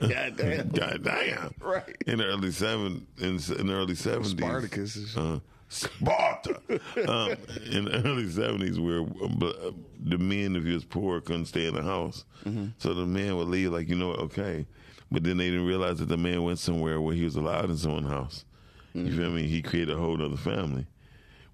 God 0.00 0.36
damn. 0.36 0.68
God 0.74 1.02
damn. 1.02 1.54
Right. 1.60 1.96
In 2.06 2.18
the 2.18 2.24
early 2.24 2.52
seven 2.52 3.06
in, 3.18 3.40
in 3.58 3.66
the 3.66 3.72
early 3.74 3.94
70s. 3.94 4.26
Spartacus 4.26 5.16
Uh, 5.16 5.40
Sparta. 5.68 6.60
um, 7.08 7.36
in 7.70 7.84
the 7.86 8.02
early 8.04 8.24
70s, 8.24 8.78
where 8.78 9.02
uh, 9.02 9.70
the 10.04 10.18
men, 10.18 10.56
if 10.56 10.64
he 10.64 10.72
was 10.72 10.84
poor, 10.84 11.20
couldn't 11.20 11.46
stay 11.46 11.66
in 11.66 11.74
the 11.74 11.82
house. 11.82 12.24
Mm-hmm. 12.44 12.68
So 12.78 12.94
the 12.94 13.06
man 13.06 13.36
would 13.36 13.48
leave, 13.48 13.72
like, 13.72 13.88
you 13.88 13.96
know 13.96 14.08
what, 14.08 14.20
okay. 14.20 14.66
But 15.10 15.24
then 15.24 15.36
they 15.36 15.50
didn't 15.50 15.66
realize 15.66 15.98
that 15.98 16.08
the 16.08 16.16
man 16.16 16.42
went 16.42 16.58
somewhere 16.58 17.00
where 17.00 17.14
he 17.14 17.24
was 17.24 17.36
allowed 17.36 17.70
in 17.70 17.76
someone's 17.76 18.08
house. 18.08 18.44
You 18.94 19.14
feel 19.14 19.30
me? 19.30 19.46
He 19.46 19.60
created 19.60 19.94
a 19.94 19.98
whole 19.98 20.20
other 20.22 20.38
family. 20.38 20.86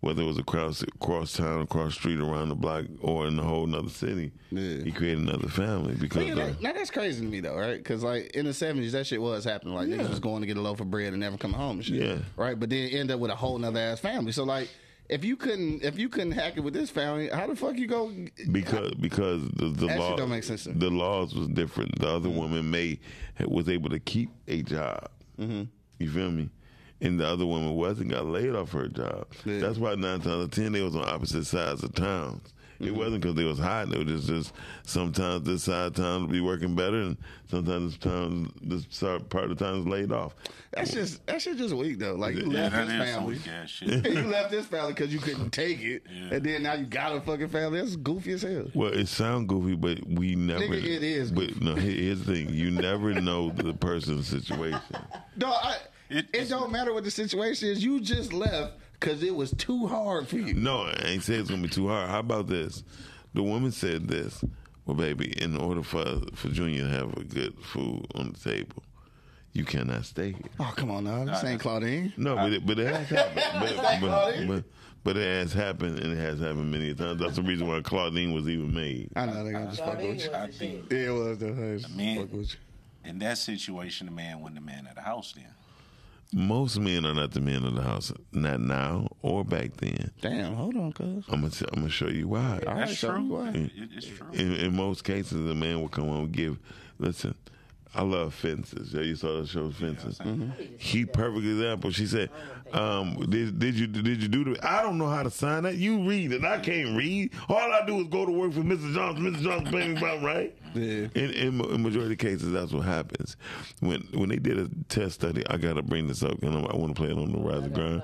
Whether 0.03 0.23
it 0.23 0.27
was 0.27 0.37
across 0.39 0.83
across 0.83 1.33
town, 1.33 1.63
across 1.63 1.95
street, 1.95 2.19
around 2.19 2.49
the 2.49 2.57
block, 2.57 2.87
or 3.01 3.29
in 3.29 3.39
a 3.39 3.43
whole 3.43 3.67
nother 3.69 3.89
city, 3.89 4.33
Yeah. 4.51 4.83
he 4.83 4.91
created 4.91 5.21
another 5.21 5.49
family 5.49 5.95
because 5.95 6.25
Yeah, 6.27 6.35
that, 6.35 6.61
now 6.61 6.73
that's 6.73 6.91
crazy 6.91 7.21
to 7.21 7.27
me 7.27 7.39
though, 7.39 7.57
right? 7.57 7.79
Because 7.79 8.03
like 8.03 8.33
in 8.35 8.45
the 8.47 8.53
seventies, 8.53 8.93
that 8.93 9.07
shit 9.07 9.23
was 9.23 9.45
happening. 9.45 9.75
Like 9.75 9.87
niggas 9.89 10.09
was 10.11 10.19
going 10.19 10.41
to 10.41 10.47
get 10.49 10.57
a 10.57 10.61
loaf 10.61 10.81
of 10.81 10.91
bread 10.91 11.13
and 11.13 11.21
never 11.21 11.39
come 11.39 11.53
home 11.53 11.77
and 11.77 11.85
shit. 11.85 12.03
Yeah. 12.03 12.17
Right. 12.37 12.59
But 12.59 12.71
then 12.71 12.89
end 12.89 13.13
up 13.13 13.21
with 13.21 13.31
a 13.31 13.37
whole 13.37 13.57
nother 13.59 13.79
ass 13.79 14.01
family. 14.01 14.33
So 14.33 14.43
like, 14.43 14.69
if 15.09 15.25
you 15.25 15.37
couldn't, 15.37 15.85
if 15.85 15.97
you 15.97 16.09
couldn't 16.09 16.33
hack 16.33 16.55
it 16.57 16.61
with 16.61 16.75
this 16.75 16.91
family, 16.91 17.29
how 17.29 17.47
the 17.47 17.55
fuck 17.55 17.77
you 17.77 17.87
go? 17.87 18.11
because 18.51 18.91
because 18.95 19.49
the, 19.51 19.67
the 19.67 19.87
law 19.87 20.17
don't 20.17 20.31
make 20.31 20.43
sense 20.43 20.65
the 20.65 20.91
laws 20.91 21.33
was 21.33 21.47
different. 21.47 21.97
The 22.01 22.09
other 22.09 22.29
woman 22.29 22.69
may 22.73 22.99
was 23.47 23.69
able 23.69 23.91
to 23.91 24.01
keep 24.01 24.31
a 24.49 24.63
job. 24.63 25.09
Mm-hmm. 25.39 25.63
You 26.01 26.11
feel 26.11 26.33
me? 26.33 26.51
And 27.03 27.19
the 27.21 27.27
other 27.27 27.45
woman 27.45 27.75
wasn't 27.75 28.11
got 28.11 28.25
laid 28.27 28.55
off 28.55 28.73
her 28.73 28.87
job. 28.89 29.27
Yeah. 29.45 29.59
That's 29.59 29.77
why 29.79 29.95
nine 29.97 30.21
times 30.21 30.27
out 30.29 30.41
of 30.41 30.51
ten 30.53 30.73
they 30.73 30.83
was 30.83 30.95
on 30.97 31.07
opposite 31.09 31.45
sides 31.45 31.83
of 31.83 31.95
towns. 31.95 32.55
Mm-hmm. 32.77 32.87
It 32.87 32.95
wasn't 32.97 33.21
because 33.23 33.37
they 33.37 33.45
was 33.45 33.59
hiding. 33.59 33.93
It 33.95 34.07
was 34.09 34.27
just, 34.27 34.29
just 34.29 34.55
sometimes 34.85 35.45
this 35.45 35.65
side 35.65 35.87
of 35.89 35.95
town 35.95 36.23
would 36.23 36.31
be 36.33 36.41
working 36.41 36.75
better, 36.75 36.97
and 37.01 37.17
sometimes 37.49 37.93
this 37.93 37.99
town 38.03 38.53
this 38.63 38.85
part 39.29 39.51
of 39.51 39.57
the 39.59 39.65
town 39.65 39.81
is 39.81 39.87
laid 39.87 40.11
off. 40.13 40.35
That's 40.73 40.93
just 40.93 41.25
that 41.27 41.43
shit 41.43 41.59
just 41.59 41.75
weak 41.75 41.99
though. 41.99 42.15
Like 42.15 42.35
you 42.37 42.51
Yeah, 42.51 42.63
left 42.69 42.75
that 42.75 42.87
this 42.87 42.95
is 43.09 43.15
some 43.15 43.21
family. 43.21 43.35
weak 43.35 43.49
ass 43.49 43.69
shit. 43.71 44.07
you 44.07 44.23
left 44.23 44.51
this 44.51 44.67
family 44.67 44.93
because 44.95 45.13
you 45.13 45.21
couldn't 45.21 45.51
take 45.51 45.81
it, 45.81 46.03
and 46.31 46.43
then 46.45 46.63
now 46.65 46.75
you 46.75 46.87
got 46.87 47.15
a 47.15 47.21
fucking 47.21 47.49
family. 47.49 47.81
That's 47.81 47.95
goofy 47.97 48.33
as 48.33 48.43
hell. 48.43 48.67
Well, 48.75 48.93
it 48.93 49.07
sounds 49.07 49.47
goofy, 49.49 49.75
but 49.77 50.05
we 50.07 50.35
never. 50.35 50.63
Nigga, 50.65 50.85
it 50.85 51.03
is 51.05 51.31
But 51.31 51.61
no, 51.61 51.75
here- 51.75 51.91
here's 52.03 52.25
the 52.25 52.33
thing: 52.35 52.49
you 52.55 52.71
never 52.71 53.13
know 53.21 53.51
the 53.51 53.75
person's 53.75 54.27
situation. 54.29 54.81
No, 55.37 55.49
I, 55.53 55.77
it, 56.19 56.27
It- 56.33 56.49
don't 56.49 56.71
matter 56.73 56.93
what 56.93 57.05
the 57.05 57.11
situation 57.11 57.69
is. 57.69 57.83
You 57.83 58.01
just 58.01 58.33
left 58.33 58.75
because 58.95 59.23
it 59.23 59.35
was 59.35 59.51
too 59.53 59.87
hard 59.87 60.29
for 60.29 60.37
you. 60.37 60.55
No, 60.55 60.83
I 60.83 60.95
ain't 61.07 61.23
say 61.23 61.35
it's 61.35 61.51
gonna 61.51 61.63
be 61.63 61.69
too 61.69 61.89
hard. 61.89 62.09
How 62.11 62.21
about 62.21 62.47
this? 62.49 62.83
The 63.35 63.43
woman 63.43 63.73
said 63.73 64.09
this. 64.09 64.45
Well, 64.85 64.97
baby, 64.97 65.33
in 65.41 65.57
order 65.57 65.83
for 65.83 66.05
for 66.35 66.49
Junior 66.49 66.83
to 66.83 66.89
have 66.89 67.13
a 67.17 67.25
good 67.25 67.55
food 67.63 68.07
on 68.15 68.33
the 68.33 68.39
table, 68.39 68.83
you 69.53 69.65
cannot 69.65 70.05
stay 70.05 70.33
here. 70.33 70.51
Oh 70.61 70.73
come 70.77 70.91
on 70.91 71.05
now, 71.05 71.25
this 71.25 71.45
ain't 71.45 71.61
Claudine. 71.61 72.13
No, 72.17 72.35
but 72.37 72.53
it, 72.53 72.67
but 72.67 72.79
it 72.79 72.89
has 72.95 73.09
happened. 73.09 73.43
But, 73.61 74.01
but, 74.01 74.47
but, 74.49 74.65
but 75.05 75.17
it 75.17 75.41
has 75.41 75.53
happened, 75.53 75.99
and 76.01 76.13
it 76.13 76.17
has 76.19 76.41
happened 76.41 76.71
many 76.71 76.95
times. 76.95 77.21
That's 77.21 77.37
the 77.37 77.43
reason 77.43 77.69
why 77.69 77.81
Claudine 77.81 78.33
was 78.35 78.49
even 78.49 78.75
made. 78.75 79.11
I 79.17 79.27
know 79.27 79.45
they 79.45 79.53
gonna 79.53 79.67
just 79.67 79.79
fuck 79.79 79.95
Claudine 79.99 80.11
with 80.17 80.25
you. 80.25 80.31
was 80.33 80.59
the. 80.59 80.97
Yeah, 80.97 81.07
it 81.09 81.11
was 81.11 81.39
though. 81.39 81.55
They 81.55 81.77
just 81.79 81.95
mean- 81.97 82.19
fuck 82.21 82.33
with 82.33 82.51
you. 82.53 82.59
In 83.05 83.19
that 83.21 83.37
situation, 83.39 84.07
the 84.07 84.13
man 84.13 84.41
wasn't 84.41 84.57
the 84.57 84.61
man 84.61 84.87
of 84.87 84.95
the 84.95 85.01
house 85.01 85.33
then. 85.33 85.47
Most 86.35 86.79
men 86.81 87.05
are 87.05 87.15
not 87.15 87.33
the 87.33 87.41
men 87.41 87.65
of 87.65 87.75
the 87.75 87.83
house, 87.83 88.11
not 88.33 88.61
now 88.61 89.09
or 89.21 89.45
back 89.45 89.77
then. 89.77 90.11
Damn, 90.23 90.55
hold 90.55 90.77
on, 90.77 90.93
cuz. 90.93 91.25
I'm 91.29 91.43
gonna 91.43 91.53
I'm 91.73 91.81
gonna 91.81 91.89
show 91.91 92.09
you 92.09 92.29
why. 92.29 92.61
That's 92.65 92.95
show 92.95 93.19
me 93.19 93.29
true. 93.29 93.37
why. 93.37 93.49
It- 93.51 93.71
it's 93.95 94.07
true. 94.07 94.27
in, 94.33 94.53
in 94.55 94.75
most 94.77 95.05
cases, 95.05 95.33
a 95.51 95.55
man 95.55 95.81
will 95.81 95.89
come 95.89 96.09
home 96.09 96.25
and 96.25 96.33
give. 96.33 96.59
Listen, 96.99 97.35
I 97.95 98.03
love 98.03 98.33
fences. 98.33 98.95
Yeah, 98.95 99.03
you 99.03 99.15
saw 99.17 99.43
the 99.43 99.47
show 99.47 99.71
Fences. 99.71 100.19
Mm-hmm. 100.21 100.51
He 100.79 101.05
perfect 101.05 101.45
example. 101.45 101.91
She 101.91 102.07
said, 102.07 102.31
um, 102.75 103.27
did, 103.29 103.59
did 103.59 103.75
you 103.75 103.87
did 103.87 104.23
you 104.23 104.29
do 104.29 104.45
the? 104.45 104.69
I 104.69 104.83
don't 104.83 104.99
know 104.99 105.09
how 105.09 105.23
to 105.23 105.31
sign 105.31 105.65
that. 105.65 105.77
You 105.77 106.09
read 106.09 106.33
it. 106.33 106.45
I 106.45 106.59
can't 106.59 106.97
read. 106.97 107.33
All 107.49 107.57
I 107.59 107.85
do 107.87 108.01
is 108.01 108.09
go 108.09 108.25
to 108.25 108.33
work 108.33 108.53
for 108.53 108.61
Mrs. 108.61 108.95
Johnson. 108.95 109.25
Mrs. 109.33 109.43
Johnson 109.43 109.73
paying 109.73 109.95
me 109.95 109.99
about 109.99 110.23
right. 110.23 110.57
Yeah. 110.75 111.09
In, 111.15 111.31
in 111.31 111.61
in 111.61 111.83
majority 111.83 112.13
of 112.13 112.19
cases, 112.19 112.51
that's 112.53 112.73
what 112.73 112.85
happens. 112.85 113.37
When 113.81 114.01
when 114.15 114.29
they 114.29 114.37
did 114.37 114.59
a 114.59 114.69
test 114.89 115.15
study, 115.17 115.45
I 115.49 115.57
gotta 115.57 115.83
bring 115.83 116.09
this 116.09 116.23
up, 116.23 116.43
and 116.43 116.55
I 116.55 116.77
want 116.77 116.95
to 116.95 117.01
play 117.01 117.11
it 117.11 117.19
on 117.19 117.33
the 117.33 117.39
rise 117.39 117.63
and 117.65 117.75
grind. 117.75 118.03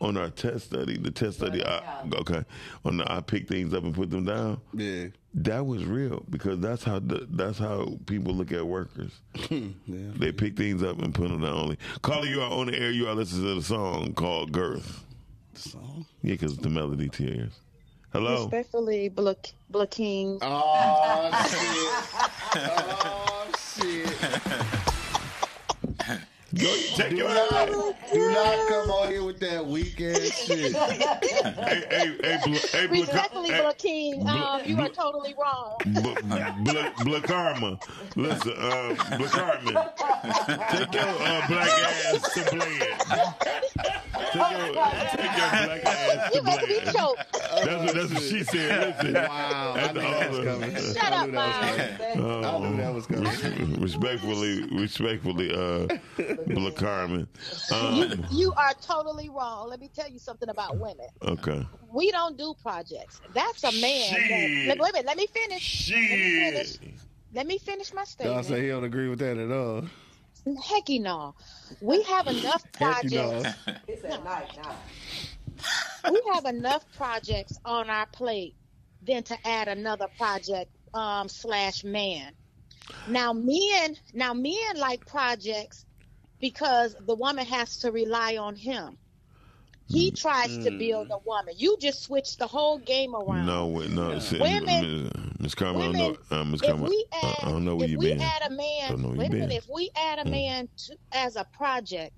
On 0.00 0.16
our 0.16 0.30
test 0.30 0.64
study, 0.66 0.98
the 0.98 1.12
test 1.12 1.36
study, 1.36 1.64
I, 1.64 2.02
okay, 2.16 2.44
on 2.84 2.96
the, 2.96 3.10
I 3.12 3.20
pick 3.20 3.46
things 3.48 3.72
up 3.72 3.84
and 3.84 3.94
put 3.94 4.10
them 4.10 4.24
down. 4.24 4.60
Yeah. 4.74 5.06
That 5.34 5.64
was 5.64 5.84
real 5.86 6.24
because 6.28 6.60
that's 6.60 6.84
how 6.84 6.98
the, 6.98 7.26
that's 7.30 7.58
how 7.58 7.98
people 8.06 8.34
look 8.34 8.52
at 8.52 8.66
workers. 8.66 9.12
They 9.88 10.30
pick 10.30 10.56
things 10.56 10.82
up 10.82 11.00
and 11.00 11.14
put 11.14 11.28
them 11.28 11.40
down. 11.40 11.54
Only 11.54 11.78
Carly, 12.02 12.28
you 12.28 12.42
are 12.42 12.50
on 12.50 12.66
the 12.66 12.78
air. 12.78 12.90
You 12.90 13.08
are 13.08 13.14
listening 13.14 13.46
to 13.46 13.54
the 13.56 13.62
song 13.62 14.12
called 14.14 14.52
"Girth." 14.52 15.04
Song? 15.54 16.06
Yeah, 16.22 16.34
because 16.34 16.56
the 16.58 16.68
melody 16.70 17.08
to 17.08 17.24
your. 17.24 17.48
Hello. 18.12 18.42
Respectfully, 18.42 19.08
Black, 19.08 19.52
Black 19.70 19.90
King. 19.90 20.38
Oh 20.42 21.30
shit! 21.48 21.92
Oh 22.74 23.50
shit! 23.56 24.91
Go, 26.54 26.76
take 26.96 27.10
Do 27.10 27.16
your 27.16 27.28
not, 27.28 27.68
do 28.12 28.28
not 28.30 28.68
come 28.68 28.90
on 28.90 29.08
here 29.10 29.24
with 29.24 29.40
that 29.40 29.64
weak 29.66 29.98
ass 30.02 30.18
shit. 30.44 30.74
hey, 30.76 31.82
hey, 31.88 32.16
hey, 32.22 32.38
Bla- 32.44 32.58
hey, 32.72 32.86
Bla- 32.88 33.00
Respectfully, 33.00 33.48
hey, 33.50 33.60
Black 33.62 33.78
King, 33.78 34.28
um, 34.28 34.60
you 34.66 34.78
are 34.78 34.88
totally 34.90 35.34
wrong. 35.40 35.78
Black 36.64 36.94
Bla- 36.98 37.20
Karma. 37.22 37.78
Listen, 38.16 38.52
uh, 38.58 38.94
Black 39.16 39.30
Karma. 39.32 39.92
Take 40.70 40.92
your 40.92 41.08
uh, 41.08 41.46
black 41.48 41.68
ass 41.70 42.34
to 42.34 42.50
blend. 42.50 42.80
Take 44.32 44.34
your, 44.34 44.90
take 45.10 45.36
your 45.36 45.50
black 45.50 45.84
ass 45.86 46.30
to 46.32 46.36
You 46.36 46.42
make 46.42 46.68
me 46.68 46.80
blend. 46.80 46.96
choke. 46.96 47.18
That's 47.32 47.66
what, 47.66 47.94
that's 47.94 48.12
what 48.12 48.22
she 48.22 48.44
said. 48.44 48.96
Listen. 48.98 49.14
Wow, 49.14 49.74
I 49.76 49.92
knew 49.92 50.00
that 50.00 50.30
was 50.30 50.44
coming. 50.44 50.76
Shut 50.76 51.12
up, 51.12 51.26
knew 51.26 51.32
Miles. 51.32 51.64
I 51.64 52.58
knew 52.58 52.76
that 52.76 52.94
was 52.94 53.06
coming. 53.06 53.80
respectfully, 53.80 54.62
respectfully, 54.70 55.50
uh, 55.54 55.86
Black 56.46 56.76
Carmen. 56.76 57.28
Um, 57.72 58.26
You 58.30 58.52
are 58.56 58.74
totally 58.80 59.28
wrong. 59.28 59.68
Let 59.68 59.80
me 59.80 59.88
tell 59.94 60.08
you 60.08 60.18
something 60.18 60.48
about 60.48 60.78
women. 60.78 61.06
okay. 61.22 61.66
We 61.92 62.10
don't 62.10 62.38
do 62.38 62.54
projects. 62.62 63.20
That's 63.34 63.64
a 63.64 63.72
man. 63.72 64.14
Shit. 64.14 64.68
That, 64.68 64.78
wait 64.78 64.90
a 64.90 64.92
minute. 64.94 65.06
Let 65.06 65.16
me 65.18 65.26
finish. 65.26 65.90
Let 65.90 66.00
me 66.00 66.50
finish. 66.50 66.78
Let 67.34 67.46
me 67.46 67.58
finish 67.58 67.92
my 67.92 68.00
Y'all 68.00 68.06
statement. 68.06 68.46
say 68.46 68.62
he 68.62 68.68
don't 68.68 68.84
agree 68.84 69.08
with 69.08 69.18
that 69.18 69.36
at 69.38 69.50
all. 69.50 69.84
Hecky 70.46 71.00
no. 71.00 71.34
We 71.80 72.02
have 72.02 72.26
enough 72.26 72.62
Heck, 72.78 73.04
you 73.04 73.10
projects. 73.18 73.66
know. 73.66 73.74
It's 73.88 74.04
at 74.04 74.24
night 74.24 74.48
now. 74.56 76.10
we 76.10 76.20
have 76.34 76.46
enough 76.46 76.84
projects 76.96 77.58
on 77.64 77.88
our 77.90 78.06
plate 78.06 78.54
than 79.02 79.22
to 79.24 79.36
add 79.46 79.68
another 79.68 80.08
project 80.18 80.70
um, 80.94 81.28
slash 81.28 81.84
man. 81.84 82.32
Now 83.08 83.32
men, 83.32 83.96
now 84.14 84.34
men 84.34 84.76
like 84.76 85.06
projects 85.06 85.84
because 86.42 86.94
the 87.06 87.14
woman 87.14 87.46
has 87.46 87.78
to 87.78 87.90
rely 87.90 88.36
on 88.36 88.54
him. 88.56 88.98
He 89.88 90.10
tries 90.10 90.58
to 90.58 90.70
build 90.78 91.08
a 91.10 91.18
woman. 91.24 91.54
You 91.56 91.76
just 91.80 92.02
switch 92.02 92.36
the 92.36 92.46
whole 92.46 92.78
game 92.78 93.14
around. 93.14 93.46
No, 93.46 93.66
wait, 93.68 93.90
no. 93.90 94.18
see, 94.18 94.38
Women- 94.38 95.34
Miss 95.38 95.54
Carmen, 95.54 95.82
I 95.82 95.84
don't 95.86 95.96
know. 95.96 96.16
Uh, 96.30 96.44
if 96.54 96.60
Carmen, 96.60 96.84
we 96.88 97.06
add, 97.22 97.34
I 97.42 97.50
don't 97.50 97.64
know 97.64 97.76
where 97.76 97.88
you 97.88 97.98
we 97.98 98.10
been. 98.10 98.20
add 98.22 98.42
a 98.46 98.50
man, 98.50 99.02
where 99.02 99.12
wait 99.16 99.16
you 99.16 99.26
a 99.26 99.30
minute, 99.30 99.48
been. 99.48 99.56
if 99.58 99.66
we 99.72 99.90
add 99.96 100.18
a 100.18 100.24
Mm. 100.24 100.30
man 100.30 100.68
to, 100.86 100.96
as 101.12 101.36
a 101.36 101.44
project, 101.52 102.12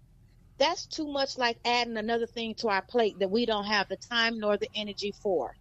that's 0.58 0.86
too 0.86 1.06
much 1.08 1.36
like 1.36 1.58
adding 1.64 1.96
another 1.96 2.26
thing 2.26 2.54
to 2.56 2.68
our 2.68 2.82
plate 2.82 3.18
that 3.18 3.30
we 3.30 3.44
don't 3.44 3.64
have 3.64 3.88
the 3.88 3.96
time 3.96 4.38
nor 4.38 4.56
the 4.56 4.68
energy 4.74 5.12
for. 5.22 5.52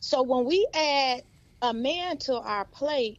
So 0.00 0.22
when 0.22 0.44
we 0.44 0.66
add 0.74 1.22
a 1.62 1.72
man 1.72 2.18
to 2.18 2.34
our 2.38 2.66
plate, 2.66 3.18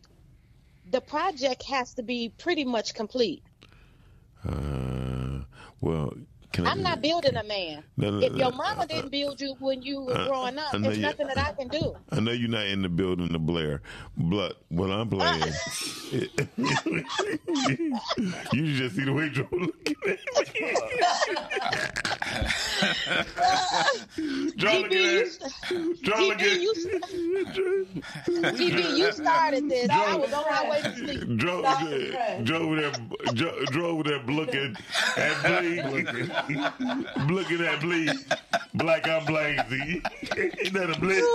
the 0.86 1.01
project 1.01 1.63
has 1.63 1.93
to 1.95 2.03
be 2.03 2.34
pretty 2.38 2.65
much 2.65 2.93
complete. 2.93 3.43
Uh, 4.47 5.43
well, 5.82 6.13
can 6.52 6.66
I 6.68 6.72
I'm 6.72 6.78
just- 6.78 6.90
not 6.90 7.02
building 7.02 7.36
a 7.36 7.44
man. 7.44 7.84
No, 7.98 8.12
no, 8.12 8.20
If 8.26 8.34
your 8.34 8.52
mama 8.52 8.82
uh, 8.82 8.86
didn't 8.86 9.10
build 9.12 9.40
you 9.42 9.56
when 9.60 9.82
you 9.82 10.02
were 10.02 10.14
uh, 10.18 10.28
growing 10.28 10.58
up, 10.58 10.74
I 10.74 10.78
there's 10.80 10.98
you- 10.98 11.04
nothing 11.04 11.28
that 11.28 11.38
I 11.38 11.54
can 11.54 11.68
do. 11.70 11.96
I 12.12 12.20
know 12.20 12.32
you're 12.32 12.50
not 12.50 12.66
in 12.68 12.82
the 12.82 12.90
building 12.90 13.30
to 13.30 13.40
Blair, 13.40 13.82
but 14.18 14.58
what 14.70 14.90
I'm 14.92 15.10
playing, 15.10 15.42
you 18.54 18.76
just 18.78 18.96
see 18.96 19.04
the 19.06 19.14
way 19.14 19.30
Joe 19.30 19.48
looking 19.52 19.96
at 20.08 20.20
me. 20.20 20.20
Joe 24.58 24.84
GB, 24.84 25.40
looking 26.28 26.62
you, 26.62 26.74
at 27.46 27.54
Joe 27.54 27.86
you, 28.28 28.72
GB, 28.72 28.98
you 28.98 29.12
started 29.12 29.70
this. 29.70 29.90
I 29.90 30.16
was 30.16 30.32
on 30.34 30.46
my 30.50 30.70
way 30.70 30.82
to 30.82 30.96
sleep. 30.96 31.38
Joe, 31.38 31.62
Stop 31.62 31.90
the 31.90 31.98
Joe, 31.98 32.12
press. 32.12 32.44
Joe 32.44 32.56
over 32.58 32.76
there, 32.82 32.92
Joe, 33.34 33.66
Joe 33.72 33.86
over 33.86 34.04
there 34.04 34.24
looking 34.24 34.76
at 35.18 35.44
Bleed, 35.90 36.32
looking 37.27 37.62
at 37.62 37.80
Bleed, 37.82 38.12
black 38.73 39.08
I'm 39.08 39.25
blazy. 39.25 40.01
Ain't 40.38 40.73
that 40.73 40.89
a 40.95 40.99
blitz? 40.99 41.27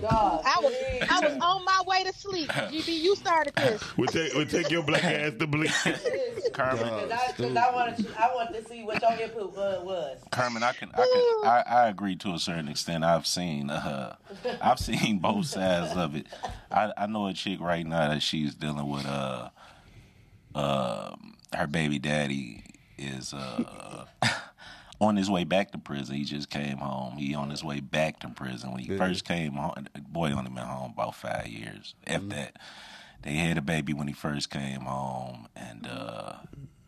Dog. 0.00 0.42
I 0.44 0.58
was 0.60 0.74
I 1.08 1.20
was 1.20 1.38
on 1.40 1.64
my 1.64 1.82
way 1.86 2.02
to 2.04 2.12
sleep. 2.12 2.48
GB, 2.48 2.88
you 2.88 3.14
started 3.14 3.54
this. 3.54 3.96
We 3.96 4.06
take, 4.08 4.34
we 4.34 4.44
take 4.44 4.68
your 4.70 4.82
black 4.82 5.04
ass 5.04 5.32
to 5.38 5.46
Bleed. 5.46 5.72
Carmen, 6.52 6.88
Cause 6.88 7.10
I, 7.10 7.32
cause 7.32 7.56
I 7.56 7.70
want 7.72 7.96
to, 7.96 8.22
I 8.22 8.34
want 8.34 8.54
to 8.54 8.64
see 8.64 8.82
what 8.82 9.00
your 9.00 9.12
input 9.12 9.54
was. 9.54 10.18
Carmen, 10.30 10.62
I 10.62 10.72
can, 10.72 10.90
I 10.94 10.96
can, 10.96 11.50
I, 11.50 11.62
I 11.66 11.88
agree 11.88 12.16
to 12.16 12.34
a 12.34 12.38
certain 12.38 12.68
extent. 12.68 13.04
I've 13.04 13.26
seen, 13.26 13.70
uh, 13.70 14.16
I've 14.60 14.78
seen 14.78 15.18
both 15.20 15.46
sides 15.46 15.96
of 15.96 16.14
it. 16.16 16.26
I, 16.70 16.92
I 16.96 17.06
know 17.06 17.26
a 17.26 17.32
chick 17.32 17.60
right 17.60 17.86
now 17.86 18.08
that 18.08 18.22
she's 18.22 18.54
dealing 18.54 18.88
with, 18.88 19.06
uh, 19.06 19.48
uh, 20.54 21.16
her 21.54 21.66
baby 21.66 21.98
daddy 21.98 22.64
is, 22.98 23.32
uh, 23.34 24.04
on 25.00 25.16
his 25.16 25.30
way 25.30 25.44
back 25.44 25.72
to 25.72 25.78
prison. 25.78 26.16
He 26.16 26.24
just 26.24 26.50
came 26.50 26.78
home. 26.78 27.16
He 27.16 27.34
on 27.34 27.50
his 27.50 27.64
way 27.64 27.80
back 27.80 28.20
to 28.20 28.28
prison. 28.28 28.72
When 28.72 28.80
he 28.80 28.96
first 28.96 29.24
came 29.24 29.52
home, 29.52 29.74
boy 30.08 30.32
only 30.32 30.50
been 30.50 30.64
home 30.64 30.92
about 30.92 31.14
five 31.14 31.46
years. 31.46 31.94
If 32.06 32.28
that, 32.30 32.56
they 33.22 33.34
had 33.34 33.58
a 33.58 33.62
baby 33.62 33.92
when 33.92 34.06
he 34.06 34.14
first 34.14 34.50
came 34.50 34.82
home, 34.82 35.48
and 35.56 35.86
uh, 35.86 36.34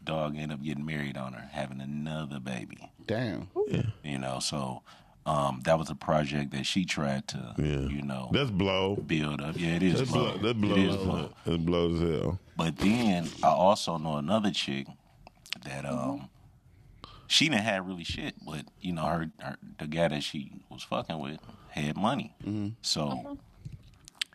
dog 0.05 0.37
ended 0.37 0.53
up 0.53 0.63
getting 0.63 0.87
married 0.87 1.17
on 1.17 1.33
her, 1.33 1.49
having 1.53 1.81
another 1.81 2.39
baby. 2.41 2.91
Damn. 3.07 3.49
Yeah. 3.69 3.83
You 4.03 4.19
know, 4.19 4.39
so 4.41 4.83
um, 5.27 5.61
that 5.65 5.79
was 5.79 5.91
a 5.91 5.95
project 5.95 6.53
that 6.53 6.65
she 6.65 6.85
tried 6.85 7.27
to, 7.29 7.55
Yeah. 7.59 7.89
you 7.89 8.01
know, 8.03 8.31
That's 8.33 8.51
blow. 8.51 8.97
build 8.97 9.41
up. 9.43 9.59
Yeah, 9.59 9.71
it 9.77 9.83
is 9.83 9.99
That's 9.99 10.11
blow. 10.11 10.31
blow. 10.33 10.39
That 10.39 10.49
It 10.57 10.61
blows. 10.61 10.79
is 10.95 10.97
blow. 10.97 11.31
That 11.45 11.67
blows 11.67 12.01
as 12.01 12.21
hell. 12.23 12.39
But 12.57 12.77
then 12.79 13.29
I 13.43 13.49
also 13.49 13.99
know 13.99 14.17
another 14.17 14.51
chick 14.53 14.87
that 15.65 15.85
um 15.85 16.29
she 17.29 17.49
didn't 17.49 17.63
have 17.65 17.87
really 17.87 18.05
shit, 18.05 18.35
but 18.47 18.65
you 18.81 18.93
know 18.93 19.05
her, 19.05 19.31
her 19.41 19.57
the 19.79 19.87
guy 19.89 20.09
that 20.09 20.23
she 20.23 20.53
was 20.71 20.83
fucking 20.85 21.19
with 21.19 21.41
had 21.71 21.97
money, 21.97 22.33
so 22.83 23.37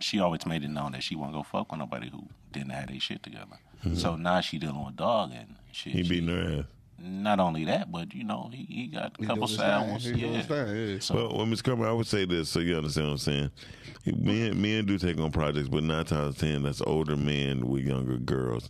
she 0.02 0.20
always 0.20 0.46
made 0.46 0.64
it 0.64 0.70
known 0.70 0.92
that 0.92 1.02
she 1.04 1.16
wasn't 1.16 1.34
gonna 1.34 1.44
fuck 1.46 1.72
with 1.72 1.80
nobody 1.80 2.10
who 2.10 2.28
didn't 2.52 2.72
have 2.72 2.90
their 2.90 3.00
shit 3.00 3.24
together. 3.24 3.58
So 3.96 4.16
now 4.18 4.42
she 4.42 4.58
dealing 4.60 4.84
with 4.86 4.96
dog 4.98 5.32
and 5.34 5.56
shit. 5.72 5.94
He 5.94 6.04
She- 6.04 6.10
beating 6.10 6.28
her 6.30 6.60
ass. 6.60 6.66
Not 7.04 7.40
only 7.40 7.66
that, 7.66 7.92
but 7.92 8.14
you 8.14 8.24
know 8.24 8.50
he, 8.54 8.66
he 8.70 8.88
got 8.88 9.16
a 9.20 9.26
couple 9.26 9.36
doing 9.36 9.48
his 9.48 9.58
side 9.58 9.90
ones. 9.90 10.06
He 10.06 10.12
Yeah. 10.12 10.42
thing, 10.42 10.76
yeah. 10.94 11.00
So 11.00 11.16
Well, 11.16 11.38
well, 11.38 11.46
Ms. 11.46 11.62
Carmen, 11.62 11.88
I 11.88 11.94
would 11.94 12.08
say 12.08 12.26
this 12.26 12.50
so 12.50 12.60
you 12.60 12.76
understand 12.78 13.08
what 13.08 13.12
I'm 13.14 13.18
saying. 13.20 13.52
Men, 14.06 14.62
men 14.62 14.86
do 14.86 14.98
take 14.98 15.20
on 15.20 15.32
projects, 15.32 15.70
but 15.70 15.84
nine 15.84 16.06
times 16.06 16.12
out 16.12 16.28
of 16.30 16.38
ten, 16.38 16.64
that's 16.64 16.82
older 16.82 17.16
men 17.16 17.68
with 17.68 17.84
younger 17.84 18.18
girls. 18.18 18.70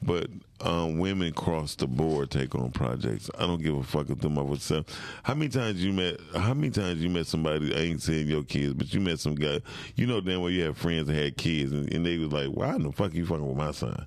But 0.00 0.28
um, 0.60 0.98
women 0.98 1.32
cross 1.32 1.74
the 1.74 1.86
board 1.88 2.30
take 2.30 2.54
on 2.54 2.70
projects. 2.70 3.30
I 3.36 3.46
don't 3.46 3.62
give 3.62 3.76
a 3.76 3.82
fuck 3.82 4.10
if 4.10 4.20
them 4.20 4.38
up 4.38 4.46
with 4.46 4.62
self. 4.62 4.86
How 5.24 5.34
many 5.34 5.48
times 5.48 5.82
you 5.84 5.92
met? 5.92 6.20
How 6.36 6.54
many 6.54 6.70
times 6.70 7.02
you 7.02 7.08
met 7.10 7.26
somebody? 7.26 7.74
I 7.74 7.80
ain't 7.80 8.02
saying 8.02 8.28
your 8.28 8.44
kids, 8.44 8.74
but 8.74 8.92
you 8.94 9.00
met 9.00 9.18
some 9.18 9.34
guy. 9.34 9.60
You 9.96 10.06
know 10.06 10.20
damn 10.20 10.40
well 10.40 10.50
you 10.50 10.64
have 10.64 10.78
friends 10.78 11.08
that 11.08 11.16
had 11.16 11.36
kids, 11.36 11.72
and, 11.72 11.92
and 11.92 12.06
they 12.06 12.16
was 12.18 12.32
like, 12.32 12.48
"Why 12.48 12.76
in 12.76 12.82
the 12.84 12.92
fuck 12.92 13.12
you 13.12 13.26
fucking 13.26 13.46
with 13.46 13.56
my 13.56 13.72
son?" 13.72 14.06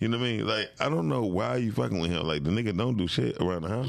You 0.00 0.08
know 0.08 0.18
what 0.18 0.24
I 0.24 0.28
mean? 0.30 0.46
Like 0.46 0.70
I 0.80 0.88
don't 0.88 1.08
know 1.08 1.22
why 1.22 1.56
you 1.56 1.72
fucking 1.72 2.00
with 2.00 2.10
him. 2.10 2.26
Like 2.26 2.42
the 2.42 2.50
nigga 2.50 2.76
don't 2.76 2.96
do 2.96 3.06
shit 3.06 3.36
around 3.40 3.62
the 3.62 3.68
house. 3.68 3.88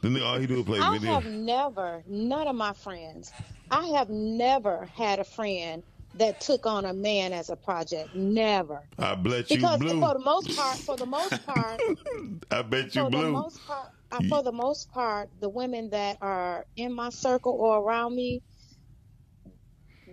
The 0.00 0.08
nigga 0.08 0.24
all 0.24 0.38
he 0.38 0.46
do 0.46 0.60
is 0.60 0.64
play 0.64 0.78
I 0.78 0.92
video. 0.96 1.14
have 1.14 1.26
never, 1.26 2.02
none 2.06 2.46
of 2.46 2.54
my 2.54 2.72
friends, 2.72 3.32
I 3.70 3.86
have 3.88 4.10
never 4.10 4.86
had 4.94 5.18
a 5.18 5.24
friend 5.24 5.82
that 6.14 6.40
took 6.40 6.66
on 6.66 6.84
a 6.84 6.92
man 6.92 7.32
as 7.32 7.50
a 7.50 7.56
project. 7.56 8.14
Never. 8.14 8.80
I 8.98 9.14
bet 9.16 9.50
you 9.50 9.56
Blue. 9.58 9.68
Because 9.68 9.78
blue. 9.80 10.00
for 10.00 10.14
the 10.14 10.20
most 10.24 10.56
part, 10.56 10.76
for 10.78 10.96
the 10.96 11.06
most 11.06 11.46
part, 11.46 11.80
I 12.50 12.62
bet 12.62 12.94
you 12.94 13.02
for 13.04 13.10
the 13.10 13.16
blue. 13.16 13.32
most 13.32 13.66
part, 13.66 13.88
uh, 14.12 14.20
for 14.28 14.42
the 14.42 14.52
most 14.52 14.90
part, 14.92 15.28
the 15.40 15.48
women 15.48 15.90
that 15.90 16.18
are 16.20 16.64
in 16.76 16.92
my 16.92 17.10
circle 17.10 17.52
or 17.52 17.78
around 17.80 18.14
me, 18.14 18.40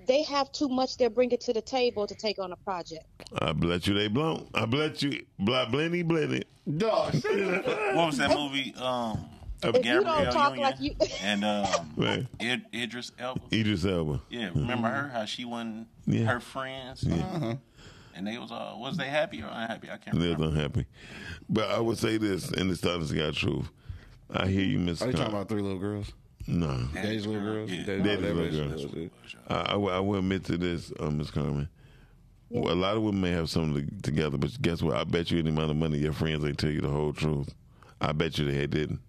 they 0.08 0.24
have 0.24 0.52
too 0.52 0.68
much 0.70 0.98
they're 0.98 1.10
bringing 1.10 1.38
to 1.40 1.54
the 1.54 1.62
table 1.62 2.06
to 2.08 2.16
take 2.16 2.40
on 2.40 2.52
a 2.52 2.56
project. 2.58 3.06
I 3.40 3.52
bet 3.54 3.88
you 3.88 3.94
they 3.94 4.08
blown. 4.08 4.48
I 4.54 4.66
bet 4.66 5.02
you 5.02 5.26
blah 5.40 5.66
blenny 5.68 6.04
blenny. 6.04 6.44
Dog. 6.78 7.14
What 7.96 8.08
was 8.08 8.18
that 8.18 8.32
movie? 8.38 8.74
Um, 8.78 9.26
If 9.64 9.76
you 9.78 9.82
Gabrielle 9.82 10.24
don't 10.26 10.34
talk 10.34 10.52
Union 10.56 10.70
like 10.70 10.82
you, 10.82 10.96
and 11.22 11.44
um, 11.46 11.94
Right. 11.98 12.28
Id- 12.40 12.66
Idris 12.74 13.12
Elba. 13.20 13.42
Idris 13.54 13.86
Elba. 13.86 14.22
Yeah, 14.30 14.50
remember 14.54 14.88
her? 14.90 15.10
How 15.10 15.26
she 15.26 15.46
wasn't 15.46 15.88
Yeah. 16.06 16.26
her 16.26 16.40
friends, 16.40 17.04
Yeah. 17.04 17.56
and 18.16 18.28
they 18.28 18.38
was 18.38 18.52
uh, 18.52 18.74
was 18.78 18.98
they 18.98 19.06
happy 19.08 19.42
or 19.42 19.48
unhappy? 19.48 19.90
I 19.92 19.98
can't 19.98 20.20
They 20.20 20.34
was 20.34 20.40
unhappy. 20.50 20.86
But 21.50 21.70
I 21.72 21.80
would 21.80 21.98
say 21.98 22.18
this, 22.18 22.52
and 22.52 22.70
it's 22.72 22.86
honest 22.86 23.12
to 23.12 23.18
God 23.18 23.34
truth. 23.36 23.70
I 24.30 24.48
hear 24.48 24.64
you, 24.66 24.80
Miss. 24.80 25.02
Are 25.02 25.06
you 25.08 25.12
Con- 25.14 25.22
talking 25.22 25.36
about 25.36 25.50
three 25.50 25.62
little 25.62 25.78
girls? 25.80 26.12
No. 26.48 26.88
Daddy's 26.94 27.26
little 27.26 27.42
girls? 27.42 27.72
Yeah. 27.72 27.84
Daddy's 27.86 28.04
Daddy's 28.04 28.22
little 28.22 28.44
little 28.44 28.68
girls. 28.70 28.86
girls. 28.86 29.12
I, 29.48 29.56
I, 29.56 29.76
will- 29.76 29.90
I 29.94 30.00
will 30.00 30.20
admit 30.20 30.44
to 30.46 30.58
this, 30.58 30.92
uh, 31.00 31.10
Miss 31.10 31.32
Carmen. 31.32 31.68
Well, 32.50 32.72
a 32.72 32.76
lot 32.76 32.96
of 32.96 33.02
women 33.04 33.22
may 33.22 33.32
have 33.32 33.50
something 33.50 33.88
to- 33.88 34.02
together, 34.04 34.38
but 34.38 34.62
guess 34.62 34.82
what? 34.82 34.96
I 34.96 35.04
bet 35.04 35.32
you 35.32 35.40
any 35.40 35.50
amount 35.50 35.72
of 35.72 35.78
money 35.78 35.98
your 35.98 36.14
friends 36.14 36.46
ain't 36.46 36.60
tell 36.60 36.70
you 36.70 36.82
the 36.82 36.88
whole 36.90 37.12
truth. 37.14 37.54
I 38.00 38.12
bet 38.12 38.38
you 38.38 38.46
they 38.52 38.68
didn't. 38.68 39.00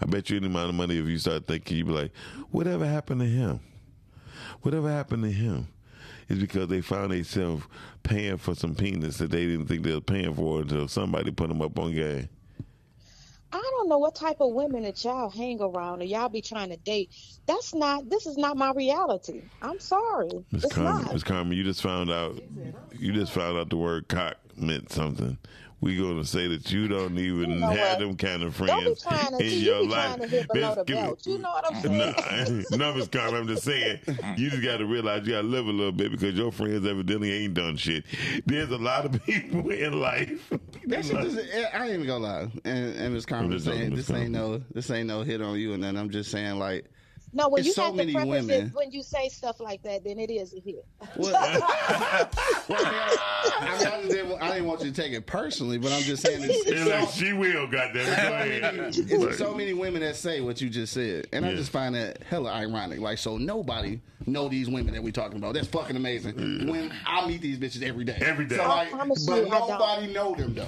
I 0.00 0.06
bet 0.06 0.28
you 0.30 0.36
any 0.36 0.46
amount 0.46 0.68
of 0.68 0.74
money 0.74 0.98
if 0.98 1.06
you 1.06 1.16
start 1.18 1.46
thinking, 1.46 1.76
you 1.78 1.84
be 1.84 1.92
like, 1.92 2.12
whatever 2.50 2.86
happened 2.86 3.20
to 3.20 3.26
him? 3.26 3.60
Whatever 4.62 4.90
happened 4.90 5.22
to 5.24 5.30
him? 5.32 5.68
It's 6.28 6.40
because 6.40 6.68
they 6.68 6.80
found 6.80 7.12
themselves 7.12 7.64
paying 8.02 8.36
for 8.36 8.54
some 8.54 8.74
penis 8.74 9.18
that 9.18 9.30
they 9.30 9.46
didn't 9.46 9.66
think 9.66 9.82
they 9.82 9.92
were 9.94 10.00
paying 10.00 10.34
for 10.34 10.60
until 10.60 10.88
somebody 10.88 11.30
put 11.30 11.48
them 11.48 11.62
up 11.62 11.78
on 11.78 11.92
game. 11.94 12.28
I 13.52 13.60
don't 13.72 13.88
know 13.88 13.98
what 13.98 14.14
type 14.14 14.38
of 14.40 14.52
women 14.54 14.82
that 14.84 15.04
y'all 15.04 15.30
hang 15.30 15.60
around 15.60 16.00
or 16.00 16.04
y'all 16.04 16.28
be 16.28 16.40
trying 16.40 16.70
to 16.70 16.76
date. 16.76 17.10
That's 17.46 17.74
not. 17.74 18.08
This 18.08 18.26
is 18.26 18.36
not 18.38 18.56
my 18.56 18.72
reality. 18.72 19.42
I'm 19.60 19.78
sorry. 19.78 20.30
Miss 20.50 20.64
It's 20.64 20.74
Carmen, 20.74 21.02
not. 21.04 21.12
Miss 21.12 21.22
Carmen, 21.22 21.56
you 21.56 21.64
just 21.64 21.82
found 21.82 22.10
out. 22.10 22.40
You 22.98 23.12
just 23.12 23.32
found 23.32 23.58
out 23.58 23.70
the 23.70 23.76
word 23.76 24.08
cock 24.08 24.36
meant 24.56 24.90
something. 24.90 25.38
We 25.82 25.98
gonna 25.98 26.24
say 26.24 26.46
that 26.46 26.70
you 26.70 26.86
don't 26.86 27.18
even 27.18 27.50
You 27.50 27.56
know 27.56 27.70
have 27.70 27.98
what? 27.98 28.06
them 28.06 28.16
kind 28.16 28.44
of 28.44 28.56
Don't 28.56 28.66
be 28.68 28.84
friends 28.84 29.02
trying 29.02 29.30
to. 29.38 29.44
in 29.44 29.50
See, 29.50 29.64
your 29.64 29.80
be 29.82 29.88
life. 29.88 30.14
trying 30.16 30.20
to 30.20 30.26
hit 30.28 30.48
below 30.48 30.74
the 30.76 30.84
belt. 30.84 31.26
You 31.26 31.38
know 31.38 31.50
what 31.50 31.74
I'm 31.74 31.82
saying? 31.82 32.64
No, 32.70 32.76
no, 32.76 32.94
Miss 32.94 33.08
Carmen, 33.08 33.40
I'm 33.40 33.48
just 33.48 33.64
saying. 33.64 33.98
You 34.36 34.48
just 34.50 34.62
got 34.62 34.76
to 34.76 34.86
realize 34.86 35.26
you 35.26 35.32
got 35.32 35.42
to 35.42 35.46
live 35.48 35.66
a 35.66 35.70
little 35.70 35.90
bit 35.90 36.12
because 36.12 36.34
your 36.36 36.52
friends 36.52 36.86
evidently 36.86 37.32
ain't 37.32 37.54
done 37.54 37.76
shit. 37.76 38.04
There's 38.46 38.70
a 38.70 38.78
lot 38.78 39.06
of 39.06 39.22
people 39.26 39.68
in 39.70 40.00
life. 40.00 40.50
That 40.86 41.04
shit 41.04 41.16
just, 41.20 41.38
eh, 41.52 41.68
I 41.74 41.84
ain't 41.86 41.94
even 41.94 42.06
gonna 42.06 42.24
lie. 42.24 42.48
And, 42.64 42.94
and 42.96 43.14
Miss 43.14 43.26
Carmen 43.26 43.46
I'm 43.46 43.58
just 43.58 43.64
saying 43.66 43.94
this 43.94 44.08
ain't 44.10 44.30
no 44.30 44.62
this 44.72 44.88
ain't 44.90 45.08
no 45.08 45.22
hit 45.22 45.42
on 45.42 45.58
you 45.58 45.72
and 45.74 45.82
then 45.82 45.96
I'm 45.96 46.10
just 46.10 46.30
saying 46.30 46.60
like 46.60 46.86
No, 47.34 47.48
when 47.48 47.60
It's 47.60 47.68
you 47.68 47.72
so 47.72 47.84
have 47.84 47.96
to 47.96 48.12
preface 48.12 48.26
women. 48.28 48.66
it 48.66 48.74
when 48.74 48.90
you 48.90 49.02
say 49.02 49.28
stuff 49.30 49.58
like 49.58 49.82
that, 49.84 50.04
then 50.04 50.18
it 50.18 50.30
is 50.30 50.52
a 50.54 50.60
hit. 50.60 50.84
well, 51.16 51.34
I 51.34 51.52
mean, 51.54 51.62
I, 51.62 52.28
I, 52.68 52.78
mean, 52.78 53.68
I, 53.68 53.78
just 53.80 54.08
didn't, 54.08 54.42
I 54.42 54.48
didn't 54.52 54.66
want 54.66 54.82
you 54.82 54.90
to 54.90 55.02
take 55.02 55.12
it 55.12 55.26
personally, 55.26 55.78
but 55.78 55.92
I'm 55.92 56.02
just 56.02 56.22
saying 56.22 56.42
it's, 56.42 56.54
it's, 56.66 56.70
It's 56.82 56.90
like, 56.90 57.08
so, 57.08 57.24
she 57.24 57.32
will, 57.32 57.66
goddamn 57.66 57.96
it. 58.06 58.60
Go 58.60 58.68
ahead. 58.70 58.94
it's 59.28 59.38
so 59.38 59.54
many 59.54 59.72
women 59.72 60.02
that 60.02 60.16
say 60.16 60.40
what 60.42 60.60
you 60.60 60.68
just 60.68 60.92
said, 60.92 61.26
and 61.32 61.44
I 61.46 61.54
just 61.54 61.70
find 61.70 61.94
that 61.94 62.22
hella 62.22 62.50
ironic. 62.52 63.00
Like, 63.00 63.18
so 63.18 63.38
nobody 63.38 64.00
know 64.26 64.48
these 64.48 64.68
women 64.68 64.92
that 64.94 65.02
we're 65.02 65.10
talking 65.10 65.38
about. 65.38 65.54
That's 65.54 65.66
fucking 65.68 65.96
amazing. 65.96 66.68
When 66.68 66.92
I 67.06 67.26
meet 67.26 67.40
these 67.40 67.58
bitches 67.58 67.82
every 67.82 68.04
day, 68.04 68.18
Every 68.20 68.44
day. 68.44 68.56
So, 68.56 68.68
like, 68.68 68.90
but 68.92 69.18
you, 69.18 69.32
I 69.32 69.40
don't. 69.40 69.68
nobody 69.68 70.12
know 70.12 70.34
them 70.34 70.54
though. 70.54 70.66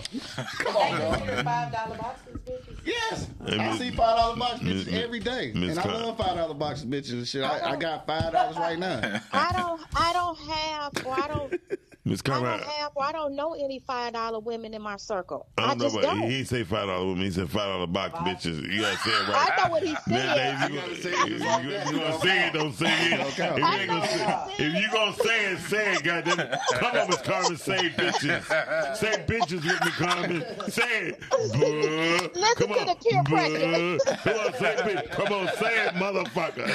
Come 0.59 0.77
on, 0.77 0.99
dog. 1.01 1.45
Five 1.45 1.73
dollar 1.73 1.97
boxes, 1.99 2.37
bitches. 2.47 2.79
Yes, 2.85 3.29
Hey, 3.47 3.59
I 3.59 3.77
see 3.79 3.91
five 3.91 4.17
dollar 4.17 4.37
box 4.37 4.61
bitches 4.61 4.93
every 4.93 5.21
day, 5.21 5.53
Miss 5.55 5.77
and 5.77 5.79
I 5.79 5.93
love 5.93 6.17
five 6.19 6.37
dollar 6.37 6.54
box 6.59 6.83
bitches 6.83 7.13
and 7.13 7.27
shit. 7.27 7.43
I, 7.43 7.73
I 7.73 7.77
got 7.77 8.07
five 8.07 8.33
dollars 8.33 8.57
right 8.57 8.79
now. 8.79 9.21
I 9.33 9.53
don't. 9.57 9.81
I 9.95 10.13
don't 10.13 10.39
have. 10.39 11.07
Or 11.07 11.13
I 11.13 11.29
don't. 11.29 11.61
Miss 12.07 12.21
I 12.21 12.23
Carmen, 12.29 12.51
don't 12.59 12.63
have. 12.69 12.91
I 13.01 13.13
don't 13.13 13.35
know 13.35 13.55
any 13.55 13.79
five 13.79 14.13
dollar 14.13 14.39
women 14.39 14.75
in 14.75 14.83
my 14.83 14.97
circle. 14.97 15.47
I 15.57 15.63
I, 15.63 15.67
don't 15.69 15.79
know, 15.79 15.85
just 15.87 15.95
but 15.95 16.03
don't. 16.03 16.21
he, 16.23 16.29
he 16.39 16.45
say 16.45 16.63
five 16.63 16.87
dollar 16.87 17.07
women. 17.07 17.25
He 17.25 17.31
said 17.31 17.49
five 17.49 17.67
dollar 17.67 17.87
box 17.87 18.13
bitches. 18.19 18.61
You 18.71 18.83
gotta 18.83 18.97
say 18.99 19.11
it 19.11 19.29
right. 19.29 19.51
I 19.59 19.65
know 19.65 19.71
what 19.71 19.83
he 19.83 19.97
Nowadays, 20.07 20.59
said. 20.61 20.71
you 20.71 20.77
gotta 20.77 20.87
gonna, 20.87 20.97
say 21.01 21.11
it 21.11 21.29
you, 21.29 21.39
just 21.39 21.45
like 21.47 21.65
you- 21.65 21.71
that. 21.71 21.87
you 21.91 21.99
gonna 21.99 22.21
say 22.21 22.47
it, 22.47 22.53
don't 22.53 22.73
say 22.75 22.87
it. 22.87 23.21
If 23.21 23.39
you, 23.39 23.45
I 23.45 23.47
ain't 23.49 23.61
know 23.89 23.95
gonna 23.95 24.01
what 24.01 24.11
say, 24.11 24.55
he 24.57 24.65
if 24.65 24.75
you 24.83 24.89
gonna 24.93 25.15
say 25.15 25.45
it, 25.53 25.59
say 25.61 25.93
it, 25.95 26.03
goddamn. 26.05 26.59
Come 26.75 26.97
on, 26.99 27.07
Miss 27.09 27.23
Carmen, 27.23 27.57
say 27.57 27.89
bitches. 27.89 28.97
Say 28.97 29.25
bitches 29.27 29.65
with 29.65 29.81
me, 29.85 29.91
Carmen. 29.93 30.45
Say 30.71 31.07
it. 31.09 31.21
Buh. 31.31 32.29
Listen 32.39 32.55
Come 32.57 32.69
to 32.69 32.81
on. 32.81 32.87
the 32.87 32.97
peer 33.03 33.23
pressure. 33.25 33.99
Come 34.25 34.39
on, 34.41 34.53
say 34.53 34.75
bitch. 34.77 35.11
Come 35.11 35.33
on, 35.33 35.47
say 35.57 35.87
it, 35.87 35.95
motherfucker. 35.95 36.69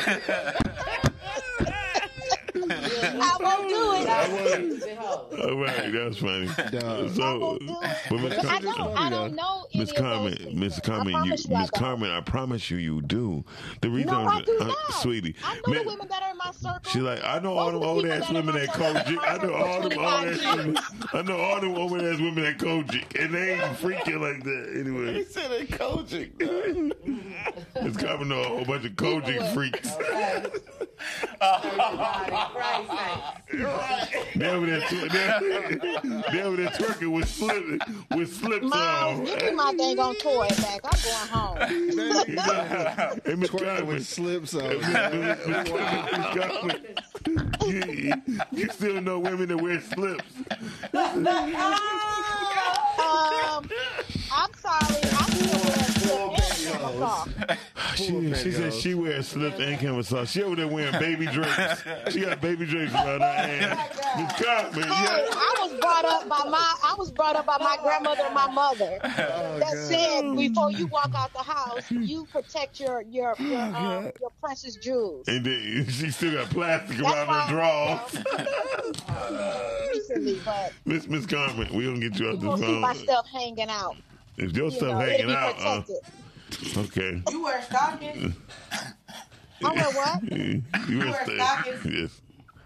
I 2.69 3.37
won't 3.39 3.69
do 3.69 3.93
it. 3.93 4.07
I 4.09 4.29
want- 4.29 4.81
Sit 4.81 4.97
home. 4.97 5.25
All 5.41 5.57
right, 5.61 5.91
that's 5.91 6.17
funny. 6.17 6.45
Dog. 6.71 7.09
I 7.09 7.13
So, 7.13 7.39
won't 7.39 7.59
do 7.67 7.77
it. 7.81 7.97
but 8.09 8.19
Miss 8.21 8.33
I 8.39 8.41
Carmen, 8.43 8.63
don't. 8.77 8.97
I 8.97 9.09
don't 9.09 9.35
know 9.35 9.65
Miss 9.73 9.91
Carmen. 9.91 10.37
Miss 10.53 10.79
Carmen, 10.79 11.07
you, 11.07 11.13
promise 11.13 11.47
you 11.47 11.55
I 11.55 11.59
Miss. 11.61 11.69
Carmen, 11.71 12.11
I 12.11 12.21
promise 12.21 12.69
you, 12.71 12.77
you 12.77 13.01
do. 13.01 13.43
The 13.81 13.89
reason 13.89 14.11
No, 14.11 14.21
I'm 14.21 14.27
I 14.29 14.41
do 14.41 14.57
uh, 14.59 14.63
not. 14.65 14.77
sweetie, 15.01 15.35
I 15.43 15.55
know 15.55 15.61
Ma- 15.67 15.73
the 15.79 15.83
women 15.87 16.07
that 16.09 16.23
are 16.23 16.31
in 16.31 16.37
my 16.37 16.51
circle. 16.51 16.79
She's 16.91 17.01
like, 17.01 17.23
I 17.23 17.39
know 17.39 17.57
all 17.57 17.71
them 17.71 17.81
the 17.81 17.87
old 17.87 18.05
ass 18.05 18.29
women 18.29 18.55
that 18.55 18.67
my 18.67 18.73
COGIC. 18.73 19.17
I 19.21 19.37
know 19.45 19.53
all 19.53 19.81
them 19.89 19.99
old 19.99 20.07
ass 20.27 20.55
women. 20.57 20.77
I 21.13 21.21
know 21.21 21.37
all 21.39 21.61
them 21.61 21.75
old 21.75 21.93
ass 22.01 22.19
women 22.19 22.43
that 22.43 22.57
COGIC, 22.57 23.23
and 23.23 23.33
they 23.33 23.51
ain't 23.53 23.61
freaking 23.77 24.19
like 24.21 24.43
that. 24.43 24.73
Anyway, 24.79 25.13
He 25.13 25.23
said 25.23 25.49
they 25.51 25.65
coaching. 25.65 26.31
Miss 27.83 27.97
Carmen 27.97 28.29
know 28.29 28.41
a 28.41 28.47
whole 28.47 28.65
bunch 28.65 28.85
of 28.85 28.91
COGIC 28.93 29.53
freaks. 29.53 29.89
Christ 31.39 32.89
sakes. 32.89 33.29
They 34.35 34.47
over 34.49 34.65
there, 34.65 34.81
they, 34.89 35.07
they 36.31 36.41
over 36.41 36.57
there 36.57 36.69
twerking 36.69 37.11
with 37.13 37.27
slip, 37.27 37.81
with 38.15 38.33
slips 38.35 38.65
Mom, 38.65 39.23
give 39.25 39.41
me 39.41 39.51
my 39.51 39.73
dang 39.73 39.99
on 39.99 40.15
toy 40.15 40.47
back. 40.49 40.81
I'm 40.83 40.99
going 41.03 41.27
home. 41.29 41.57
Twerking 43.47 43.87
with 43.87 44.05
slips 44.07 44.53
on. 44.55 44.71
You, 47.67 48.13
you 48.51 48.69
still 48.69 49.01
know 49.01 49.19
women 49.19 49.49
that 49.49 49.57
wear 49.61 49.81
slips. 49.81 50.23
Um, 52.99 53.69
I'm 54.31 54.53
sorry. 54.53 55.03
I 55.11 55.25
still 55.29 55.58
wear 56.15 56.37
slip 56.41 57.57
She, 57.95 58.33
she 58.35 58.51
said 58.51 58.73
she 58.73 58.93
wears 58.93 59.27
slips 59.27 59.59
and 59.59 59.77
camisole. 59.79 60.25
She 60.25 60.41
over 60.43 60.55
there 60.55 60.67
wearing 60.67 60.97
baby 60.99 61.25
drapes. 61.25 61.83
She 62.11 62.21
got 62.21 62.39
baby 62.39 62.65
drapes 62.65 62.93
around 62.93 63.19
her 63.21 63.25
ass. 63.25 63.97
Miss 64.17 64.45
Carmen, 64.45 64.83
Hey, 64.83 64.89
yeah. 64.89 65.27
I 65.31 65.55
was 65.61 65.79
brought 65.79 66.05
up 66.05 66.29
by 66.29 66.49
my 66.49 66.75
I 66.83 66.95
was 66.97 67.11
brought 67.11 67.35
up 67.35 67.45
by 67.45 67.57
my 67.59 67.77
grandmother 67.83 68.21
and 68.25 68.33
my 68.33 68.49
mother 68.51 68.99
that 69.01 69.73
said 69.89 70.33
before 70.35 70.71
you 70.71 70.87
walk 70.87 71.11
out 71.15 71.33
the 71.33 71.39
house, 71.43 71.89
you 71.91 72.25
protect 72.31 72.79
your 72.79 73.01
your 73.03 73.35
your, 73.39 73.59
um, 73.59 74.11
your 74.21 74.31
precious 74.41 74.75
jewels. 74.75 75.27
And 75.27 75.43
then 75.45 75.85
she 75.89 76.11
still 76.11 76.33
got 76.35 76.49
plastic 76.51 76.97
That's 76.97 77.09
around 77.13 77.27
her 77.49 77.57
why- 77.57 77.99
drawers. 78.09 78.23
Miss 80.85 81.07
Miss 81.07 81.25
Carmen, 81.25 81.67
we 81.73 81.85
gonna 81.85 81.99
get 81.99 82.17
you 82.19 82.27
you 82.27 82.31
off 82.33 82.41
gonna 82.41 82.57
the 82.57 82.65
see 82.67 82.79
my 82.79 82.93
phone. 82.93 83.03
stuff 83.03 83.27
hanging 83.27 83.69
out. 83.69 83.95
If 84.39 84.55
your 84.55 84.65
You 84.65 84.71
stuff 84.71 84.81
know, 84.93 84.99
hanging 84.99 85.31
out, 85.31 85.59
uh, 85.59 85.81
okay. 86.77 87.21
You 87.29 87.43
wear 87.43 87.61
stockings? 87.63 88.35
I 89.63 89.73
wear 89.73 89.83
what? 89.91 90.23
You 90.89 90.99
wear 90.99 91.07
wear 91.09 91.25
sta- 91.25 91.35
stockings? 91.35 91.85
Yes, 91.85 92.21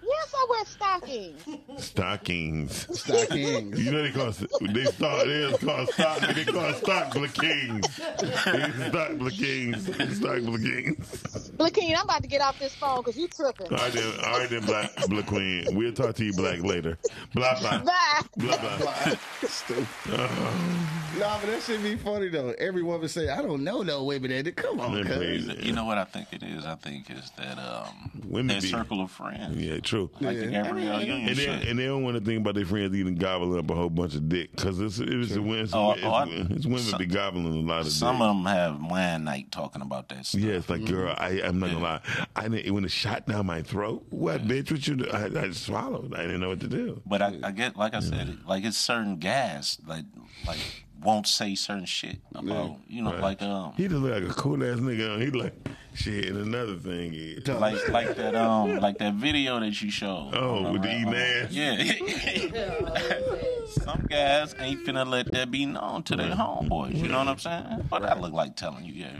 Yes, 0.05 0.33
I 0.35 0.45
wear 0.49 0.65
stockings. 0.65 1.45
stockings. 1.77 2.99
Stockings. 2.99 3.79
You 3.79 3.91
know 3.91 4.01
they 4.03 4.11
call 4.11 4.31
they 4.31 4.85
start 4.85 5.27
they 5.27 5.53
call 5.65 5.85
stock 5.87 6.19
they 6.19 6.43
call 6.45 6.73
stock 6.73 7.13
blockings. 7.13 7.97
They 7.97 8.87
stock 8.89 9.11
blockings. 9.17 10.17
Stock 10.17 10.41
blockings. 10.41 11.51
Lakeen, 11.57 11.95
I'm 11.97 12.03
about 12.03 12.21
to 12.23 12.27
get 12.27 12.41
off 12.41 12.59
this 12.59 12.75
phone 12.75 12.97
because 12.97 13.17
you 13.17 13.27
tripping. 13.27 13.67
All 13.71 13.77
right 13.77 13.93
then, 13.93 14.13
all 14.25 14.39
right 14.39 14.49
then, 14.49 14.65
Black 14.65 14.95
Black 15.07 15.31
We'll 15.31 15.93
talk 15.93 16.15
to 16.15 16.25
you, 16.25 16.33
Black, 16.33 16.61
later. 16.61 16.97
Blah 17.33 17.59
blah 17.59 17.79
Bye. 17.83 18.21
blah 18.37 18.77
blah. 18.77 19.15
Stupid. 19.47 19.87
Nah, 21.19 21.37
but 21.41 21.45
that 21.51 21.61
should 21.61 21.83
be 21.83 21.95
funny 21.95 22.27
though. 22.29 22.55
Every 22.57 22.81
woman 22.81 23.07
say, 23.07 23.29
"I 23.29 23.43
don't 23.43 23.63
know 23.63 23.83
no 23.83 24.03
women 24.03 24.31
that." 24.31 24.55
Come 24.55 24.79
on, 24.79 24.95
Man, 24.95 25.05
cuz. 25.05 25.45
You 25.63 25.71
know 25.71 25.85
what 25.85 25.99
I 25.99 26.05
think 26.05 26.29
it 26.33 26.41
is? 26.41 26.65
I 26.65 26.73
think 26.73 27.07
it's 27.11 27.29
that 27.31 27.59
um 27.59 28.09
Women 28.25 28.55
that 28.55 28.63
be- 28.63 28.69
circle 28.69 28.99
of 28.99 29.11
friends. 29.11 29.55
Yeah, 29.55 29.79
true. 29.93 30.09
Like 30.19 30.37
the 30.37 30.45
Yeah. 30.51 30.63
Gabrielle 30.63 31.01
Union 31.01 31.29
And 31.29 31.37
they, 31.37 31.69
and 31.69 31.79
they 31.79 31.85
don't 31.85 32.03
want 32.03 32.17
to 32.17 32.23
think 32.23 32.41
about 32.41 32.55
their 32.55 32.65
friends 32.65 32.95
even 32.95 33.15
gobbling 33.15 33.57
up 33.59 33.69
a 33.69 33.75
whole 33.75 33.89
bunch 33.89 34.15
of 34.15 34.27
dick 34.29 34.51
because 34.51 34.79
it's 34.79 34.99
it's, 34.99 35.11
it's, 35.11 35.31
it's, 35.31 35.37
Oh, 35.73 35.91
it's, 35.91 36.03
oh, 36.03 36.09
I- 36.11 36.25
it's 36.49 36.65
women 36.65 36.79
some- 36.79 36.97
be 36.99 37.05
gobbling 37.05 37.45
a 37.47 37.49
lot 37.61 37.81
of 37.81 37.91
Some 37.91 38.15
dick. 38.17 38.21
of 38.23 38.35
them 38.35 38.45
have 38.45 38.83
wine 38.91 39.23
night 39.23 39.51
talking 39.51 39.81
about 39.81 40.09
that 40.09 40.25
stuff. 40.25 40.41
Yeah, 40.41 40.53
it's 40.53 40.69
like, 40.69 40.85
girl, 40.85 41.13
I, 41.17 41.41
I'm 41.43 41.59
not 41.59 41.67
gonna 41.71 41.79
lie. 41.83 42.01
I 42.35 42.47
didn't, 42.47 42.73
when 42.73 42.85
it 42.85 42.91
shot 42.91 43.25
down 43.27 43.45
my 43.45 43.61
throat, 43.61 44.05
what, 44.09 44.47
bitch, 44.47 44.71
what 44.71 44.87
you 44.87 44.95
do? 44.95 45.09
I, 45.11 45.25
I 45.45 45.51
swallowed. 45.51 46.13
I 46.15 46.21
didn't 46.23 46.41
know 46.41 46.49
what 46.49 46.59
to 46.61 46.67
do. 46.67 47.01
But 47.05 47.21
I, 47.21 47.37
I 47.43 47.51
get, 47.51 47.75
like 47.77 47.93
I 47.93 47.99
said, 47.99 48.39
like 48.45 48.63
it's 48.63 48.77
certain 48.77 49.17
gas, 49.17 49.77
like 49.87 50.05
like 50.47 50.57
won't 51.03 51.27
say 51.27 51.55
certain 51.55 51.85
shit 51.85 52.17
about 52.35 52.77
you 52.87 53.01
know 53.01 53.11
like 53.11 53.41
um 53.41 53.73
He 53.75 53.87
just 53.87 53.95
look 54.01 54.13
like 54.13 54.29
a 54.29 54.33
cool 54.33 54.63
ass 54.63 54.79
nigga. 54.79 55.19
He 55.21 55.31
like 55.31 55.53
shit. 55.93 56.25
And 56.27 56.37
another 56.37 56.75
thing 56.75 57.13
is, 57.13 57.47
like 57.47 57.87
like 57.89 58.15
that 58.15 58.35
um 58.35 58.79
like 58.79 58.97
that 58.99 59.13
video 59.15 59.59
that 59.59 59.81
you 59.81 59.91
showed. 59.91 60.31
oh, 60.33 60.71
with 60.71 60.81
the 60.83 60.89
eating 60.89 61.13
ass. 61.13 61.51
Yeah. 61.51 63.19
Some 63.67 64.05
guys 64.09 64.55
ain't 64.59 64.85
finna 64.85 65.07
let 65.07 65.31
that 65.31 65.51
be 65.51 65.65
known 65.65 66.03
to 66.03 66.15
their 66.15 66.31
homeboys. 66.31 66.95
You 66.95 67.07
know 67.07 67.19
what 67.19 67.27
I'm 67.27 67.39
saying? 67.39 67.87
But 67.89 68.01
that 68.03 68.21
look 68.21 68.33
like 68.33 68.55
telling 68.55 68.85
you, 68.85 68.93
yeah, 68.93 69.17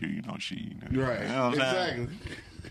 you, 0.00 0.08
you 0.08 0.22
know 0.22 0.36
she. 0.38 0.76
Right. 0.90 1.22
You 1.22 1.28
know 1.28 1.48
what 1.50 1.60
I'm 1.60 1.74
saying? 1.74 2.02
exactly. 2.02 2.08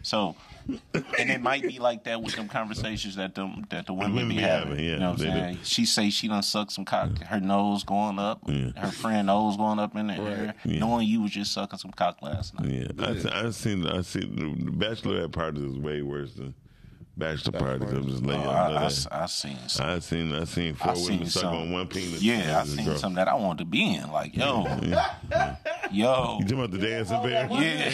So, 0.04 0.36
and 1.20 1.30
it 1.30 1.42
might 1.42 1.64
be 1.64 1.80
like 1.80 2.04
that 2.06 2.22
with 2.22 2.36
them 2.36 2.48
conversations 2.48 3.16
that 3.16 3.36
them 3.36 3.66
that 3.70 3.86
the 3.88 3.94
women 3.94 4.14
women 4.16 4.30
be 4.30 4.36
be 4.36 4.42
having. 4.42 4.70
having, 4.70 4.84
yeah, 4.86 4.92
you 4.94 5.00
know 5.00 5.12
what 5.12 5.20
I'm 5.22 5.26
do. 5.26 5.32
saying? 5.32 5.60
She 5.64 5.86
say 5.86 6.10
she 6.10 6.28
done 6.28 6.44
sucked 6.44 6.72
some 6.74 6.86
cock, 6.86 7.18
her 7.24 7.40
nose 7.40 7.84
going 7.84 8.20
up, 8.20 8.48
her 8.50 8.92
friend 8.92 9.28
nose 9.28 9.58
going 9.58 9.80
up 9.80 9.96
in 9.96 10.08
the 10.08 10.14
air, 10.16 10.56
Yeah. 10.66 10.80
knowing 10.80 11.08
you 11.08 11.22
was 11.22 11.32
just 11.32 11.54
sucking 11.54 11.80
some 11.80 11.92
cock 11.92 12.22
last 12.22 12.60
night. 12.60 12.70
Yeah, 12.72 12.88
I, 13.08 13.16
se- 13.18 13.30
I 13.32 13.50
seen 13.52 13.86
I 13.88 14.02
seen 14.02 14.36
the 14.36 14.72
bachelorette 14.72 15.32
parties 15.32 15.64
is 15.64 15.78
way 15.78 16.02
worse 16.02 16.34
than 16.34 16.54
bachelor 17.18 17.60
party. 17.60 17.86
I'm 17.86 18.08
just 18.08 18.24
letting 18.24 18.42
Oh, 18.42 18.46
y'all 18.46 18.72
know 18.72 18.78
I, 18.78 18.86
I, 18.86 18.90
that. 18.90 19.08
I 19.12 19.26
seen 19.26 19.58
some. 19.68 19.86
I 19.90 20.00
seen 20.00 20.34
I 20.34 20.44
seen 20.46 20.76
four 20.76 20.92
I 20.92 20.94
women 20.94 21.06
seen 21.06 21.26
suck 21.28 21.44
some. 21.44 21.56
on 21.56 21.72
one 21.72 21.88
penis. 21.88 22.22
Yeah, 22.22 22.62
I 22.62 22.66
seen 22.66 22.86
girl. 22.86 22.98
some 22.98 23.14
that 23.16 23.28
I 23.28 23.36
wanted 23.36 23.60
to 23.60 23.66
be 23.66 23.96
in. 23.96 24.12
Like, 24.12 24.36
yo, 24.36 24.64
yo, 25.92 26.38
You 26.40 26.46
talking 26.46 26.54
about 26.54 26.72
the 26.72 26.78
dancing 26.80 27.22
bear? 27.24 27.48
yeah. 27.52 27.90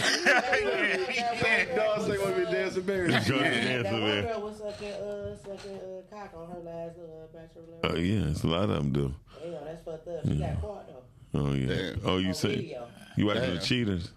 Dogs 1.75 2.05
say 2.05 2.17
want 2.17 2.35
to 2.35 2.45
be 2.45 2.51
dancing 2.51 2.83
bear. 2.83 3.07
Go 3.07 3.19
to 3.19 3.33
the 3.33 3.39
That 3.39 3.63
dancing 3.63 3.91
one 3.93 4.01
bear. 4.01 4.21
girl 4.23 4.41
was 4.41 4.57
sucking, 4.57 4.91
uh, 4.91 5.35
sucking 5.37 5.77
uh, 5.77 6.15
cock 6.15 6.31
on 6.35 6.49
her 6.49 6.59
last 6.59 6.97
uh, 6.97 7.27
bachelor. 7.33 7.63
Oh 7.83 7.95
yeah, 7.95 8.27
it's 8.29 8.43
a 8.43 8.47
lot 8.47 8.63
of 8.63 8.69
them 8.69 8.91
do. 8.91 9.13
You 9.43 9.51
know, 9.51 9.63
that's 9.65 9.83
fucked 9.83 10.07
up. 10.07 10.25
She 10.25 10.35
got 10.35 10.61
caught 10.61 10.87
though. 10.87 11.39
Oh 11.39 11.53
yeah. 11.53 11.67
Damn. 11.67 12.01
Oh, 12.05 12.17
you 12.17 12.29
On 12.29 12.33
say 12.33 12.77
you 13.17 13.25
watching 13.25 13.55
the 13.55 13.59
cheaters? 13.59 14.11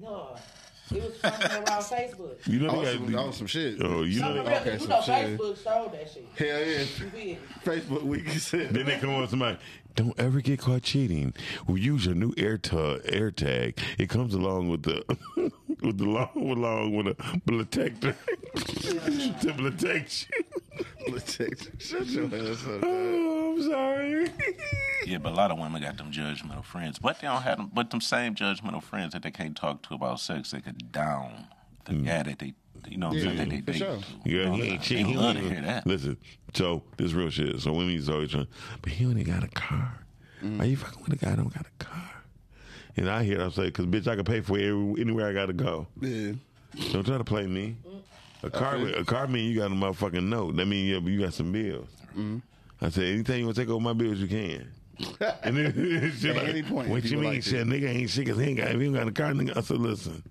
No, 0.00 0.36
he 0.90 1.00
was 1.00 1.16
fucking 1.18 1.50
around 1.50 1.82
Facebook. 1.82 2.46
You 2.46 2.60
know 2.60 2.82
they 2.82 2.94
some, 2.94 3.12
got 3.12 3.26
oh, 3.26 3.30
some 3.30 3.46
shit. 3.46 3.82
Oh, 3.82 4.02
you 4.02 4.20
know 4.20 4.26
Some 4.26 4.36
they 4.36 4.50
got. 4.50 4.64
them, 4.64 4.74
okay, 4.74 4.82
you 4.82 4.88
know, 4.88 5.00
some 5.00 5.14
shit. 5.14 5.38
Facebook 5.38 5.56
stole 5.58 5.88
that 5.88 6.10
shit. 6.10 6.26
Hell 6.36 6.46
yeah. 6.46 6.78
You 6.78 6.84
feel 6.84 7.10
me? 7.10 7.38
Facebook 7.64 8.02
week 8.02 8.24
you 8.32 8.40
said. 8.40 8.70
Then 8.70 8.86
they 8.86 8.98
come 8.98 9.10
on 9.10 9.20
with 9.22 9.30
somebody. 9.30 9.58
Don't 9.94 10.18
ever 10.18 10.40
get 10.40 10.60
caught 10.60 10.82
cheating. 10.82 11.34
We 11.66 11.80
use 11.80 12.06
your 12.06 12.14
new 12.14 12.32
air 12.36 12.56
tag. 12.56 13.00
Air 13.06 13.32
tag. 13.32 13.78
It 13.98 14.08
comes 14.08 14.32
along 14.32 14.68
with 14.68 14.84
the 14.84 15.04
with 15.82 15.98
the 15.98 16.04
long 16.04 16.30
along 16.34 16.94
with 16.94 17.08
a 17.08 17.40
protector 17.44 18.14
to 18.54 19.54
protect 19.56 20.28
you. 20.28 20.44
Shut 21.78 22.06
your 22.06 22.26
ass 22.26 22.64
up. 22.66 22.80
dog. 22.80 22.84
Oh, 22.84 23.54
I'm 23.56 23.62
sorry. 23.62 24.30
Yeah, 25.08 25.18
but 25.18 25.32
a 25.32 25.34
lot 25.34 25.50
of 25.50 25.58
women 25.58 25.82
got 25.82 25.96
them 25.96 26.12
judgmental 26.12 26.64
friends, 26.64 26.98
but 26.98 27.20
they 27.20 27.26
don't 27.26 27.42
have 27.42 27.58
them. 27.58 27.70
But 27.72 27.90
them 27.90 28.00
same 28.00 28.34
judgmental 28.34 28.82
friends 28.82 29.12
that 29.14 29.22
they 29.22 29.30
can't 29.30 29.56
talk 29.56 29.82
to 29.88 29.94
about 29.94 30.20
sex, 30.20 30.50
they 30.50 30.60
could 30.60 30.92
down 30.92 31.46
the 31.86 31.92
mm. 31.92 32.04
guy 32.04 32.22
that 32.22 32.38
they, 32.38 32.54
you 32.88 32.98
know, 32.98 33.08
what 33.08 33.36
that 33.36 33.48
they 33.48 33.60
for 33.60 33.72
date. 33.72 33.78
sure. 33.78 33.98
Yeah, 34.24 34.32
You 34.32 34.44
know, 34.44 34.52
he 34.54 34.62
ain't 34.62 34.82
cheating. 34.82 35.06
They 35.06 35.12
He 35.12 35.18
love 35.18 35.36
to 35.36 35.40
hear 35.40 35.60
that. 35.62 35.86
Listen, 35.86 36.16
so 36.54 36.82
this 36.96 37.12
real 37.12 37.30
shit. 37.30 37.60
So 37.60 37.72
women 37.72 37.92
used 37.92 38.08
to 38.08 38.14
always 38.14 38.30
trying, 38.30 38.48
but 38.82 38.92
he 38.92 39.06
only 39.06 39.24
got 39.24 39.42
a 39.42 39.48
car. 39.48 40.04
Mm. 40.42 40.60
Are 40.60 40.66
you 40.66 40.76
fucking 40.76 41.02
with 41.02 41.14
a 41.14 41.16
guy 41.16 41.30
that 41.30 41.36
don't 41.36 41.52
got 41.52 41.66
a 41.66 41.84
car? 41.84 42.10
And 42.96 43.08
I 43.08 43.22
hear 43.22 43.42
I 43.42 43.48
say, 43.50 43.66
because 43.66 43.86
bitch, 43.86 44.08
I 44.08 44.16
can 44.16 44.24
pay 44.24 44.40
for 44.40 44.58
every, 44.58 45.00
anywhere 45.00 45.28
I 45.28 45.32
got 45.32 45.46
to 45.46 45.52
go. 45.52 45.86
Yeah. 46.00 46.32
Don't 46.92 47.04
try 47.04 47.16
to 47.16 47.24
play 47.24 47.46
me. 47.46 47.76
A 48.42 48.50
car, 48.50 48.76
a 48.76 49.04
car 49.04 49.26
mean 49.26 49.50
you 49.50 49.58
got 49.58 49.66
a 49.66 49.74
motherfucking 49.74 50.24
note. 50.24 50.56
That 50.56 50.66
mean 50.66 50.86
you, 50.86 51.00
you 51.00 51.20
got 51.20 51.34
some 51.34 51.50
bills. 51.50 51.88
Mm-hmm. 52.10 52.38
I 52.80 52.90
said, 52.90 53.04
anything 53.04 53.40
you 53.40 53.46
want 53.46 53.56
to 53.56 53.62
take 53.62 53.70
over 53.70 53.82
my 53.82 53.92
bills, 53.92 54.18
you 54.18 54.28
can. 54.28 54.68
And 55.42 55.56
then 55.56 56.12
she 56.18 56.30
At 56.30 56.36
like, 56.36 56.48
any 56.48 56.62
point, 56.62 56.88
what 56.88 57.04
you 57.04 57.18
mean, 57.18 57.34
like 57.34 57.42
shit? 57.42 57.66
Nigga 57.66 57.88
ain't 57.88 58.10
shit 58.10 58.26
'cause 58.26 58.38
he 58.38 58.44
ain't 58.46 58.58
got, 58.58 58.68
if 58.68 58.80
he 58.80 58.86
ain't 58.86 58.94
got 58.94 59.08
a 59.08 59.12
car, 59.12 59.32
nigga. 59.32 59.56
I 59.56 59.60
said, 59.60 59.78
listen, 59.78 60.22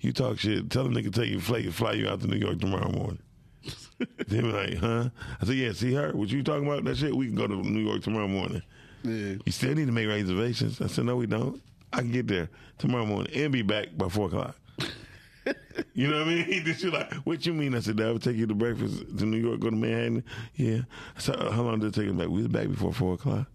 you 0.00 0.12
talk 0.12 0.38
shit. 0.38 0.70
Tell 0.70 0.86
a 0.86 0.88
nigga 0.88 1.12
take 1.12 1.30
you, 1.30 1.40
fly, 1.40 1.62
fly 1.70 1.92
you 1.92 2.08
out 2.08 2.20
to 2.20 2.26
New 2.26 2.36
York 2.36 2.58
tomorrow 2.60 2.90
morning. 2.90 3.18
they 4.28 4.40
be 4.40 4.42
like, 4.42 4.78
huh? 4.78 5.10
I 5.40 5.44
said, 5.44 5.56
yeah, 5.56 5.72
see 5.72 5.92
her? 5.94 6.12
What 6.12 6.28
you 6.30 6.42
talking 6.42 6.66
about? 6.66 6.84
That 6.84 6.96
shit? 6.96 7.14
We 7.14 7.26
can 7.26 7.34
go 7.36 7.46
to 7.46 7.54
New 7.54 7.80
York 7.86 8.02
tomorrow 8.02 8.28
morning. 8.28 8.62
Yeah. 9.04 9.34
You 9.44 9.52
still 9.52 9.74
need 9.74 9.86
to 9.86 9.92
make 9.92 10.08
reservations. 10.08 10.80
I 10.80 10.86
said, 10.86 11.04
no, 11.04 11.16
we 11.16 11.26
don't. 11.26 11.60
I 11.92 11.98
can 11.98 12.10
get 12.12 12.26
there 12.26 12.48
tomorrow 12.78 13.04
morning 13.04 13.32
and 13.34 13.52
be 13.52 13.62
back 13.62 13.88
by 13.96 14.08
four 14.08 14.28
o'clock. 14.28 14.56
you 15.94 16.08
know 16.08 16.18
what 16.20 16.28
I 16.28 16.34
mean? 16.46 16.64
Then 16.64 16.74
she 16.76 16.88
like, 16.88 17.12
what 17.14 17.44
you 17.44 17.52
mean? 17.52 17.74
I 17.74 17.80
said, 17.80 17.96
did 17.96 18.06
I 18.06 18.10
ever 18.10 18.18
take 18.18 18.36
you 18.36 18.46
to 18.46 18.54
breakfast 18.54 19.18
to 19.18 19.26
New 19.26 19.36
York, 19.38 19.60
go 19.60 19.70
to 19.70 19.76
Manhattan? 19.76 20.24
Yeah. 20.54 20.80
I 21.16 21.20
said, 21.20 21.36
"Uh, 21.36 21.50
how 21.50 21.62
long 21.62 21.80
did 21.80 21.88
it 21.88 22.00
take 22.00 22.08
us 22.08 22.14
back? 22.16 22.28
We 22.28 22.38
was 22.38 22.48
back 22.48 22.68
before 22.68 22.92
four 22.92 23.14
o'clock. 23.14 23.46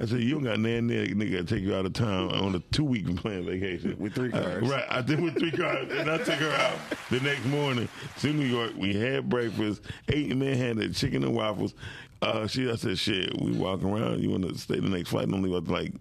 I 0.00 0.06
said, 0.06 0.20
you 0.20 0.32
don't 0.34 0.42
got 0.44 0.62
there, 0.62 0.80
nigga, 0.82 1.38
to 1.38 1.44
take 1.44 1.62
you 1.62 1.74
out 1.74 1.86
of 1.86 1.92
town 1.92 2.32
on 2.34 2.54
a 2.54 2.58
two 2.72 2.84
week 2.84 3.14
planned 3.16 3.44
vacation. 3.46 3.96
With 3.98 4.14
three 4.14 4.32
Uh, 4.32 4.42
cars. 4.42 4.68
right. 4.68 4.84
I 4.88 5.00
did 5.02 5.20
with 5.20 5.38
three 5.38 5.50
cars. 5.52 5.88
And 5.92 6.10
I 6.10 6.18
took 6.18 6.34
her 6.36 6.50
out 6.50 6.78
the 7.10 7.20
next 7.20 7.44
morning 7.46 7.88
to 8.20 8.32
New 8.32 8.46
York. 8.46 8.72
We 8.76 8.94
had 8.94 9.28
breakfast, 9.28 9.82
ate 10.08 10.30
in 10.30 10.38
Manhattan, 10.38 10.92
chicken 10.92 11.22
and 11.24 11.34
waffles. 11.34 11.74
Uh, 12.22 12.46
she, 12.46 12.70
I 12.70 12.74
said, 12.76 12.98
shit, 12.98 13.40
we 13.40 13.52
walk 13.52 13.82
around. 13.82 14.20
You 14.20 14.30
want 14.30 14.48
to 14.48 14.58
stay 14.58 14.80
the 14.80 14.88
next 14.88 15.10
flight? 15.10 15.28
Don't 15.28 15.42
leave 15.42 15.54
up 15.54 15.68
like 15.68 15.92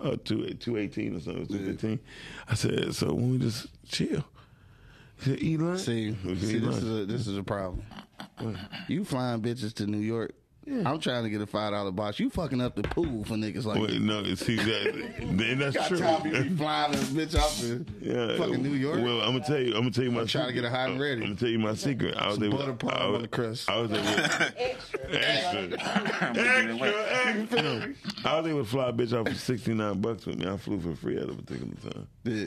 uh, 0.00 0.16
2, 0.24 0.54
218 0.54 1.16
or 1.16 1.20
something, 1.20 1.46
215. 1.46 2.00
I 2.48 2.54
said, 2.54 2.94
so 2.94 3.14
when 3.14 3.30
we 3.30 3.38
just 3.38 3.66
chill. 3.88 4.24
Said, 5.18 5.40
lunch? 5.42 5.80
See, 5.80 6.14
see, 6.34 6.58
this 6.58 6.76
is 6.78 6.84
a 6.84 7.06
this 7.06 7.26
is 7.28 7.38
a 7.38 7.42
problem. 7.42 7.82
You 8.88 9.04
flying 9.04 9.40
bitches 9.40 9.72
to 9.74 9.86
New 9.86 9.98
York. 9.98 10.34
I'm 10.66 10.98
trying 10.98 11.24
to 11.24 11.30
get 11.30 11.40
a 11.40 11.46
five 11.46 11.72
dollar 11.72 11.90
box. 11.92 12.18
You 12.18 12.30
fucking 12.30 12.60
up 12.60 12.74
the 12.74 12.82
pool 12.82 13.24
for 13.24 13.34
niggas 13.34 13.64
like 13.64 13.80
Wait, 13.80 13.90
that. 13.90 14.00
no, 14.00 14.34
see 14.34 14.56
that, 14.56 14.94
and 15.18 15.60
that's 15.60 15.76
Got 15.76 15.88
true. 15.88 15.98
time 15.98 16.22
to 16.22 16.42
be 16.44 16.48
flying 16.56 16.94
a 16.94 16.96
bitch 16.96 17.38
off 17.38 17.58
to 17.60 17.84
Yeah, 18.00 18.36
fucking 18.38 18.62
New 18.62 18.72
York. 18.74 19.00
Well, 19.00 19.20
I'm 19.20 19.32
gonna 19.32 19.44
tell 19.46 19.58
you. 19.60 19.68
I'm 19.74 19.80
gonna 19.80 19.90
tell 19.90 20.04
you 20.04 20.10
my. 20.10 20.20
I'm 20.22 20.26
trying 20.26 20.48
to 20.48 20.52
get 20.54 20.64
a 20.64 20.70
hot 20.70 20.90
and 20.90 21.00
ready. 21.00 21.20
I'm 21.22 21.28
gonna 21.28 21.36
tell 21.36 21.48
you 21.48 21.58
my 21.58 21.74
secret. 21.74 22.16
I 22.16 22.26
was 22.28 22.36
Some 22.36 22.44
able. 22.44 22.58
butter 22.58 22.72
palm 22.72 22.92
I 22.94 23.06
was, 23.06 23.16
on 23.16 23.22
the 23.22 23.28
crust. 23.28 23.68
I 23.70 23.76
was 23.78 23.90
able. 23.92 24.00
Extra. 24.08 24.52
extra, 25.12 25.62
extra, 26.38 27.06
extra. 27.26 27.94
I 28.24 28.40
was 28.40 28.46
able 28.48 28.64
to 28.64 28.68
fly 28.70 28.88
a 28.88 28.92
bitch 28.92 29.12
out 29.16 29.28
for 29.28 29.34
69 29.34 30.00
bucks 30.00 30.26
with 30.26 30.38
me. 30.38 30.46
I 30.48 30.56
flew 30.56 30.80
for 30.80 30.94
free 30.96 31.16
at 31.16 31.28
a 31.28 31.34
particular 31.34 31.74
time. 31.90 32.08
Yeah. 32.24 32.46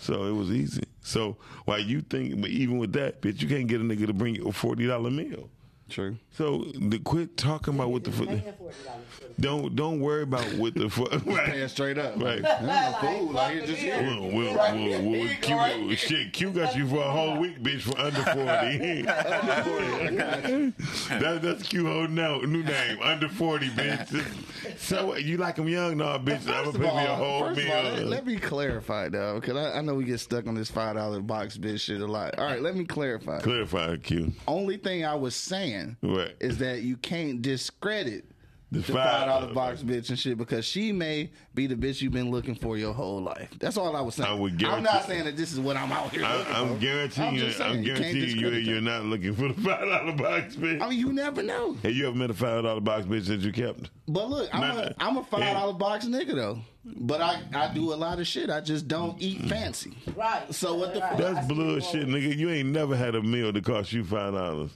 So 0.00 0.24
it 0.24 0.32
was 0.32 0.50
easy. 0.50 0.82
So 1.02 1.36
while 1.64 1.78
you 1.78 2.00
think, 2.00 2.40
but 2.40 2.50
even 2.50 2.78
with 2.78 2.92
that, 2.94 3.22
bitch, 3.22 3.40
you 3.40 3.48
can't 3.48 3.68
get 3.68 3.80
a 3.80 3.84
nigga 3.84 4.06
to 4.06 4.12
bring 4.12 4.34
you 4.34 4.48
a 4.48 4.52
forty 4.52 4.86
dollar 4.86 5.10
meal. 5.10 5.48
True. 5.92 6.16
So 6.30 6.64
the, 6.74 6.98
quit 6.98 7.36
talking 7.36 7.74
about 7.74 7.90
what 7.90 8.04
the 8.04 8.10
fuck. 8.10 8.28
Paying 8.28 8.40
$40 8.40 8.54
for 8.54 9.26
the 9.26 9.42
Don't 9.42 9.76
don't 9.76 10.00
worry 10.00 10.22
about 10.22 10.42
what 10.54 10.74
the 10.74 10.88
fuck. 10.88 11.22
Paying 11.26 11.68
straight 11.68 11.98
up. 11.98 12.14
Right. 12.16 12.40
Like, 12.40 12.62
I'm 12.62 12.94
a 12.94 12.98
fool. 12.98 13.30
Like, 13.32 13.52
here, 13.52 13.66
just 13.66 13.78
here. 13.78 14.00
Well, 14.00 14.30
well, 14.30 14.54
well, 14.54 15.02
well, 15.02 15.28
Q, 15.42 15.94
shit, 15.96 16.32
Q 16.32 16.50
got 16.50 16.74
you 16.74 16.88
for 16.88 17.02
a 17.02 17.10
whole 17.10 17.36
week, 17.36 17.62
bitch, 17.62 17.82
for 17.82 17.98
under 18.00 18.22
40. 18.22 19.02
that, 21.20 21.40
that's 21.42 21.62
Q 21.64 21.86
holding 21.86 22.18
out. 22.18 22.48
New 22.48 22.62
name, 22.62 22.98
under 23.02 23.28
40, 23.28 23.68
bitch. 23.68 24.24
So, 24.78 25.16
you 25.16 25.36
like 25.36 25.58
him 25.58 25.68
young? 25.68 25.98
No, 25.98 26.18
bitch, 26.18 26.48
I'm 26.48 26.64
going 26.64 26.72
to 26.72 26.78
pay 26.78 26.96
me 26.96 27.04
a 27.04 27.14
whole 27.14 27.48
first 27.48 27.60
of 27.60 27.70
all, 27.70 27.82
let, 27.82 27.98
meal. 27.98 28.08
let 28.08 28.26
me 28.26 28.36
clarify 28.36 29.10
though, 29.10 29.38
because 29.38 29.56
I, 29.56 29.76
I 29.78 29.82
know 29.82 29.94
we 29.94 30.04
get 30.04 30.20
stuck 30.20 30.46
on 30.46 30.54
this 30.54 30.70
five 30.70 30.96
dollar 30.96 31.20
box 31.20 31.58
bitch 31.58 31.80
shit 31.80 32.00
a 32.00 32.06
lot. 32.06 32.38
All 32.38 32.46
right, 32.46 32.62
let 32.62 32.76
me 32.76 32.86
clarify. 32.86 33.40
Clarify, 33.40 33.96
Q. 33.96 34.32
Only 34.48 34.78
thing 34.78 35.04
I 35.04 35.14
was 35.14 35.34
saying 35.34 35.81
What? 36.00 36.36
is 36.40 36.58
that 36.58 36.82
you 36.82 36.96
can't 36.96 37.42
discredit 37.42 38.24
The 38.70 38.78
the 38.80 38.92
five 38.94 39.26
dollar 39.26 39.52
box 39.52 39.82
bitch 39.82 40.08
and 40.08 40.18
shit 40.18 40.38
because 40.38 40.64
she 40.64 40.92
may 40.92 41.30
be 41.54 41.66
the 41.66 41.74
bitch 41.74 42.00
you've 42.00 42.12
been 42.14 42.30
looking 42.30 42.54
for 42.54 42.78
your 42.78 42.94
whole 42.94 43.20
life. 43.20 43.50
That's 43.58 43.76
all 43.76 43.94
I 43.94 44.00
was 44.00 44.14
saying. 44.14 44.30
I 44.30 44.34
would 44.34 44.62
I'm 44.64 44.82
not 44.82 45.04
saying 45.04 45.24
that 45.24 45.36
this 45.36 45.52
is 45.52 45.60
what 45.60 45.76
I'm 45.76 45.92
out 45.92 46.10
here 46.10 46.24
I, 46.24 46.38
looking 46.38 46.54
I'm 46.54 46.68
for. 46.68 46.80
guaranteeing 46.80 47.28
I'm 47.28 47.34
you, 47.34 47.40
just 47.40 47.58
saying, 47.58 47.70
I'm 47.70 47.82
you 47.82 47.92
can't 47.92 47.98
guaranteeing 47.98 48.28
you, 48.28 48.34
discredit 48.50 48.64
you're 48.64 48.80
not 48.80 49.04
looking 49.04 49.34
for 49.34 49.48
the 49.48 49.54
$5 49.60 50.16
box, 50.16 50.56
bitch. 50.56 50.80
I 50.80 50.88
mean, 50.88 50.98
you 50.98 51.12
never 51.12 51.42
know. 51.42 51.76
Hey, 51.82 51.90
you 51.90 52.08
ever 52.08 52.16
met 52.16 52.30
a 52.30 52.34
$5 52.34 52.82
box 52.82 53.04
bitch 53.06 53.26
that 53.26 53.40
you 53.40 53.52
kept? 53.52 53.90
But 54.08 54.30
look, 54.30 54.48
I'm 54.54 54.60
Nah, 54.62 54.80
a 54.84 54.94
I'm 54.98 55.16
a 55.18 55.24
five 55.24 55.40
dollar 55.54 55.74
box 55.74 56.06
nigga 56.06 56.34
though. 56.34 56.58
But 56.84 57.20
I, 57.20 57.40
I 57.54 57.72
do 57.72 57.92
a 57.92 57.94
lot 57.94 58.18
of 58.18 58.26
shit. 58.26 58.50
I 58.50 58.60
just 58.60 58.88
don't 58.88 59.20
eat 59.22 59.40
mm. 59.42 59.48
fancy. 59.48 59.92
Right. 60.16 60.52
So 60.52 60.74
what 60.74 60.94
the 60.94 61.00
Right. 61.00 61.10
fuck? 61.10 61.18
That's 61.18 61.38
I 61.38 61.42
see 61.48 61.54
bullshit, 61.54 62.08
nigga. 62.08 62.36
You 62.36 62.50
ain't 62.50 62.70
never 62.70 62.96
had 62.96 63.14
a 63.14 63.22
meal 63.22 63.52
that 63.52 63.64
cost 63.64 63.92
you 63.92 64.02
$5. 64.02 64.70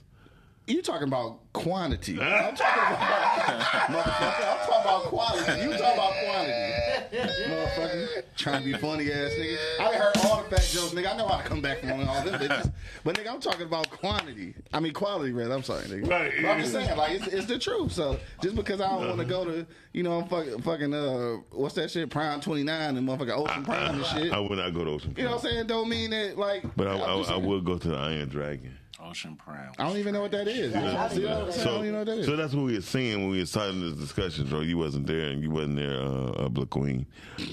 You 0.67 0.81
talking 0.81 1.07
about 1.07 1.39
quantity? 1.53 2.13
I'm 2.21 2.53
talking 2.55 2.83
about 2.83 2.99
motherfucker. 3.87 4.51
I'm 4.51 4.67
talking 4.67 4.81
about 4.81 5.03
quality. 5.03 5.61
You 5.61 5.69
talking 5.77 5.93
about 5.93 6.13
quantity, 6.23 7.17
motherfucker? 7.47 8.23
Trying 8.35 8.63
to 8.63 8.65
be 8.65 8.77
funny 8.77 9.09
ass 9.11 9.31
nigga. 9.31 9.57
I 9.79 9.93
heard 9.93 10.17
all 10.25 10.43
the 10.43 10.49
fat 10.49 10.67
jokes, 10.69 10.93
nigga. 10.93 11.13
I 11.13 11.17
know 11.17 11.27
how 11.27 11.37
to 11.37 11.43
come 11.43 11.61
back 11.61 11.79
from 11.79 12.07
all 12.07 12.21
them 12.23 12.39
bitches. 12.39 12.71
But 13.05 13.15
nigga, 13.17 13.31
I'm 13.33 13.39
talking 13.39 13.61
about 13.65 13.89
quantity. 13.89 14.53
I 14.73 14.81
mean 14.81 14.91
quality, 14.93 15.31
rather. 15.31 15.53
I'm 15.55 15.63
sorry, 15.63 15.83
nigga. 15.85 16.09
Right. 16.09 16.33
But 16.41 16.49
I'm 16.49 16.59
just 16.59 16.73
saying, 16.73 16.97
like 16.97 17.11
it's, 17.13 17.27
it's 17.27 17.45
the 17.47 17.57
truth. 17.59 17.93
So 17.93 18.19
just 18.43 18.55
because 18.57 18.81
I 18.81 18.89
don't 18.89 19.07
want 19.07 19.19
to 19.19 19.35
Uh-huh. 19.35 19.45
go 19.45 19.51
to, 19.51 19.67
you 19.93 20.03
know, 20.03 20.19
I'm 20.19 20.27
fucking, 20.27 20.61
fucking 20.63 20.93
uh, 20.93 21.37
what's 21.51 21.75
that 21.75 21.91
shit? 21.91 22.09
Prime 22.09 22.41
29 22.41 22.97
and 22.97 23.07
motherfucking 23.07 23.37
Ocean 23.37 23.63
Prime 23.63 23.95
and 23.95 24.05
shit. 24.05 24.33
I 24.33 24.39
would 24.39 24.57
not 24.57 24.73
go 24.73 24.83
to 24.83 24.91
Ocean 24.91 25.13
You 25.17 25.23
know 25.23 25.31
what 25.37 25.45
I'm 25.45 25.49
saying? 25.49 25.67
Don't 25.67 25.87
mean 25.87 26.09
that 26.09 26.37
like. 26.37 26.63
But 26.75 26.87
I, 26.87 26.97
I, 26.97 27.13
I 27.21 27.37
will 27.37 27.61
go 27.61 27.77
to 27.77 27.87
the 27.87 27.95
Iron 27.95 28.27
Dragon. 28.27 28.77
Ocean 29.03 29.35
Prime. 29.35 29.71
I 29.77 29.83
don't 29.87 29.97
even 29.97 30.13
know 30.13 30.21
what 30.21 30.31
that 30.31 30.47
is. 30.47 30.73
See 30.73 30.79
what 30.79 30.87
I'm? 30.87 31.47
I 31.47 31.51
So, 31.51 31.65
don't 31.65 31.81
even 31.81 31.91
know 31.93 31.97
what 31.99 32.07
that 32.07 32.17
is. 32.19 32.25
so 32.25 32.35
that's 32.35 32.53
what 32.53 32.65
we 32.65 32.73
were 32.75 32.81
saying 32.81 33.19
when 33.21 33.29
we 33.29 33.39
were 33.39 33.45
starting 33.45 33.79
this 33.81 33.93
discussion, 33.93 34.47
Joe. 34.47 34.61
You 34.61 34.77
wasn't 34.77 35.07
there, 35.07 35.29
and 35.29 35.41
you 35.41 35.49
wasn't 35.51 35.77
there, 35.77 35.99
uh, 36.01 36.31
uh 36.45 36.49
Black 36.49 36.69
Queen. 36.69 37.05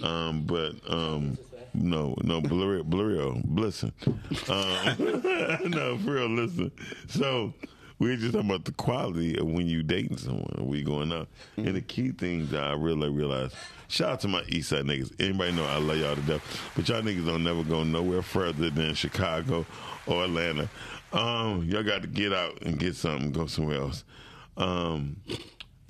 Um, 0.02 0.42
but 0.44 0.72
um, 0.88 1.36
no, 1.74 2.14
no, 2.22 2.40
Blurrio, 2.40 2.82
Blurrio, 2.82 3.42
listen. 3.46 3.92
Um, 4.48 5.70
no, 5.70 5.98
for 5.98 6.12
real, 6.12 6.28
listen. 6.28 6.70
So 7.08 7.52
we 7.98 8.08
were 8.10 8.16
just 8.16 8.32
talking 8.32 8.48
about 8.50 8.64
the 8.64 8.72
quality 8.72 9.36
of 9.38 9.46
when 9.46 9.66
you 9.66 9.82
dating 9.82 10.16
someone, 10.16 10.54
or 10.58 10.64
we 10.64 10.82
going 10.82 11.12
out, 11.12 11.28
and 11.56 11.74
the 11.74 11.80
key 11.80 12.10
things 12.12 12.50
that 12.50 12.62
I 12.64 12.72
really 12.72 13.08
realized. 13.10 13.54
Shout 13.88 14.10
out 14.10 14.20
to 14.20 14.28
my 14.28 14.42
East 14.48 14.70
Side 14.70 14.86
niggas. 14.86 15.12
Anybody 15.20 15.52
know 15.52 15.64
I 15.66 15.76
love 15.76 15.98
y'all 15.98 16.14
to 16.16 16.20
death, 16.22 16.70
but 16.74 16.88
y'all 16.88 17.02
niggas 17.02 17.26
don't 17.26 17.44
never 17.44 17.62
go 17.62 17.84
nowhere 17.84 18.22
further 18.22 18.70
than 18.70 18.94
Chicago 18.94 19.66
or 20.06 20.24
Atlanta. 20.24 20.68
Um, 21.14 21.62
y'all 21.68 21.84
got 21.84 22.02
to 22.02 22.08
get 22.08 22.32
out 22.32 22.60
and 22.62 22.76
get 22.76 22.96
something, 22.96 23.30
go 23.30 23.46
somewhere 23.46 23.78
else. 23.78 24.02
Um, 24.56 25.16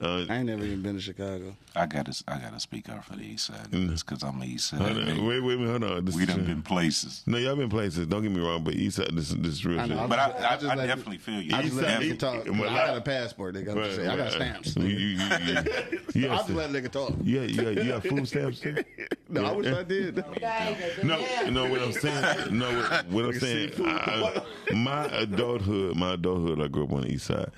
uh, 0.03 0.25
I 0.29 0.37
ain't 0.39 0.47
never 0.47 0.65
even 0.65 0.83
been 0.83 0.95
to 0.97 1.01
Chicago. 1.01 1.55
I 1.77 1.87
gotta, 1.87 2.13
I 2.29 2.39
gotta 2.39 2.59
speak 2.61 2.89
up 2.89 3.05
for 3.05 3.15
the 3.17 3.23
East 3.25 3.47
Side. 3.47 3.71
Mm. 3.71 3.93
It's 3.93 4.03
because 4.03 4.23
I'm 4.23 4.41
a 4.43 4.45
East 4.45 4.69
Side. 4.71 4.81
hold 4.81 4.97
on, 4.99 5.27
wait, 5.27 5.41
wait, 5.41 5.57
wait, 5.59 5.69
hold 5.69 5.85
on. 5.85 6.05
This 6.05 6.15
We 6.15 6.27
done 6.27 6.45
been 6.45 6.63
places. 6.63 7.23
No, 7.27 7.39
y'all 7.39 7.55
been 7.57 7.69
places. 7.71 8.07
Don't 8.09 8.23
get 8.23 8.33
me 8.33 8.41
wrong, 8.41 8.65
but 8.65 8.75
East 8.75 8.97
Side, 8.97 9.11
this, 9.13 9.31
this 9.31 9.53
is 9.55 9.65
real 9.65 9.79
I 9.81 9.87
know, 9.87 9.99
shit. 10.01 10.09
But 10.09 10.19
I, 10.19 10.29
just- 10.29 10.41
I, 10.43 10.47
I 10.47 10.55
just 10.57 10.67
I 10.67 10.75
let- 10.75 10.87
definitely 10.87 11.19
feel 11.19 11.41
you. 11.41 11.55
I 11.55 11.63
just 11.63 11.75
East 11.75 11.83
let 11.83 11.91
Side- 11.91 12.03
nigga 12.03 12.19
talk. 12.19 12.45
Well, 12.47 12.71
I 12.71 12.87
got 12.87 12.97
a 12.97 13.01
passport. 13.01 13.55
Nigga, 13.55 13.71
I'm 13.71 13.77
just 13.85 13.97
saying. 13.97 14.09
I 14.11 14.17
got 14.17 14.33
stamps. 14.33 14.77
You, 14.77 14.85
you, 14.85 14.97
you, 14.97 15.17
you, 15.17 16.01
you, 16.15 16.31
I 16.31 16.37
just 16.39 16.51
let 16.51 16.71
nigga 16.71 16.91
talk. 16.91 17.13
you, 17.23 17.41
got, 17.41 17.49
you, 17.51 17.63
got, 17.75 17.85
you 17.85 17.91
got 17.93 18.03
food 18.07 18.29
stamps 18.29 18.61
too? 18.61 18.77
No, 19.29 19.45
I 19.47 19.53
wish 19.53 19.67
I 19.67 19.83
did. 19.83 20.17
No, 21.03 21.19
no. 21.51 21.69
What 21.71 21.81
I'm 21.83 21.93
saying, 21.93 22.57
no. 22.57 22.69
What, 22.79 23.07
what 23.09 23.25
I'm 23.25 23.33
saying, 23.41 23.73
I, 23.79 24.43
my 24.73 25.07
adulthood, 25.07 25.97
my 25.97 26.13
adulthood, 26.15 26.61
I 26.61 26.69
grew 26.69 26.85
up 26.85 26.93
on 26.93 27.01
the 27.03 27.09
East 27.13 27.27
Side, 27.27 27.51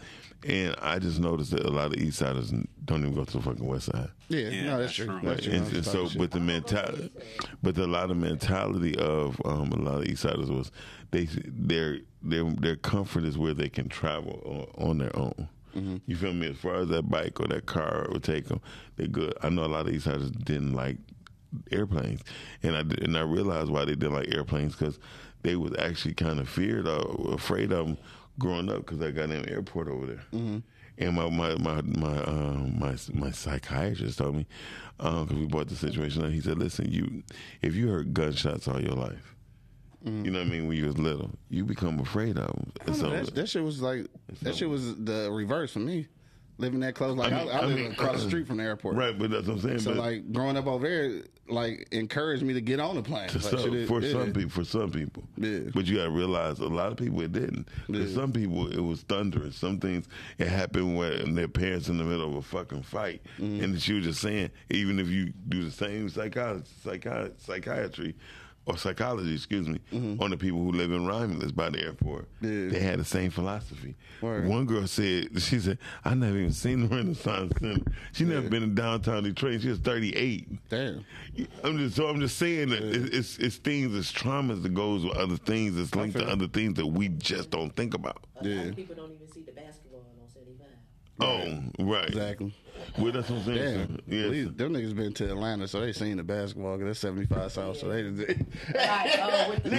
and 0.45 0.75
I 0.81 0.99
just 0.99 1.19
noticed 1.21 1.51
that 1.53 1.65
a 1.65 1.71
lot 1.71 1.87
of 1.87 1.95
East 1.95 2.19
Siders 2.19 2.53
don't 2.85 3.01
even 3.03 3.15
go 3.15 3.25
to 3.25 3.33
the 3.39 3.43
fucking 3.43 3.67
West 3.67 3.87
Side. 3.87 4.09
Yeah, 4.29 4.49
Yeah, 4.49 4.63
no, 4.65 4.79
that's 4.79 4.81
that's 4.81 4.95
true. 4.95 5.07
true. 5.21 5.29
That's 5.29 5.43
true. 5.45 5.53
and, 5.55 5.73
and 5.75 5.85
so, 5.85 6.09
but 6.17 6.31
the 6.31 6.41
mentality, 6.41 7.11
but 7.63 7.75
the, 7.75 7.85
a 7.85 7.87
lot 7.87 8.11
of 8.11 8.17
mentality 8.17 8.97
of 8.97 9.41
um, 9.45 9.73
a 9.73 9.77
lot 9.77 9.99
of 10.03 10.07
East 10.07 10.23
Siders 10.23 10.51
was 10.51 10.71
they 11.11 11.27
their 11.47 11.99
their 12.23 12.45
their 12.45 12.77
comfort 12.77 13.25
is 13.25 13.39
where 13.39 13.55
they 13.55 13.69
can 13.69 13.89
travel 13.89 14.69
on, 14.77 14.89
on 14.91 14.99
their 14.99 15.17
own. 15.17 15.49
Mm-hmm. 15.77 15.97
You 16.07 16.17
feel 16.17 16.33
me? 16.33 16.49
As 16.49 16.57
far 16.57 16.77
as 16.77 16.89
that 16.89 17.09
bike 17.11 17.39
or 17.41 17.47
that 17.49 17.67
car 17.67 18.07
would 18.11 18.23
take 18.25 18.47
them, 18.47 18.61
they're 18.97 19.07
good. 19.09 19.35
I 19.43 19.49
know 19.51 19.65
a 19.65 19.67
lot 19.67 19.87
of 19.87 19.93
East 19.95 20.05
Siders 20.07 20.31
didn't 20.31 20.73
like 20.73 20.97
airplanes, 21.71 22.23
and 22.63 22.77
I 22.77 22.81
and 22.81 23.17
I 23.17 23.23
realized 23.23 23.71
why 23.71 23.85
they 23.85 23.95
didn't 23.95 24.15
like 24.15 24.35
airplanes 24.35 24.75
because 24.77 24.99
they 25.43 25.57
was 25.57 25.73
actually 25.79 26.15
kind 26.15 26.41
of 26.41 26.49
feared 26.49 26.89
or 26.89 27.35
afraid 27.35 27.73
of 27.73 27.87
them 27.87 27.99
growing 28.39 28.71
up 28.71 28.79
because 28.79 29.01
I 29.01 29.11
got 29.11 29.25
in 29.25 29.33
an 29.33 29.49
airport 29.49 29.89
over 29.89 30.07
there. 30.07 30.25
Mm-hmm. 30.33 30.59
And 30.99 31.15
my 31.15 31.29
my 31.29 31.55
my 31.57 31.83
my 31.83 32.23
um, 32.25 32.79
my 32.79 32.97
my 33.13 33.31
psychiatrist 33.31 34.19
told 34.19 34.35
me 34.37 34.47
because 34.97 35.33
we 35.33 35.47
brought 35.47 35.69
the 35.69 35.77
situation 35.77 36.25
up. 36.25 36.31
He 36.31 36.41
said, 36.41 36.59
"Listen, 36.59 36.91
you 36.91 37.23
if 37.61 37.75
you 37.75 37.89
heard 37.89 38.15
gunshots 38.15 38.67
all 38.67 38.81
your 38.81 38.95
life, 38.95 39.35
Mm-hmm. 40.07 40.25
you 40.25 40.31
know 40.31 40.39
what 40.39 40.47
I 40.47 40.51
mean. 40.51 40.69
When 40.69 40.77
you 40.77 40.87
was 40.87 40.99
little, 40.99 41.31
you 41.51 41.65
become 41.65 41.99
afraid 41.99 42.39
of 42.39 42.47
them. 42.47 42.73
Know, 42.87 43.11
that, 43.11 43.35
that 43.35 43.49
shit 43.49 43.65
was 43.65 43.83
like 43.83 44.07
that 44.43 44.55
shit 44.55 44.69
was 44.69 44.95
the 44.97 45.29
reverse 45.33 45.73
for 45.73 45.81
me. 45.81 46.07
Living 46.59 46.81
that 46.81 46.95
close, 46.95 47.15
like 47.17 47.33
I, 47.35 47.37
I 47.41 47.45
mean- 47.45 47.49
I, 47.51 47.59
I 47.59 47.65
live 47.67 47.77
mean, 47.77 47.93
across 47.93 48.23
the 48.23 48.29
street 48.29 48.47
from 48.47 48.57
the 48.57 48.63
airport. 48.65 48.97
right, 48.97 49.19
but 49.19 49.31
that's 49.31 49.47
what 49.47 49.55
I'm 49.57 49.61
saying. 49.61 49.79
So 49.81 49.93
like 49.93 50.33
growing 50.33 50.57
up 50.57 50.67
over 50.67 50.89
there, 50.89 51.23
like 51.49 51.87
encouraged 51.93 52.43
me 52.43 52.55
to 52.55 52.63
get 52.63 52.81
on 52.81 52.97
the 52.97 53.03
plane. 53.03 53.29
Like, 53.33 53.43
some, 53.43 53.75
it- 53.77 53.87
for 53.87 54.01
yeah. 54.01 54.13
some 54.13 54.33
people, 54.33 54.51
for 54.51 54.65
some 54.65 54.91
people, 54.91 55.25
Yeah. 55.37 55.59
But 55.75 55.85
you 55.85 55.97
got 55.99 56.05
to 56.05 56.11
realize 56.11 56.59
a 56.61 56.67
lot 56.67 56.91
of 56.93 56.97
people 56.97 57.21
it 57.21 57.33
didn't. 57.33 57.69
For 57.87 57.93
Yeah. 57.93 58.15
some 58.15 58.33
people, 58.33 58.69
it 58.73 58.81
was 58.81 59.03
thunderous. 59.03 59.55
Some 59.55 59.79
things 59.79 60.07
it 60.39 60.49
happened 60.49 60.97
when 60.97 61.35
their 61.35 61.47
parents 61.49 61.89
in 61.89 61.99
the 61.99 62.05
middle 62.05 62.27
of 62.31 62.37
a 62.37 62.43
fucking 62.43 62.85
fight, 62.85 63.21
Mm-hmm. 63.39 63.63
and 63.63 63.83
she 63.83 63.93
was 63.93 64.05
just 64.07 64.21
saying, 64.23 64.51
even 64.71 64.99
if 64.99 65.09
you 65.09 65.35
do 65.51 65.63
the 65.63 65.71
same 65.71 66.09
psychology, 66.09 66.65
psychi- 66.85 67.33
psychiatry. 67.39 68.15
Or 68.69 68.77
psychology, 68.77 69.33
excuse 69.33 69.69
me, 69.69 69.79
on 70.19 70.31
the 70.31 70.37
people 70.37 70.59
who 70.59 70.73
live 70.73 70.91
in 70.91 71.07
Romulus 71.07 71.53
by 71.53 71.71
the 71.71 71.81
airport. 71.85 72.27
Mm-hmm. 72.43 72.65
Yeah. 72.65 72.71
They 72.73 72.81
had 72.81 72.99
the 72.99 73.05
same 73.05 73.31
philosophy. 73.31 73.95
Word. 74.21 74.49
One 74.49 74.67
girl 74.67 74.89
said, 74.89 75.29
she 75.41 75.61
said, 75.61 75.79
I 76.05 76.15
never 76.15 76.37
even 76.37 76.53
seen 76.53 76.81
the 76.89 76.89
Renaissance 76.97 77.53
Center. 77.61 77.81
She 78.13 78.25
never 78.25 78.49
been 78.51 78.65
in 78.65 78.75
downtown 78.75 79.23
Detroit. 79.23 79.61
She 79.63 79.69
was 79.69 79.79
38. 79.79 80.69
Damn. 80.69 81.05
I'm 81.63 81.79
just 81.79 81.95
so 81.95 82.09
I'm 82.09 82.19
just 82.19 82.39
saying 82.39 82.71
that 82.71 82.83
it- 82.83 83.15
it's 83.15 83.39
it's 83.39 83.57
things, 83.57 83.95
it's 83.95 84.11
traumas 84.13 84.65
that 84.65 84.75
goes 84.75 85.05
with 85.05 85.17
other 85.17 85.37
things, 85.37 85.79
it's 85.79 85.95
linked 85.95 86.17
to 86.17 86.25
feel 86.25 86.31
other 86.33 86.49
things 86.49 86.75
that 86.75 86.87
we 86.89 87.07
just 87.09 87.51
don't 87.51 87.71
think 87.77 87.95
about. 87.95 88.25
A 88.35 88.39
lot 88.45 88.47
Yeah. 88.53 88.63
of 88.63 88.75
people 88.77 88.97
don't 88.97 89.13
even 89.13 89.31
see 89.33 89.43
the 89.43 89.53
basketball 89.53 90.01
on 90.21 90.29
75. 90.29 90.67
Oh, 91.79 91.85
right. 91.85 92.09
Exactly. 92.09 92.53
Well, 92.99 93.13
that's 93.13 93.29
what 93.31 93.41
I'm 93.41 93.45
saying. 93.45 93.57
Damn. 93.57 93.89
sir. 93.97 94.03
Yes. 94.09 94.31
These- 94.31 94.53
them 94.55 94.73
niggas 94.75 94.97
been 94.97 95.13
to 95.15 95.29
Atlanta, 95.31 95.69
so 95.69 95.81
they 95.81 95.93
seen 95.93 96.17
the 96.17 96.23
basketball. 96.25 96.77
'cause 96.79 96.87
that's 96.87 96.99
seventy 97.01 97.27
five 97.27 97.53
south, 97.53 97.77
so 97.79 97.89
they. 97.89 98.03
Right, 98.05 99.19
uh, 99.21 99.47
with 99.51 99.63
the. 99.65 99.71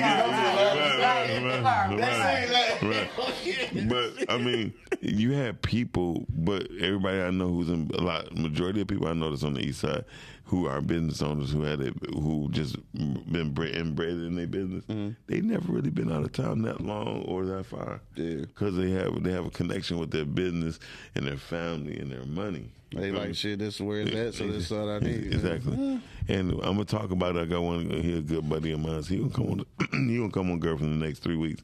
But 3.90 4.30
I 4.32 4.38
mean, 4.38 4.74
you 5.02 5.34
had 5.34 5.62
people, 5.62 6.26
but 6.30 6.68
everybody 6.80 7.22
I 7.22 7.32
know 7.32 7.48
who's 7.50 7.70
in 7.70 7.90
a 7.94 8.02
lot, 8.02 8.36
majority 8.36 8.82
of 8.82 8.88
people 8.88 9.08
I 9.08 9.14
know 9.14 9.30
that's 9.30 9.44
on 9.44 9.54
the 9.54 9.62
east 9.62 9.80
side, 9.82 10.06
who 10.48 10.66
are 10.68 10.80
business 10.82 11.22
owners 11.22 11.52
who 11.52 11.62
had 11.64 11.82
it, 11.82 11.94
who 12.14 12.48
just 12.52 12.78
been 12.94 13.52
bred, 13.54 13.76
inbred 13.76 14.10
in 14.10 14.36
their 14.36 14.48
business. 14.48 14.84
They 15.28 15.42
never 15.42 15.72
really 15.72 15.90
been 15.90 16.12
out 16.12 16.24
of 16.24 16.32
town 16.32 16.62
that 16.64 16.82
long 16.82 17.24
or 17.24 17.46
that 17.46 17.66
far. 17.66 18.00
Yeah. 18.16 18.38
because 18.42 18.76
they 18.78 18.92
have 18.92 19.22
they 19.24 19.32
have 19.32 19.46
a 19.46 19.50
connection 19.50 20.00
with 20.00 20.12
their 20.12 20.26
business 20.26 20.80
and 21.16 21.28
their 21.28 21.38
family 21.38 21.98
and 22.00 22.10
their 22.12 22.24
money. 22.26 22.72
They 22.94 23.12
like 23.12 23.36
shit. 23.36 23.60
This 23.60 23.76
is 23.76 23.82
where 23.82 24.00
it's 24.00 24.16
at, 24.16 24.34
so 24.36 24.48
this 24.48 24.66
is 24.66 24.72
all 24.72 24.90
I 24.90 25.00
need. 25.02 25.34
Exactly. 25.34 26.02
And 26.30 26.52
I'm 26.52 26.60
gonna 26.60 26.86
talk 26.86 27.12
about 27.12 27.36
it. 27.36 27.42
I 27.42 27.46
got 27.46 27.62
one 27.62 27.90
here, 27.90 28.20
a 28.20 28.22
good 28.22 28.48
buddy 28.48 28.72
of 28.72 28.80
mine. 28.80 29.04
He 29.04 29.18
gonna 29.18 29.30
come 29.30 29.48
on. 29.52 29.66
he 30.10 30.18
gonna 30.18 30.32
come 30.32 30.50
on 30.52 30.60
girl 30.60 30.78
for 30.78 30.84
the 30.86 30.90
next 30.92 31.20
three 31.20 31.36
weeks. 31.36 31.62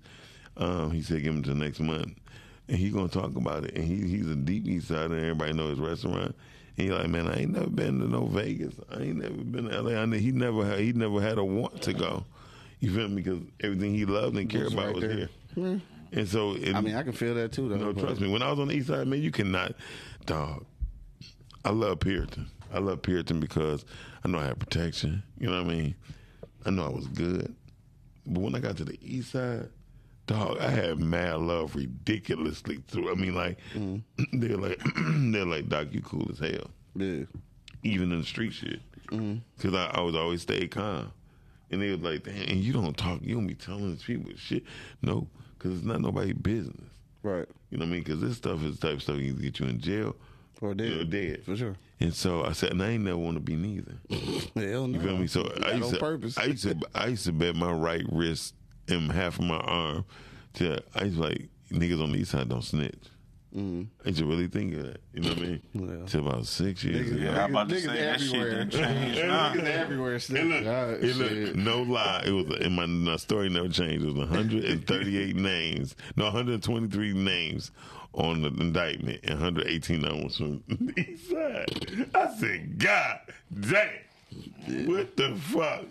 Um, 0.58 0.92
he 0.92 1.02
said 1.02 1.24
give 1.24 1.34
him 1.34 1.44
to 1.44 1.54
next 1.56 1.80
month, 1.80 2.10
and 2.68 2.78
he 2.78 2.90
gonna 2.90 3.08
talk 3.08 3.38
about 3.38 3.64
it. 3.64 3.76
And 3.76 3.86
he 3.86 4.06
he's 4.10 4.30
a 4.30 4.36
deep 4.36 4.68
east 4.68 4.90
side, 4.90 5.12
and 5.12 5.20
everybody 5.22 5.54
know 5.54 5.70
his 5.70 5.80
restaurant. 5.80 6.36
And 6.78 6.88
he 6.88 6.92
like, 6.92 7.10
man, 7.10 7.28
I 7.28 7.42
ain't 7.42 7.52
never 7.52 7.70
been 7.70 8.00
to 8.00 8.08
no 8.08 8.26
Vegas. 8.26 8.74
I 8.90 9.02
ain't 9.02 9.18
never 9.18 9.36
been 9.36 9.66
to 9.66 9.82
LA. 9.82 10.02
I 10.02 10.06
know 10.06 10.18
he 10.18 10.32
never 10.32 10.66
had, 10.66 10.80
he 10.80 10.94
never 10.94 11.22
had 11.22 11.38
a 11.38 11.44
want 11.44 11.82
to 11.84 11.94
go. 11.94 12.26
You 12.80 12.94
feel 12.94 13.08
me? 13.08 13.22
Because 13.22 13.40
everything 13.62 13.94
he 13.94 14.06
loved 14.06 14.36
and 14.36 14.50
cared 14.50 14.74
about 14.74 14.86
right 14.88 14.96
was 14.96 15.04
there. 15.04 15.30
here. 15.56 15.82
And 16.12 16.28
so, 16.28 16.54
it, 16.56 16.76
I 16.76 16.82
mean, 16.82 16.96
I 16.96 17.04
can 17.04 17.14
feel 17.14 17.34
that 17.36 17.52
too, 17.52 17.70
though. 17.70 17.76
no, 17.76 17.94
trust 17.94 18.22
me. 18.22 18.30
When 18.30 18.42
I 18.44 18.50
was 18.50 18.60
on 18.60 18.68
the 18.68 18.76
east 18.76 18.88
side, 18.88 19.08
man, 19.08 19.22
you 19.22 19.32
cannot, 19.32 19.74
dog. 20.26 20.66
I 21.66 21.72
love 21.72 22.00
Puritan. 22.02 22.48
I 22.74 22.80
love 22.80 23.02
Puritan 23.02 23.40
because 23.40 23.86
I 24.24 24.28
know 24.28 24.40
I 24.40 24.46
had 24.46 24.60
protection. 24.60 25.24
You 25.40 25.50
know 25.50 25.64
what 25.64 25.72
I 25.72 25.76
mean? 25.76 25.96
I 26.66 26.70
know 26.72 26.86
I 26.86 26.90
was 26.90 27.08
good. 27.08 27.56
But 28.26 28.42
when 28.42 28.56
I 28.56 28.60
got 28.60 28.78
to 28.78 28.86
the 28.86 28.98
east 29.02 29.32
side, 29.32 29.70
dog, 30.28 30.58
I 30.60 30.70
had 30.70 31.00
mad 31.00 31.40
love 31.40 31.76
ridiculously 31.76 32.84
through. 32.88 33.12
I 33.12 33.16
mean, 33.16 33.36
like 33.36 33.58
mm. 33.74 34.02
they're 34.34 34.58
like 34.58 34.82
they're 35.32 35.46
like, 35.46 35.70
Doc, 35.70 35.88
you 35.92 36.02
cool 36.02 36.28
as 36.32 36.40
hell, 36.40 36.70
Yeah. 36.96 37.24
even 37.84 38.12
in 38.12 38.20
the 38.20 38.26
street 38.26 38.54
shit. 38.54 38.80
Mm. 39.08 39.42
Because 39.58 39.74
I, 39.76 39.88
I 39.98 40.02
was 40.02 40.16
always 40.16 40.42
stay 40.42 40.68
calm. 40.68 41.12
And 41.72 41.82
they 41.82 41.90
was 41.90 42.02
like, 42.02 42.24
damn, 42.24 42.36
and 42.36 42.64
you 42.64 42.72
don't 42.72 42.96
talk, 42.96 43.22
you 43.24 43.34
don't 43.36 43.48
be 43.48 43.56
telling 43.56 43.90
these 43.92 44.04
people 44.04 44.32
shit. 44.38 44.64
No, 45.02 45.28
because 45.58 45.78
it's 45.78 45.86
not 45.86 46.02
nobody's 46.02 46.34
business. 46.36 46.90
Right. 47.24 47.48
You 47.72 47.78
know 47.78 47.86
what 47.86 47.90
I 47.90 47.94
mean? 47.94 48.04
Because 48.04 48.22
this 48.22 48.38
stuff 48.38 48.62
is 48.64 48.78
the 48.78 48.88
type 48.88 48.98
of 48.98 49.02
stuff 49.04 49.18
you 49.18 49.34
can 49.34 49.42
get 49.42 49.60
you 49.60 49.66
in 49.68 49.80
jail 49.80 50.16
Or 50.62 50.74
dead. 50.76 50.92
or 50.92 51.04
dead. 51.06 51.44
For 51.44 51.56
sure. 51.56 51.76
And 52.00 52.14
so 52.14 52.44
I 52.44 52.52
said, 52.52 52.72
and 52.72 52.84
I 52.84 52.90
ain't 52.90 53.04
never 53.06 53.18
want 53.18 53.36
to 53.38 53.40
be 53.42 53.56
neither. 53.56 53.96
Hell 54.56 54.88
no. 54.88 55.00
You 55.00 55.00
feel 55.00 55.18
me? 55.18 55.28
So 55.28 55.50
I 55.66 55.72
used 55.72 55.96
to. 55.96 56.06
I 56.38 56.46
used 56.46 56.64
to, 56.64 56.76
I 56.94 57.08
used 57.08 57.26
to 57.26 57.32
bet 57.32 57.56
my 57.56 57.72
right 57.72 58.04
wrist 58.12 58.54
and 58.88 59.12
half 59.12 59.40
of 59.40 59.46
my 59.46 59.58
arm. 59.58 60.06
To 60.56 60.82
I 60.96 61.04
was 61.06 61.18
like 61.18 61.50
niggas 61.72 62.02
on 62.04 62.12
the 62.12 62.20
east 62.20 62.32
side 62.32 62.50
don't 62.50 62.62
snitch. 62.64 62.96
Mm. 63.56 63.86
I 64.04 64.08
used 64.10 64.20
to 64.20 64.26
really 64.26 64.48
think 64.48 64.74
of 64.76 64.84
that. 64.84 65.02
You 65.14 65.22
know 65.22 65.30
what 65.30 65.38
I 65.38 65.42
mean? 65.42 65.62
Yeah. 66.00 66.06
Till 66.08 66.28
about 66.28 66.46
six 66.48 66.84
years 66.84 67.08
Niggas- 67.08 67.16
ago. 67.22 67.24
Yeah, 67.32 67.44
I'm 67.44 67.52
about 67.52 67.70
to 67.70 67.76
Niggas 67.76 67.82
say 67.86 68.02
that 68.02 68.20
shit 68.20 68.34
everywhere. 68.36 68.66
done 68.66 68.70
changed. 68.70 69.20
Nah. 69.28 69.54
Niggas 69.54 69.64
everywhere. 69.66 70.16
It 70.16 70.30
look, 70.32 71.32
it 71.32 71.46
look, 71.46 71.56
no 71.56 71.82
lie. 71.84 72.24
It 72.26 72.32
was 72.32 72.46
in 72.62 72.74
my, 72.76 72.86
my 72.88 73.16
story 73.18 73.50
never 73.50 73.70
changed. 73.70 74.04
It 74.06 74.08
was 74.08 74.16
138 74.16 75.36
names, 75.36 75.96
no 76.16 76.26
123 76.26 77.14
names 77.14 77.70
on 78.14 78.42
the 78.42 78.48
indictment, 78.50 79.20
and 79.24 79.40
118 79.40 80.04
of 80.04 80.10
them 80.12 80.24
was 80.24 80.38
from 80.38 80.64
the 80.68 81.00
east 81.00 81.30
side. 81.30 82.10
I 82.16 82.34
said, 82.36 82.80
God 82.80 83.20
damn, 83.60 84.88
what 84.88 85.16
the 85.16 85.36
fuck? 85.36 85.86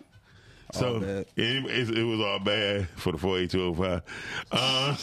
So 0.73 1.01
bad. 1.01 1.27
it, 1.37 1.65
it, 1.67 1.99
it 1.99 2.03
was 2.05 2.21
all 2.21 2.39
bad 2.39 2.89
for 2.97 3.13
the 3.13 3.19
48205. 3.19 4.03
Uh, 4.51 4.97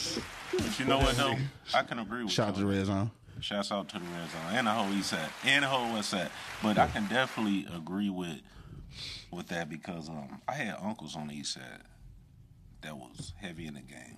But 0.52 0.78
you 0.80 0.84
know 0.84 0.98
what 0.98 1.16
though? 1.16 1.36
I 1.74 1.82
can 1.84 1.98
agree 2.00 2.24
with 2.24 2.32
Shout 2.32 2.48
out 2.48 2.54
to 2.56 2.60
the 2.60 2.66
Red 2.66 2.86
Zone. 2.86 3.10
Shouts 3.40 3.72
out 3.72 3.88
to 3.90 3.98
the 3.98 4.04
Red 4.04 4.30
Zone 4.30 4.52
and 4.52 4.66
the 4.66 4.70
whole 4.72 4.92
East 4.92 5.10
Side 5.10 5.30
and 5.44 5.62
the 5.64 5.68
whole 5.68 5.92
West 5.94 6.10
Side. 6.10 6.28
But 6.62 6.76
I 6.76 6.88
can 6.88 7.06
definitely 7.06 7.66
agree 7.74 8.10
with 8.10 8.40
with 9.30 9.46
that 9.48 9.70
because 9.70 10.08
um, 10.08 10.40
I 10.48 10.54
had 10.54 10.76
uncles 10.82 11.14
on 11.16 11.28
the 11.28 11.34
East 11.34 11.54
Side 11.54 11.84
that 12.82 12.96
was 12.96 13.32
heavy 13.40 13.66
in 13.66 13.74
the 13.74 13.80
game. 13.80 14.16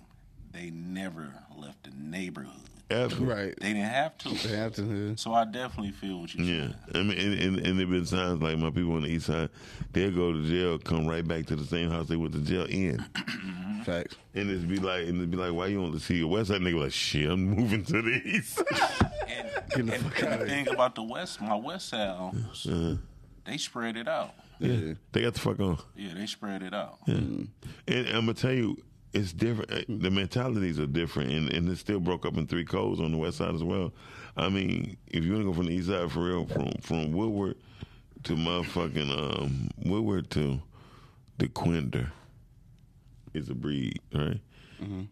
they 0.51 0.71
never 0.71 1.33
left 1.55 1.83
the 1.83 1.91
neighborhood. 1.95 2.69
Ever. 2.93 3.23
Right. 3.25 3.53
They 3.59 3.73
didn't 3.73 3.89
have 3.89 4.17
to. 4.19 4.29
They 4.47 4.55
have 4.57 4.73
to. 4.75 5.15
So 5.17 5.33
I 5.33 5.45
definitely 5.45 5.91
feel 5.91 6.21
what 6.21 6.33
you're 6.35 6.45
Yeah, 6.45 6.67
saying. 6.67 6.75
I 6.95 6.97
mean, 7.03 7.17
and, 7.19 7.39
and, 7.57 7.67
and 7.67 7.79
there 7.79 7.87
been 7.87 8.05
times 8.05 8.41
like 8.41 8.57
my 8.57 8.69
people 8.69 8.93
on 8.93 9.01
the 9.03 9.09
east 9.09 9.25
side, 9.27 9.49
they'll 9.91 10.11
go 10.11 10.31
to 10.33 10.47
jail, 10.47 10.77
come 10.79 11.07
right 11.07 11.27
back 11.27 11.45
to 11.47 11.55
the 11.55 11.65
same 11.65 11.89
house 11.89 12.07
they 12.07 12.15
went 12.15 12.33
to 12.33 12.39
jail 12.41 12.65
in, 12.65 12.97
Mm-hmm. 13.13 13.91
Facts. 13.91 14.15
and 14.33 14.49
it's 14.49 14.63
be 14.63 14.77
like, 14.77 15.01
and 15.07 15.17
it'd 15.17 15.29
be 15.31 15.35
like, 15.35 15.51
why 15.51 15.65
you 15.67 15.81
want 15.81 15.93
to 15.93 15.99
see 15.99 16.15
your 16.15 16.29
west 16.29 16.47
side 16.49 16.61
nigga? 16.61 16.79
Like, 16.83 16.93
shit, 16.93 17.29
I'm 17.29 17.43
moving 17.49 17.83
to 17.85 18.01
the 18.01 18.21
east. 18.25 18.55
side. 18.57 19.11
And, 19.27 19.49
Get 19.69 19.85
the 19.87 19.93
and, 19.95 20.03
fuck 20.03 20.19
and 20.23 20.33
outta 20.33 20.43
the 20.45 20.49
thing 20.49 20.67
about 20.69 20.95
the 20.95 21.03
West, 21.03 21.41
my 21.41 21.55
West 21.55 21.89
Side 21.89 22.09
Uh-huh. 22.09 22.95
they 23.45 23.57
spread 23.57 23.97
it 23.97 24.07
out. 24.07 24.31
Yeah. 24.59 24.93
they 25.11 25.21
got 25.23 25.33
the 25.33 25.39
fuck 25.39 25.59
on. 25.59 25.79
Yeah, 25.97 26.13
they 26.13 26.27
spread 26.27 26.61
it 26.61 26.73
out. 26.73 26.99
And 27.07 27.49
I'm 27.87 28.05
gonna 28.27 28.33
tell 28.35 28.53
you, 28.53 28.77
it's 29.13 29.31
different. 29.33 29.71
Uh, 29.71 29.81
The 29.87 30.09
mentalities 30.11 30.79
are 30.79 30.87
different, 30.87 31.31
and, 31.31 31.49
and 31.53 31.69
it's 31.69 31.79
still 31.81 31.99
broke 31.99 32.25
up 32.25 32.35
in 32.37 32.47
three 32.47 32.65
codes 32.65 32.99
on 32.99 33.11
the 33.11 33.17
west 33.17 33.37
side 33.37 33.53
as 33.55 33.63
well. 33.63 33.93
I 34.35 34.49
mean, 34.49 34.97
if 35.07 35.23
you 35.23 35.31
want 35.33 35.43
to 35.43 35.47
go 35.51 35.53
from 35.53 35.67
the 35.67 35.73
east 35.73 35.87
side 35.87 36.11
for 36.11 36.21
real, 36.23 36.45
from 36.47 36.71
from 36.81 37.11
Woodward 37.11 37.55
to 38.23 38.33
motherfucking 38.35 39.41
um, 39.41 39.69
Woodward 39.85 40.29
to 40.31 40.59
the 41.37 41.47
Quinder 41.47 42.11
is 43.33 43.49
a 43.49 43.53
breed, 43.55 43.99
right? 44.13 44.39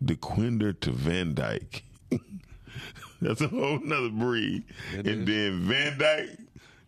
The 0.01 0.15
Quinder 0.17 0.73
to 0.73 0.91
Van 0.91 1.33
Dyke, 1.33 1.83
that's 3.21 3.39
a 3.41 3.47
whole 3.47 3.79
nother 3.79 4.09
breed, 4.09 4.63
and 4.93 5.25
then 5.27 5.59
Van 5.61 5.97
Dyke 5.97 6.37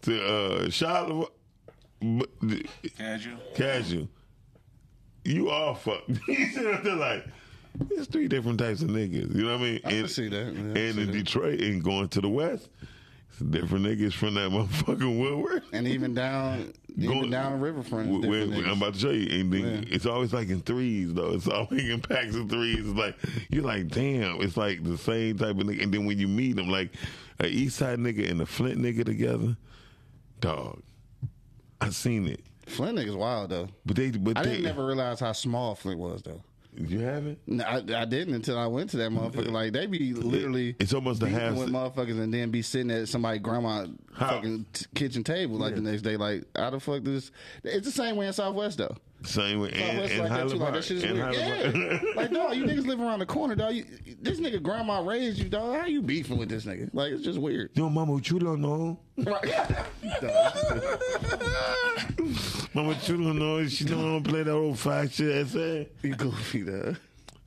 to 0.01 0.25
uh, 0.25 0.69
Charlotte. 0.69 1.29
Casual. 2.97 3.37
casual. 3.55 4.09
You 5.25 5.49
all 5.49 5.75
fucked. 5.75 6.09
you 6.27 6.47
sit 6.47 6.65
up 6.67 6.83
there 6.83 6.95
like, 6.95 7.25
there's 7.89 8.07
three 8.07 8.27
different 8.27 8.59
types 8.59 8.81
of 8.81 8.89
niggas. 8.89 9.33
You 9.35 9.43
know 9.45 9.51
what 9.53 9.61
I 9.61 9.63
mean? 9.63 9.79
I 9.85 9.89
can 9.89 10.07
see 10.07 10.27
that. 10.29 10.47
And 10.47 10.77
in 10.77 10.95
that. 10.97 11.11
Detroit 11.11 11.59
and 11.61 11.83
going 11.83 12.07
to 12.09 12.21
the 12.21 12.29
west, 12.29 12.69
it's 13.29 13.39
different 13.39 13.85
niggas 13.85 14.13
from 14.13 14.35
that 14.35 14.51
motherfucking 14.51 15.19
Woodward. 15.19 15.63
And 15.73 15.87
even 15.87 16.13
down, 16.13 16.73
even 16.97 17.19
Going- 17.19 17.31
down 17.31 17.53
the 17.53 17.57
riverfront. 17.57 18.09
Wh- 18.09 18.21
different 18.21 18.51
when- 18.51 18.65
I'm 18.65 18.77
about 18.77 18.93
to 18.95 18.99
show 18.99 19.09
you. 19.09 19.39
And 19.39 19.51
then 19.51 19.61
Yeah. 19.61 19.95
It's 19.95 20.05
always 20.05 20.33
like 20.33 20.49
in 20.49 20.61
threes, 20.61 21.13
though. 21.13 21.33
It's 21.33 21.47
always 21.47 21.89
in 21.89 22.01
packs 22.01 22.35
of 22.35 22.49
threes. 22.49 22.79
It's 22.87 22.89
like, 22.97 23.15
you're 23.49 23.63
like, 23.63 23.87
damn. 23.87 24.41
It's 24.41 24.55
like 24.57 24.83
the 24.83 24.97
same 24.97 25.37
type 25.39 25.51
of 25.57 25.65
nigga. 25.65 25.81
And 25.83 25.93
then 25.93 26.05
when 26.05 26.19
you 26.19 26.27
meet 26.27 26.57
them, 26.57 26.69
like 26.69 26.91
a 27.39 27.47
East 27.47 27.77
Side 27.77 27.97
nigga 27.97 28.29
and 28.29 28.39
a 28.41 28.45
Flint 28.45 28.77
nigga 28.79 29.03
together, 29.03 29.57
dog, 30.41 30.81
I 31.81 31.89
seen 31.89 32.27
it. 32.27 32.41
Flint 32.67 32.97
niggas 32.97 33.15
wild 33.15 33.49
though. 33.49 33.67
But 33.85 33.95
they, 33.95 34.11
but 34.11 34.37
I 34.37 34.43
they, 34.43 34.49
didn't 34.51 34.65
never 34.65 34.85
realize 34.85 35.19
how 35.19 35.31
small 35.33 35.75
Flint 35.75 35.99
was 35.99 36.21
though. 36.21 36.41
You 36.75 36.99
haven't? 37.01 37.37
No, 37.45 37.63
I, 37.63 37.75
I 37.75 38.05
didn't 38.05 38.33
until 38.33 38.57
I 38.57 38.65
went 38.65 38.89
to 38.91 38.97
that 38.97 39.11
motherfucker. 39.11 39.51
Like 39.51 39.73
they 39.73 39.85
be 39.85 40.13
literally 40.13 40.75
It's 40.79 40.93
almost 40.93 41.19
the 41.19 41.29
half- 41.29 41.55
with 41.55 41.69
motherfuckers 41.69 42.19
and 42.19 42.33
then 42.33 42.49
be 42.49 42.63
sitting 42.63 42.89
at 42.89 43.07
somebody 43.09 43.37
grandma 43.37 43.85
How? 44.15 44.29
fucking 44.29 44.65
t- 44.73 44.85
kitchen 44.95 45.23
table 45.23 45.57
like 45.57 45.75
the 45.75 45.81
next 45.81 46.01
day. 46.01 46.17
Like 46.17 46.45
how 46.55 46.71
the 46.71 46.79
fuck 46.79 47.03
this? 47.03 47.31
It's 47.63 47.85
the 47.85 47.91
same 47.91 48.15
way 48.15 48.25
in 48.25 48.33
Southwest 48.33 48.79
though. 48.79 48.95
Same 49.25 49.61
with 49.61 49.73
And, 49.73 49.99
and 49.99 50.19
like 50.19 50.29
that 50.29 50.49
too. 50.49 50.57
Like 50.57 50.73
that 50.73 50.83
shit 50.83 50.97
is 50.97 51.03
weird. 51.03 51.33
Yeah. 51.33 51.99
Like 52.15 52.31
dog, 52.31 52.55
you 52.55 52.65
niggas 52.65 52.85
live 52.85 52.99
around 52.99 53.19
the 53.19 53.25
corner, 53.25 53.55
dog. 53.55 53.73
You, 53.73 53.85
this 54.21 54.39
nigga 54.39 54.61
grandma 54.61 55.01
raised 55.01 55.39
you, 55.39 55.49
dog. 55.49 55.75
How 55.75 55.85
you 55.85 56.01
beefing 56.01 56.37
with 56.37 56.49
this 56.49 56.65
nigga? 56.65 56.89
Like 56.93 57.13
it's 57.13 57.23
just 57.23 57.39
weird. 57.39 57.71
Yo, 57.73 57.89
mama, 57.89 58.19
you 58.23 58.39
don't 58.39 58.61
know? 58.61 58.99
Mama, 62.73 62.97
you 63.03 63.17
don't 63.17 63.37
know? 63.37 63.67
She 63.67 63.85
don't 63.85 64.13
want 64.13 64.23
to 64.25 64.29
play 64.29 64.43
that 64.43 64.51
old 64.51 64.79
five 64.79 65.13
shit. 65.13 65.45
I 65.45 65.49
say. 65.49 65.89
you 66.01 66.15
goofy, 66.15 66.63
dog. 66.63 66.97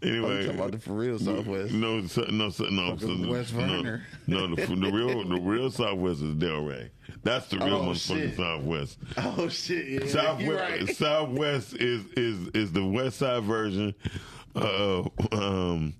I'm 0.06 0.12
Anyway, 0.14 0.42
talking 0.44 0.58
about 0.60 0.72
the 0.72 0.78
for 0.78 0.92
real 0.92 1.18
Southwest. 1.18 1.72
no, 1.74 2.06
so- 2.06 2.22
no, 2.30 2.50
so- 2.50 2.64
no, 2.66 2.96
so- 2.96 3.28
West 3.28 3.54
no, 3.54 3.60
Vernor. 3.60 4.02
No, 4.26 4.54
the, 4.54 4.66
the 4.66 4.90
real, 4.92 5.28
the 5.28 5.40
real 5.40 5.70
Southwest 5.70 6.22
is 6.22 6.34
Delray. 6.34 6.90
That's 7.22 7.48
the 7.48 7.58
real 7.58 7.76
Oh, 7.76 7.80
motherfucking 7.86 8.16
shit. 8.28 8.36
Southwest. 8.36 8.98
Oh 9.16 9.48
shit! 9.48 9.86
Yeah, 9.88 10.06
Southwest, 10.06 10.50
right. 10.86 10.88
Southwest 10.96 11.74
is 11.74 12.04
is 12.16 12.48
is 12.48 12.72
the 12.72 12.84
West 12.84 13.18
Side 13.18 13.42
version. 13.42 13.94
Uh, 14.54 15.02
um, 15.32 15.94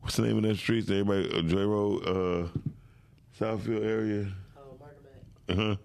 what's 0.00 0.16
the 0.16 0.22
name 0.22 0.36
of 0.36 0.42
that 0.44 0.56
street? 0.56 0.88
Everybody, 0.88 1.30
uh, 1.36 1.42
Joy 1.42 1.64
Road, 1.64 2.06
uh, 2.06 2.48
Southfield 3.38 3.84
area. 3.84 4.28
Oh, 4.56 4.78
murder 4.78 5.48
Uh 5.48 5.54
huh. 5.74 5.76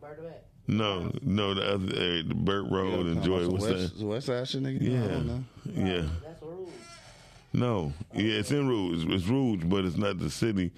Murder. 0.00 0.34
No, 0.66 1.12
no, 1.22 1.54
the 1.54 1.74
other 1.74 1.94
area, 1.96 2.22
the 2.24 2.34
Burt 2.34 2.70
Road 2.70 3.06
and 3.06 3.22
Joy. 3.22 3.46
What's 3.48 3.64
West, 3.66 3.98
that? 3.98 4.06
West 4.06 4.26
Side 4.26 4.48
shit, 4.48 4.62
nigga? 4.62 5.04
I 5.04 5.06
don't 5.08 5.26
know. 5.26 5.44
Yeah, 5.64 5.84
yeah. 6.02 6.02
That's 7.52 7.60
rude. 7.60 7.60
No, 7.60 7.92
yeah, 8.14 8.38
it's 8.38 8.50
in 8.50 8.68
Rouge. 8.68 9.04
It's 9.08 9.26
Rouge, 9.26 9.62
but 9.64 9.84
it's 9.84 9.96
not 9.96 10.18
the 10.18 10.30
city. 10.30 10.70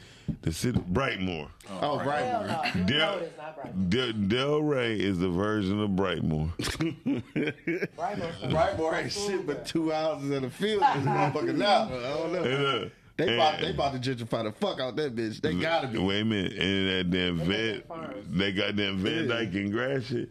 The 0.43 0.53
city, 0.53 0.79
Brightmoor. 0.79 1.49
Oh, 1.83 1.99
Hell 1.99 2.07
right. 2.09 2.75
no. 2.75 2.81
You 2.81 2.87
Del, 2.87 2.99
know 3.17 3.19
it's 3.19 3.37
not 3.37 3.59
right. 3.59 3.91
Del, 3.91 4.13
Delray 4.13 4.99
is 5.01 5.19
the 5.19 5.29
version 5.29 5.81
of 5.83 5.91
Brightmoor. 5.91 6.53
Brightmoor 7.97 8.53
Right, 8.53 8.77
boy, 8.77 8.95
ain't 8.95 9.13
shit 9.13 9.47
but 9.47 9.67
two 9.67 9.91
houses 9.91 10.31
in 10.31 10.43
the 10.43 10.51
field. 10.51 10.83
This 10.83 11.05
motherfucker 11.05 11.55
now. 11.57 11.85
I 11.85 11.89
don't 11.89 12.33
know. 12.33 12.43
And, 12.45 12.67
uh, 12.85 12.89
They 13.17 13.35
about, 13.35 13.61
they 13.61 13.71
about 13.71 13.93
to 13.93 13.99
gentrify 14.15 14.45
the 14.45 14.53
fuck 14.53 14.81
out 14.81 14.97
that 14.97 15.15
bitch. 15.15 15.41
They 15.41 15.55
gotta 15.55 15.89
be. 15.89 15.99
Wait 15.99 16.21
a 16.21 16.25
minute, 16.25 16.53
and 16.53 16.89
that 16.89 17.11
damn 17.11 17.39
got 17.39 17.47
Van, 17.47 17.83
they 18.31 18.53
got 18.53 18.77
damn 18.77 18.99
Van 18.99 19.29
Yeah. 19.29 19.35
Dyke 19.35 19.55
and 19.55 19.73
Gratiot 19.73 20.31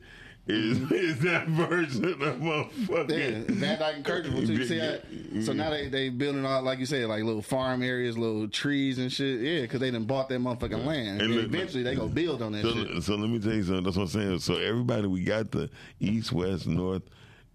is 0.49 0.77
mm-hmm. 0.79 0.93
is 0.93 1.19
that 1.19 1.47
version 1.47 2.05
of 2.05 2.19
Yeah, 2.21 2.63
motherfucking 2.63 3.45
Van 3.51 3.79
Dyke 3.79 3.95
and 3.97 4.05
Kirkland 4.05 4.47
too. 4.47 4.53
You 4.53 4.65
see 4.65 4.77
that? 4.79 5.03
So 5.45 5.53
now 5.53 5.69
they 5.69 5.87
they 5.89 6.09
building 6.09 6.45
all 6.45 6.61
like 6.63 6.79
you 6.79 6.85
said, 6.85 7.07
like 7.07 7.23
little 7.23 7.41
farm 7.41 7.83
areas, 7.83 8.17
little 8.17 8.47
trees 8.47 8.97
and 8.97 9.11
shit. 9.11 9.39
Yeah, 9.41 9.61
because 9.61 9.79
they 9.79 9.91
done 9.91 10.05
bought 10.05 10.29
that 10.29 10.39
motherfucking 10.41 10.85
land. 10.85 11.21
And 11.21 11.21
And 11.21 11.35
look- 11.35 11.45
eventually 11.45 11.83
they 11.83 11.95
gonna 11.95 12.09
build 12.09 12.41
on 12.41 12.51
that 12.53 12.63
So, 12.63 12.73
shit. 12.73 13.03
so 13.03 13.15
let 13.15 13.29
me 13.29 13.39
tell 13.39 13.53
you 13.53 13.63
something. 13.63 13.83
That's 13.83 13.95
what 13.97 14.03
I'm 14.03 14.09
saying. 14.09 14.39
So 14.39 14.55
everybody, 14.57 15.07
we 15.07 15.23
got 15.23 15.51
the 15.51 15.69
east, 15.99 16.31
west, 16.31 16.65
north, 16.67 17.03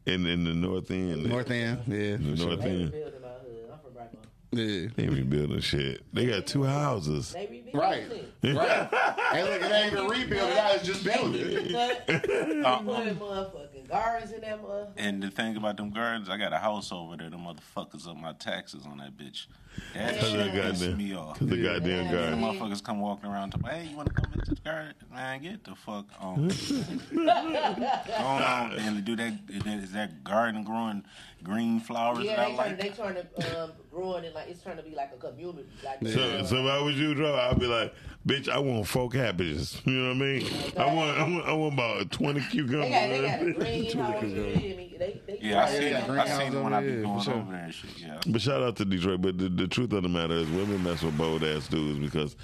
and 0.07 0.27
in 0.27 0.45
the 0.45 0.55
north 0.55 0.91
end. 0.91 1.27
North 1.27 1.51
End, 1.51 1.81
yeah, 1.89 2.17
The 2.17 2.19
for 2.31 2.37
sure. 2.37 2.47
north 2.49 2.65
end. 2.65 2.93
rebuilding 2.93 3.21
my 3.23 3.29
hood. 3.29 3.71
I'm 3.73 3.79
from 3.81 3.93
Brightmoor. 3.93 4.27
Yeah. 4.57 4.89
They 4.97 5.07
rebuilding 5.09 5.61
shit. 5.61 6.03
They 6.13 6.27
got 6.27 6.47
two 6.47 6.63
houses. 6.65 7.33
They 7.33 7.47
rebuilding 7.47 7.75
Right. 7.81 8.05
shit. 8.43 8.57
Right. 8.57 8.89
hey, 9.33 9.43
look, 9.45 9.63
it 9.63 9.73
ain't 9.73 9.93
even 9.93 10.07
rebuilding. 10.09 10.55
That 10.55 10.77
is 10.81 10.87
just 10.87 11.05
building. 11.05 11.73
But 11.73 12.07
they 12.07 12.19
put 12.19 12.65
motherfucking 12.65 13.74
gardens 13.95 14.33
in 14.33 14.41
that 14.41 14.63
motherfucker. 14.63 14.93
And 14.97 15.23
the 15.23 15.31
thing 15.31 15.57
about 15.57 15.77
them 15.77 15.91
gardens, 15.91 16.29
I 16.29 16.37
got 16.37 16.53
a 16.53 16.59
house 16.59 16.91
over 16.93 17.17
there. 17.17 17.31
The 17.31 17.37
motherfuckers 17.37 18.09
up 18.09 18.17
my 18.17 18.33
taxes 18.33 18.85
on 18.87 18.99
that 18.99 19.17
bitch. 19.17 19.47
That 19.95 20.19
Cause 20.21 20.31
shit 20.31 20.41
of 20.41 20.53
the 20.53 20.61
pisses 20.61 20.81
goddamn, 20.81 20.99
me 20.99 21.15
off. 21.17 21.39
cause 21.39 21.49
the 21.49 21.63
goddamn 21.63 22.05
Yeah. 22.07 22.31
The 22.31 22.37
motherfuckers 22.37 22.83
come 22.85 23.01
walking 23.01 23.29
around 23.29 23.51
to 23.53 23.69
hey, 23.69 23.87
you 23.91 23.97
want 23.97 24.09
to 24.09 24.15
come 24.15 24.33
into 24.33 24.55
the 24.55 24.61
garden? 24.61 24.95
Man, 25.13 25.43
get 25.43 25.65
the 25.65 25.75
fuck 25.75 26.07
on. 26.21 26.49
Go 27.15 27.29
on 27.29 28.73
and 28.73 29.05
do 29.05 29.17
that. 29.17 29.33
Is 29.49 29.63
that, 29.65 29.79
is 29.79 29.93
that 29.93 30.23
garden 30.25 30.63
growing 30.65 31.05
green 31.43 31.81
flowers 31.81 32.25
Yeah, 32.25 32.37
that 32.37 32.47
I 32.47 32.51
they 32.51 32.57
like? 32.57 32.67
turn, 32.69 32.77
they 32.79 32.89
turn 32.91 33.15
to 33.43 33.63
um, 33.65 33.73
growing 33.91 34.25
and 34.25 34.35
like 34.35 34.49
it's 34.49 34.63
trying 34.63 34.77
to 34.77 34.83
be 34.83 34.95
like 34.95 35.11
a 35.13 35.17
community. 35.19 35.67
Like 35.85 35.99
So, 36.07 36.45
so 36.45 36.57
if 36.65 36.71
I 36.71 36.81
was 36.81 36.97
you, 36.97 37.15
Joe, 37.15 37.35
I'd 37.35 37.59
be 37.59 37.67
like, 37.67 37.93
bitch, 38.27 38.49
I 38.49 38.59
want 38.59 38.87
four 38.87 39.09
cabbages. 39.09 39.81
You 39.85 39.93
know 39.93 40.09
what 40.09 40.17
I 40.17 40.19
mean? 40.19 40.47
I 40.77 40.87
want, 40.95 41.19
I 41.19 41.23
want, 41.23 41.47
I 41.47 41.53
want 41.53 41.75
about 41.75 42.11
twenty 42.11 42.41
cucumbers. 42.51 42.89
they 42.91 42.91
got 42.91 43.09
they 43.09 43.23
got 43.23 43.41
a 43.41 43.53
greenhouse. 43.53 44.23
You 44.23 44.29
hear 44.29 44.77
me? 44.77 44.97
They, 44.99 45.21
they 45.27 45.39
Yeah, 45.43 45.65
I 45.65 45.69
Yeah, 45.71 45.79
seen 45.79 45.83
yeah, 45.83 45.89
it. 45.99 46.03
I 46.05 46.07
greenhouse 46.07 46.39
seen 46.39 46.55
it 46.55 46.63
when 46.63 46.73
I 46.73 46.81
be 46.81 46.89
over 46.93 47.03
going 47.03 47.21
sure. 47.23 47.35
over 47.35 47.53
there 47.53 47.65
and 47.65 47.75
shit. 47.75 47.91
Yeah. 47.99 48.21
But 48.27 48.41
shout 48.41 48.63
out 48.63 48.77
to 48.77 48.85
Detroit. 48.85 49.21
But 49.23 49.39
the, 49.39 49.49
the 49.49 49.67
truth 49.69 49.93
of 49.93 50.03
the 50.03 50.09
matter 50.09 50.35
is, 50.35 50.49
women 50.51 50.83
mess 50.83 51.03
with 51.03 51.17
bold 51.19 51.43
ass 51.45 51.69
dudes 51.69 51.99
because 51.99 52.37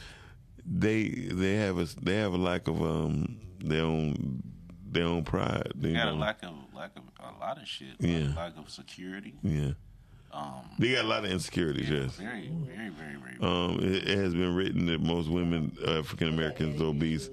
they 0.67 1.09
they 1.09 1.55
have 1.57 1.79
a 1.79 1.85
they 2.03 2.17
have 2.17 2.33
a 2.35 2.39
lack 2.39 2.69
of 2.69 2.83
um 2.83 3.39
their 3.63 3.83
own 3.85 4.43
their 4.87 5.05
own 5.05 5.25
pride. 5.25 5.73
They 5.77 5.89
They 5.89 5.95
got 5.95 6.09
a 6.09 6.13
lack 6.13 6.43
of 6.43 6.55
lack 6.75 6.93
of 6.97 7.03
a 7.21 7.39
lot 7.41 7.61
of 7.61 7.67
shit. 7.69 7.95
Yeah. 8.01 8.33
Lack 8.37 8.57
of 8.59 8.69
security. 8.71 9.35
yeah, 9.43 9.71
Um, 10.33 10.63
they 10.79 10.93
got 10.93 11.05
a 11.05 11.09
lot 11.09 11.25
of 11.25 11.31
insecurities. 11.31 11.91
Yes. 11.91 12.13
very, 12.17 12.49
very, 12.49 12.89
very, 12.91 13.17
very. 13.17 13.37
Um, 13.41 13.79
it, 13.83 14.09
it 14.09 14.19
has 14.19 14.35
been 14.35 14.55
written 14.55 14.87
that 14.87 15.01
most 15.01 15.29
women, 15.29 15.77
African 15.87 16.29
Americans, 16.29 16.81
obese. 16.81 17.31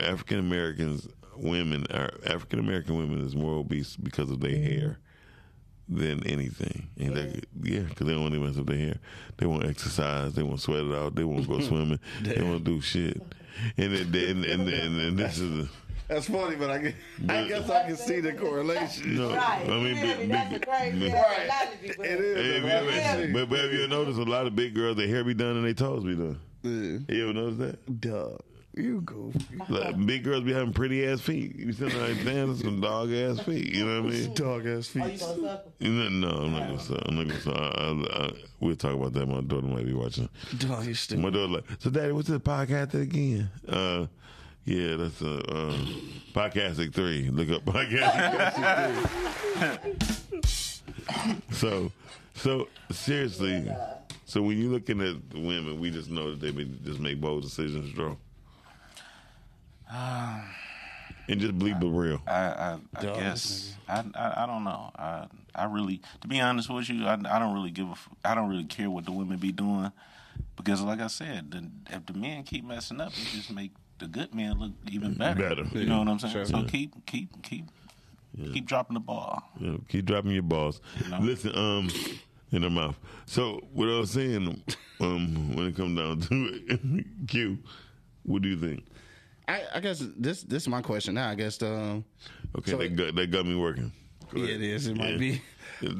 African 0.00 0.38
Americans, 0.40 1.08
women 1.36 1.86
are 1.90 2.10
African 2.26 2.58
American 2.58 2.96
women 2.96 3.24
is 3.24 3.36
more 3.36 3.54
obese 3.54 3.96
because 3.96 4.30
of 4.30 4.40
their 4.40 4.56
hair 4.56 4.98
than 5.88 6.26
anything. 6.26 6.88
And 6.98 7.44
yeah, 7.62 7.80
because 7.80 8.06
they 8.06 8.12
don't 8.12 8.22
want 8.22 8.34
to 8.34 8.40
mess 8.40 8.58
up 8.58 8.66
their 8.66 8.76
hair. 8.76 8.98
They 9.36 9.46
won't 9.46 9.64
exercise. 9.64 10.34
They 10.34 10.42
won't 10.42 10.60
sweat 10.60 10.84
it 10.84 10.94
out. 10.94 11.14
They 11.14 11.24
won't 11.24 11.48
go 11.48 11.60
swimming. 11.68 12.00
they 12.22 12.42
won't 12.42 12.64
do 12.64 12.80
shit. 12.80 13.20
And 13.76 13.92
it, 13.92 14.06
and, 14.06 14.44
and, 14.44 14.68
and, 14.68 15.00
and 15.00 15.18
this 15.18 15.38
is 15.38 15.68
That's 16.12 16.28
funny, 16.28 16.56
but 16.56 16.70
I 16.70 16.78
guess, 16.78 16.94
I 17.28 17.48
guess 17.48 17.70
I 17.70 17.86
can 17.86 17.96
see 17.96 18.20
the 18.20 18.32
correlation. 18.34 19.14
no. 19.16 19.34
Right. 19.34 19.64
I 19.64 19.68
mean, 19.68 19.86
you 19.86 19.96
feel 19.96 20.16
big- 20.18 20.28
That's 20.30 20.48
a 20.48 20.58
big- 20.58 20.66
crazy 20.68 21.06
Right. 21.12 21.40
analogy, 21.44 21.94
but 21.96 22.06
It 22.06 22.20
is. 22.20 22.36
Hey, 22.36 22.56
a 22.56 22.60
have 22.60 22.62
lot 22.64 22.82
you 22.82 22.88
of 22.88 22.94
ever- 23.04 23.32
but, 23.32 23.48
but 23.50 23.58
have 23.60 23.72
you 23.72 23.88
noticed 23.88 24.18
a 24.18 24.22
lot 24.24 24.46
of 24.46 24.54
big 24.56 24.74
girls, 24.74 24.96
their 24.96 25.08
hair 25.08 25.24
be 25.24 25.34
done 25.34 25.56
and 25.56 25.64
their 25.64 25.74
toes 25.74 26.04
be 26.04 26.14
done? 26.14 26.38
Yeah. 26.62 27.14
You 27.16 27.24
ever 27.24 27.32
notice 27.32 27.58
that? 27.58 28.00
Duh. 28.00 28.36
You 28.74 29.02
goofy. 29.02 29.38
Like, 29.68 30.06
big 30.06 30.24
girls 30.24 30.44
be 30.44 30.52
having 30.54 30.72
pretty 30.72 31.06
ass 31.06 31.20
feet. 31.20 31.56
You 31.56 31.74
see 31.74 31.84
like 31.90 32.24
damn, 32.24 32.48
that's 32.48 32.62
some 32.62 32.80
dog 32.80 33.12
ass 33.12 33.38
feet. 33.40 33.74
You 33.74 33.84
know 33.84 34.00
what 34.02 34.10
I 34.12 34.14
mean? 34.16 34.32
Dog 34.34 34.66
ass 34.66 34.90
Oh, 34.96 34.98
you 35.04 35.10
feet. 35.10 35.20
gonna 35.20 35.40
suck? 35.42 35.66
You 35.78 35.90
no, 35.90 36.28
I'm 36.30 36.52
not 36.52 36.68
gonna 36.68 36.80
say. 36.80 36.98
I'm 37.04 37.16
not 37.16 37.28
gonna 37.28 37.40
say. 37.42 37.50
I, 37.50 37.56
I, 37.66 38.24
I, 38.28 38.32
we'll 38.60 38.74
talk 38.76 38.94
about 38.94 39.12
that. 39.12 39.26
My 39.26 39.42
daughter 39.42 39.66
might 39.66 39.84
be 39.84 39.92
watching. 39.92 40.26
Dog, 40.56 40.86
you 40.86 40.94
My 41.18 41.28
daughter 41.28 41.48
like, 41.48 41.64
so 41.80 41.90
daddy, 41.90 42.12
what's 42.12 42.28
this 42.28 42.38
podcast 42.38 42.94
again? 42.94 43.50
Uh, 43.68 44.06
yeah, 44.64 44.96
that's 44.96 45.20
uh, 45.22 45.42
uh, 45.48 45.76
podcasting 46.32 46.92
three. 46.94 47.30
Look 47.30 47.50
up 47.50 47.64
podcasting. 47.64 49.32
so, 51.52 51.90
so 52.34 52.68
seriously, 52.90 53.66
so 54.24 54.42
when 54.42 54.60
you're 54.60 54.70
looking 54.70 55.00
at 55.00 55.30
the 55.30 55.40
women, 55.40 55.80
we 55.80 55.90
just 55.90 56.10
know 56.10 56.30
that 56.30 56.40
they 56.40 56.50
be, 56.50 56.64
just 56.84 57.00
make 57.00 57.20
bold 57.20 57.42
decisions, 57.42 57.92
Joe. 57.94 58.16
and 59.90 61.40
just 61.40 61.58
believe 61.58 61.80
the 61.80 61.86
real. 61.86 62.22
I, 62.26 62.32
I, 62.32 62.78
I 62.96 63.02
guess 63.02 63.74
I, 63.88 64.04
I 64.14 64.44
I 64.44 64.46
don't 64.46 64.64
know. 64.64 64.90
I 64.96 65.26
I 65.54 65.64
really, 65.64 66.00
to 66.20 66.28
be 66.28 66.40
honest 66.40 66.70
with 66.70 66.88
you, 66.88 67.06
I, 67.06 67.14
I 67.14 67.38
don't 67.38 67.54
really 67.54 67.70
give 67.70 67.88
a. 67.88 67.96
I 68.24 68.34
don't 68.34 68.48
really 68.48 68.64
care 68.64 68.88
what 68.88 69.04
the 69.04 69.12
women 69.12 69.38
be 69.38 69.52
doing 69.52 69.92
because, 70.56 70.80
like 70.80 71.00
I 71.00 71.08
said, 71.08 71.50
the, 71.50 71.68
if 71.94 72.06
the 72.06 72.14
men 72.14 72.44
keep 72.44 72.64
messing 72.64 73.00
up, 73.00 73.12
it 73.12 73.26
just 73.32 73.50
make 73.50 73.72
the 74.02 74.08
good 74.08 74.34
men 74.34 74.58
look 74.58 74.72
even 74.90 75.14
better. 75.14 75.40
Better. 75.48 75.64
You 75.78 75.86
know 75.86 76.00
what 76.00 76.08
I'm 76.08 76.18
saying? 76.18 76.32
Sure. 76.34 76.44
So 76.44 76.64
keep 76.64 77.06
keep 77.06 77.42
keep 77.42 77.66
keep 78.52 78.66
dropping 78.66 78.94
the 78.94 79.00
ball. 79.00 79.42
You 79.60 79.66
know, 79.68 79.80
keep 79.88 80.04
dropping 80.04 80.32
your 80.32 80.42
balls. 80.42 80.80
No. 81.08 81.18
Listen, 81.20 81.56
um, 81.56 81.88
in 82.50 82.62
her 82.62 82.70
mouth. 82.70 82.98
So 83.26 83.60
what 83.72 83.88
I 83.88 83.98
was 83.98 84.10
saying, 84.10 84.62
um, 85.00 85.54
when 85.56 85.66
it 85.68 85.76
comes 85.76 85.96
down 85.98 86.20
to 86.20 86.62
it, 86.68 87.06
Q, 87.28 87.58
what 88.24 88.42
do 88.42 88.48
you 88.48 88.56
think? 88.56 88.84
I, 89.48 89.62
I 89.74 89.80
guess 89.80 90.02
this 90.16 90.42
this 90.42 90.64
is 90.64 90.68
my 90.68 90.82
question 90.82 91.14
now. 91.14 91.30
I 91.30 91.34
guess 91.34 91.62
um, 91.62 92.04
Okay, 92.58 92.72
So- 92.72 92.78
that 92.78 92.96
got 92.96 93.14
that 93.14 93.30
got 93.30 93.46
me 93.46 93.54
working. 93.54 93.92
Go 94.32 94.40
yeah, 94.40 94.54
it 94.54 94.62
is. 94.62 94.86
It 94.88 94.96
might 94.96 95.12
Yeah. 95.12 95.16
be. 95.18 95.42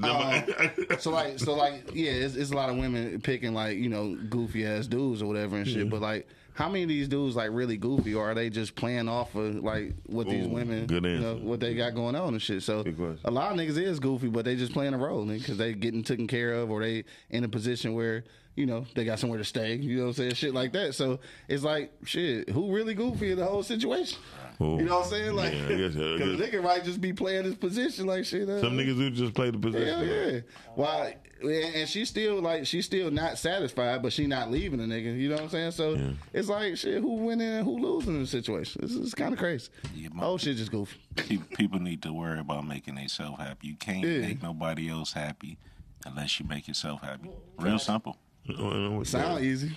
Uh, 0.04 0.42
so 1.00 1.10
like, 1.10 1.40
so 1.40 1.54
like, 1.54 1.90
yeah, 1.92 2.12
it's, 2.12 2.36
it's 2.36 2.52
a 2.52 2.54
lot 2.54 2.68
of 2.70 2.76
women 2.76 3.20
picking 3.20 3.52
like 3.52 3.78
you 3.78 3.88
know 3.88 4.16
goofy 4.30 4.64
ass 4.64 4.86
dudes 4.86 5.20
or 5.22 5.26
whatever 5.26 5.56
and 5.56 5.66
shit. 5.66 5.90
But 5.90 6.00
like, 6.00 6.28
how 6.54 6.68
many 6.68 6.82
of 6.82 6.88
these 6.88 7.08
dudes 7.08 7.36
like 7.36 7.50
really 7.52 7.76
goofy, 7.76 8.14
or 8.14 8.30
are 8.30 8.34
they 8.34 8.50
just 8.50 8.74
playing 8.74 9.08
off 9.08 9.34
of 9.34 9.56
like 9.56 9.94
what 10.06 10.28
these 10.28 10.46
Ooh, 10.46 10.50
women, 10.50 10.86
good 10.86 11.04
you 11.04 11.18
know, 11.18 11.36
what 11.36 11.60
they 11.60 11.74
got 11.74 11.94
going 11.94 12.14
on 12.14 12.34
and 12.34 12.42
shit? 12.42 12.62
So 12.62 12.84
a 13.24 13.30
lot 13.30 13.52
of 13.52 13.58
niggas 13.58 13.78
is 13.78 13.98
goofy, 14.00 14.28
but 14.28 14.44
they 14.44 14.56
just 14.56 14.72
playing 14.72 14.94
a 14.94 14.98
role 14.98 15.24
because 15.24 15.56
they 15.56 15.72
getting 15.72 16.02
taken 16.02 16.26
care 16.26 16.54
of, 16.54 16.70
or 16.70 16.80
they 16.80 17.04
in 17.30 17.44
a 17.44 17.48
position 17.48 17.94
where 17.94 18.24
you 18.54 18.66
know 18.66 18.84
they 18.94 19.04
got 19.04 19.18
somewhere 19.18 19.38
to 19.38 19.44
stay. 19.44 19.74
You 19.76 19.96
know 19.96 20.02
what 20.04 20.08
I'm 20.10 20.14
saying? 20.14 20.34
Shit 20.34 20.54
like 20.54 20.72
that. 20.72 20.94
So 20.94 21.20
it's 21.48 21.62
like 21.64 21.92
shit. 22.04 22.48
Who 22.50 22.74
really 22.74 22.94
goofy 22.94 23.32
in 23.32 23.38
the 23.38 23.46
whole 23.46 23.62
situation? 23.62 24.18
Ooh. 24.60 24.76
You 24.76 24.84
know 24.84 24.98
what 24.98 25.06
I'm 25.06 25.10
saying? 25.10 25.34
Like, 25.34 25.54
Yeah, 25.54 25.64
I 25.64 25.74
guess- 25.74 25.96
I 25.96 25.98
because 26.16 26.38
nigga 26.40 26.62
might 26.62 26.84
just 26.84 27.00
be 27.00 27.12
playing 27.12 27.44
his 27.44 27.54
position 27.56 28.06
like 28.06 28.24
shit. 28.24 28.48
uh, 28.48 28.60
Some 28.60 28.76
niggas 28.76 28.96
do 28.98 29.10
just 29.10 29.34
play 29.34 29.50
the 29.50 29.58
position. 29.58 29.88
Hell 29.88 30.04
yeah. 30.04 30.40
Why? 30.74 31.16
And 31.42 31.88
she's 31.88 32.08
still 32.08 32.40
like 32.40 32.66
she's 32.66 32.84
still 32.86 33.10
not 33.10 33.36
satisfied, 33.36 34.00
but 34.02 34.12
she 34.12 34.26
not 34.28 34.50
leaving 34.52 34.78
the 34.78 34.84
nigga. 34.84 35.18
You 35.18 35.30
know 35.30 35.34
what 35.36 35.44
I'm 35.44 35.48
saying? 35.50 35.70
So 35.72 35.94
Yeah. 35.94 36.10
it's 36.32 36.48
like 36.48 36.76
shit. 36.76 37.00
Who 37.00 37.14
winning 37.14 37.48
and 37.48 37.64
who 37.66 37.78
losing 37.80 38.14
in 38.14 38.20
the 38.20 38.26
situation? 38.28 38.82
This 38.82 38.92
is 38.92 39.14
kind 39.14 39.32
of 39.32 39.38
crazy. 39.40 39.68
Yeah, 39.96 40.10
my- 40.12 40.24
oh 40.24 40.36
shit, 40.38 40.56
just 40.58 40.70
goofy. 40.70 40.98
People 41.56 41.80
need 41.80 42.02
to 42.02 42.12
worry 42.12 42.38
about 42.38 42.64
making 42.66 42.94
themselves 42.94 43.40
happy. 43.40 43.66
You 43.68 43.76
can't 43.76 44.04
Yeah. 44.06 44.18
make 44.20 44.42
nobody 44.42 44.88
else 44.88 45.12
happy 45.14 45.58
unless 46.06 46.38
you 46.38 46.46
make 46.46 46.68
yourself 46.68 47.00
happy. 47.02 47.30
Real 47.58 47.78
simple. 47.80 48.16
I 48.48 48.52
know 48.52 48.90
what 48.98 49.06
Sound 49.06 49.38
that- 49.38 49.44
easy. 49.44 49.76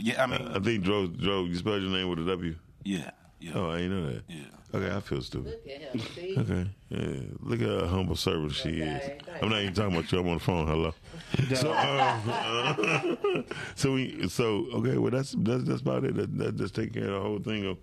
Yeah, 0.00 0.22
I 0.22 0.26
mean, 0.26 0.48
I 0.48 0.58
think 0.58 0.82
Dro, 0.84 1.06
Dro, 1.06 1.44
you 1.44 1.54
spelled 1.56 1.82
your 1.82 1.90
name 1.90 2.08
with 2.08 2.18
a 2.18 2.24
W. 2.24 2.54
yeah, 2.84 3.10
yeah, 3.40 3.52
Oh, 3.54 3.70
I 3.70 3.78
ain't 3.80 3.90
know 3.92 4.06
that. 4.06 4.22
yeah. 4.28 4.44
Okay, 4.74 4.92
I 4.92 5.00
feel 5.00 5.20
stupid. 5.20 5.52
Look 5.64 5.68
at 5.68 5.82
him. 5.94 6.00
See? 6.14 6.34
Okay, 6.36 6.66
yeah. 6.88 7.20
Look 7.40 7.60
at 7.60 7.68
how 7.82 7.86
humble 7.86 8.16
servant 8.16 8.52
she 8.52 8.80
is. 8.80 9.10
I'm 9.40 9.50
not 9.50 9.60
even 9.60 9.74
talking 9.74 9.96
about 9.96 10.10
you. 10.10 10.18
I'm 10.18 10.28
on 10.28 10.34
the 10.34 10.40
phone. 10.40 10.66
Hello. 10.66 10.94
So, 11.54 11.72
um, 11.72 12.22
uh, 12.28 13.42
so 13.76 13.92
we, 13.92 14.28
so 14.28 14.66
okay. 14.74 14.96
Well, 14.98 15.10
that's 15.12 15.34
that's 15.38 15.64
that's 15.64 15.80
about 15.82 16.04
it. 16.04 16.16
That, 16.16 16.36
that 16.38 16.56
just 16.56 16.74
take 16.74 16.94
care 16.94 17.04
of 17.04 17.10
the 17.12 17.20
whole 17.20 17.38
thing 17.38 17.66
of 17.66 17.78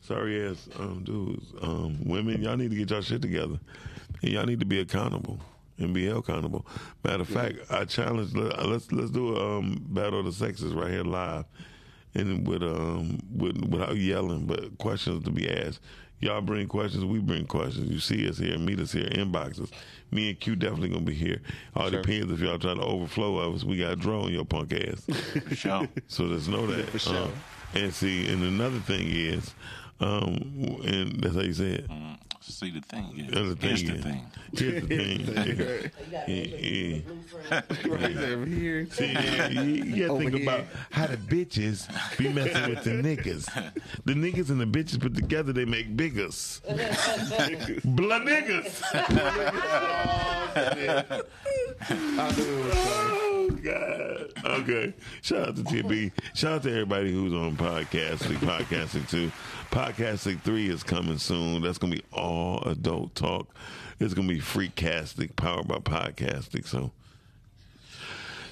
sorry 0.00 0.48
ass 0.48 0.68
um, 0.78 1.04
dudes. 1.04 1.52
Um, 1.60 1.98
women, 2.04 2.42
y'all 2.42 2.56
need 2.56 2.70
to 2.70 2.76
get 2.76 2.90
y'all 2.90 3.02
shit 3.02 3.22
together, 3.22 3.60
and 4.22 4.32
y'all 4.32 4.46
need 4.46 4.60
to 4.60 4.66
be 4.66 4.80
accountable 4.80 5.38
and 5.78 5.92
be 5.94 6.06
held 6.06 6.20
accountable. 6.28 6.66
Matter 7.04 7.22
of 7.22 7.28
fact, 7.28 7.56
I 7.70 7.84
challenge. 7.84 8.34
let- 8.34 8.66
Let's 8.68 8.90
let's 8.92 9.10
do 9.10 9.36
a 9.36 9.58
um, 9.58 9.84
battle 9.88 10.20
of 10.20 10.26
the 10.26 10.32
sexes 10.32 10.72
right 10.72 10.90
here 10.90 11.02
live, 11.04 11.44
and 12.14 12.46
with 12.46 12.62
um 12.62 13.18
with 13.34 13.56
without 13.68 13.96
yelling, 13.96 14.46
but 14.46 14.76
questions 14.78 15.24
to 15.24 15.30
be 15.30 15.50
asked. 15.50 15.80
Y'all 16.20 16.40
bring 16.40 16.68
questions, 16.68 17.04
we 17.04 17.18
bring 17.18 17.44
questions. 17.46 17.90
You 17.90 17.98
see 17.98 18.28
us 18.28 18.38
here, 18.38 18.56
meet 18.56 18.78
us 18.78 18.92
here, 18.92 19.06
inboxes. 19.08 19.72
Me 20.12 20.28
and 20.30 20.38
Q 20.38 20.54
definitely 20.54 20.90
gonna 20.90 21.00
be 21.00 21.14
here. 21.14 21.42
All 21.74 21.90
depends 21.90 22.30
if 22.32 22.38
y'all 22.38 22.60
try 22.60 22.74
to 22.74 22.80
overflow 22.80 23.38
of 23.38 23.56
us. 23.56 23.64
We 23.64 23.76
got 23.78 23.98
draw 23.98 24.22
on 24.22 24.32
your 24.32 24.44
punk 24.44 24.72
ass. 24.72 25.04
For 25.48 25.54
sure. 25.56 25.88
So 26.06 26.28
just 26.28 26.48
know 26.48 26.64
that. 26.68 26.88
For 26.90 26.98
sure. 27.00 27.16
Um, 27.24 27.32
and 27.74 27.92
see, 27.92 28.30
and 28.32 28.42
another 28.44 28.78
thing 28.80 29.08
is, 29.08 29.52
um, 30.02 30.80
and 30.84 31.22
that's 31.22 31.34
how 31.34 31.40
you 31.42 31.52
say 31.54 31.66
it. 31.72 31.88
Mm, 31.88 32.18
See 32.40 32.70
the 32.72 32.80
thing. 32.80 33.06
Yeah. 33.14 33.26
That's 33.30 33.48
the 33.50 33.56
thing. 33.56 33.68
Here's 33.68 33.82
the 33.84 33.94
is- 33.94 34.02
thing. 34.02 34.26
Here's 34.54 34.82
the 34.82 34.96
thing. 34.96 35.90
You 36.02 36.10
got 36.10 36.28
Yeah, 36.28 36.44
to 36.44 36.66
yeah. 36.68 36.98
blueprint. 37.00 38.02
Right 38.02 38.16
over 38.32 38.46
here. 38.46 38.86
See, 38.90 39.06
you, 39.06 39.62
you 39.62 39.96
gotta 40.02 40.12
Over 40.12 40.18
think 40.24 40.34
here. 40.34 40.42
about 40.42 40.64
how 40.90 41.06
the 41.06 41.16
bitches 41.16 41.86
be 42.18 42.28
messing 42.32 42.68
with 42.74 42.82
the 42.84 42.90
niggas. 42.90 43.72
The 44.04 44.12
niggas 44.14 44.50
and 44.50 44.60
the 44.60 44.66
bitches 44.66 45.00
put 45.00 45.14
together, 45.14 45.52
they 45.52 45.64
make 45.64 45.96
biggers. 45.96 46.60
Blood 47.84 48.22
niggas. 48.22 48.82
I 50.60 52.32
knew 52.36 52.42
it 52.44 52.64
was. 52.66 52.74
Oh 52.76 53.50
God. 53.62 54.32
Okay. 54.60 54.92
Shout 55.22 55.48
out 55.48 55.56
to 55.56 55.62
TB. 55.62 56.12
Shout 56.34 56.52
out 56.52 56.62
to 56.64 56.70
everybody 56.70 57.12
who's 57.12 57.32
on 57.32 57.56
podcasting, 57.56 58.36
podcasting 58.36 59.08
too. 59.08 59.30
Podcasting 59.72 60.38
three 60.42 60.68
is 60.68 60.82
coming 60.82 61.16
soon. 61.16 61.62
That's 61.62 61.78
gonna 61.78 61.94
be 61.96 62.04
all 62.12 62.62
adult 62.66 63.14
talk. 63.14 63.48
It's 64.00 64.12
gonna 64.12 64.28
be 64.28 64.38
freakastic, 64.38 65.34
powered 65.34 65.66
by 65.66 65.76
podcasting. 65.76 66.66
So 66.66 66.92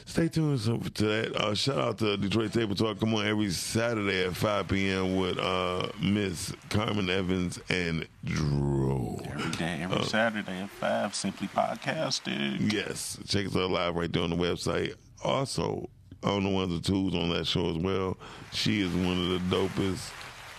stay 0.07 0.29
tuned 0.29 0.61
to 0.95 1.05
that. 1.05 1.37
Uh, 1.37 1.55
shout 1.55 1.77
out 1.79 1.99
to 1.99 2.17
Detroit 2.17 2.55
Table 2.55 2.75
Talk. 2.75 3.01
Come 3.01 3.15
on 3.15 3.27
every 3.27 3.51
Saturday 3.51 4.25
at 4.25 4.35
5 4.35 4.69
p.m. 4.69 5.17
with 5.17 5.39
uh, 5.39 5.89
Miss 6.01 6.55
Carmen 6.71 7.11
Evans 7.11 7.61
and 7.69 8.09
Drew. 8.25 9.19
Every 9.31 9.51
day, 9.59 9.81
every 9.83 9.99
Uh, 9.99 10.03
Saturday 10.05 10.61
at 10.63 10.71
five, 10.71 11.15
simply 11.15 11.49
podcasting. 11.49 12.73
Yes, 12.73 13.19
check 13.29 13.47
us 13.47 13.55
out 13.55 13.71
live 13.71 13.95
right 13.95 14.11
there 14.11 14.23
on 14.23 14.31
the 14.31 14.37
website. 14.37 14.95
Also, 15.23 15.87
on 16.23 16.45
the 16.45 16.51
ones 16.51 16.73
and 16.73 16.83
twos 16.83 17.15
on 17.15 17.29
that 17.29 17.47
show 17.47 17.69
as 17.69 17.77
well. 17.77 18.17
She 18.53 18.81
is 18.81 18.89
one 18.95 19.19
of 19.35 19.51
the 19.51 19.55
dopest 19.57 20.11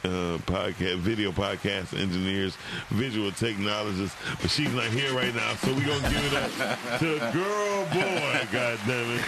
uh, 0.03 0.37
podcast, 0.45 0.97
video 0.97 1.31
podcast 1.31 1.99
engineers, 1.99 2.57
visual 2.89 3.31
technologists, 3.31 4.15
but 4.41 4.49
she's 4.49 4.73
not 4.73 4.85
here 4.87 5.13
right 5.13 5.33
now, 5.35 5.53
so 5.55 5.73
we're 5.73 5.85
gonna 5.85 6.09
give 6.09 6.33
it 6.33 6.61
up 6.61 6.99
to 6.99 7.19
girl 7.31 7.85
boy. 7.93 8.47
God 8.51 8.79
damn 8.87 9.11
it! 9.11 9.21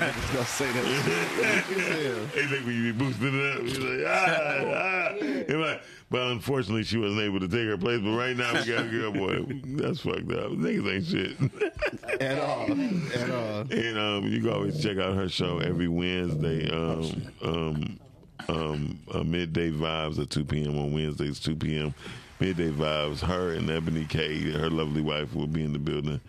That 0.00 0.14
gonna 0.32 0.44
say 0.44 0.70
that. 0.72 0.86
Hey, 2.36 2.46
look 2.48 2.64
you 2.66 2.92
be 2.92 2.98
boosting 2.98 3.40
it 3.40 3.56
up. 3.56 3.62
He's 3.62 3.78
like, 3.78 4.06
ah, 4.06 4.74
ah. 4.74 5.12
He's 5.20 5.54
like, 5.56 5.82
but 6.10 6.30
unfortunately, 6.30 6.84
she 6.84 6.98
wasn't 6.98 7.22
able 7.22 7.40
to 7.40 7.48
take 7.48 7.66
her 7.66 7.76
place. 7.76 8.00
But 8.00 8.16
right 8.16 8.36
now, 8.36 8.52
we 8.52 8.64
got 8.64 8.84
a 8.84 8.88
girl 8.88 9.12
boy. 9.12 9.44
That's 9.64 10.00
fucked 10.00 10.30
up. 10.32 10.52
Niggas 10.52 10.94
ain't 10.94 11.06
shit. 11.06 12.20
At 12.20 12.38
all. 12.38 12.70
At 12.70 13.30
all. 13.30 13.60
And 13.70 13.98
um, 13.98 14.26
you 14.26 14.40
can 14.40 14.50
always 14.50 14.82
check 14.82 14.98
out 14.98 15.14
her 15.16 15.28
show 15.28 15.58
every 15.58 15.88
Wednesday. 15.88 16.70
Um, 16.70 17.32
um, 17.42 18.00
um, 18.48 18.98
uh, 19.12 19.22
midday 19.22 19.70
vibes 19.70 20.18
at 20.18 20.30
2 20.30 20.44
p.m. 20.44 20.78
on 20.78 20.92
Wednesdays, 20.92 21.40
2 21.40 21.56
p.m. 21.56 21.94
Midday 22.40 22.70
vibes. 22.70 23.20
Her 23.20 23.52
and 23.52 23.70
Ebony 23.70 24.04
K, 24.04 24.50
her 24.52 24.70
lovely 24.70 25.02
wife, 25.02 25.34
will 25.34 25.46
be 25.46 25.64
in 25.64 25.72
the 25.72 25.78
building. 25.78 26.20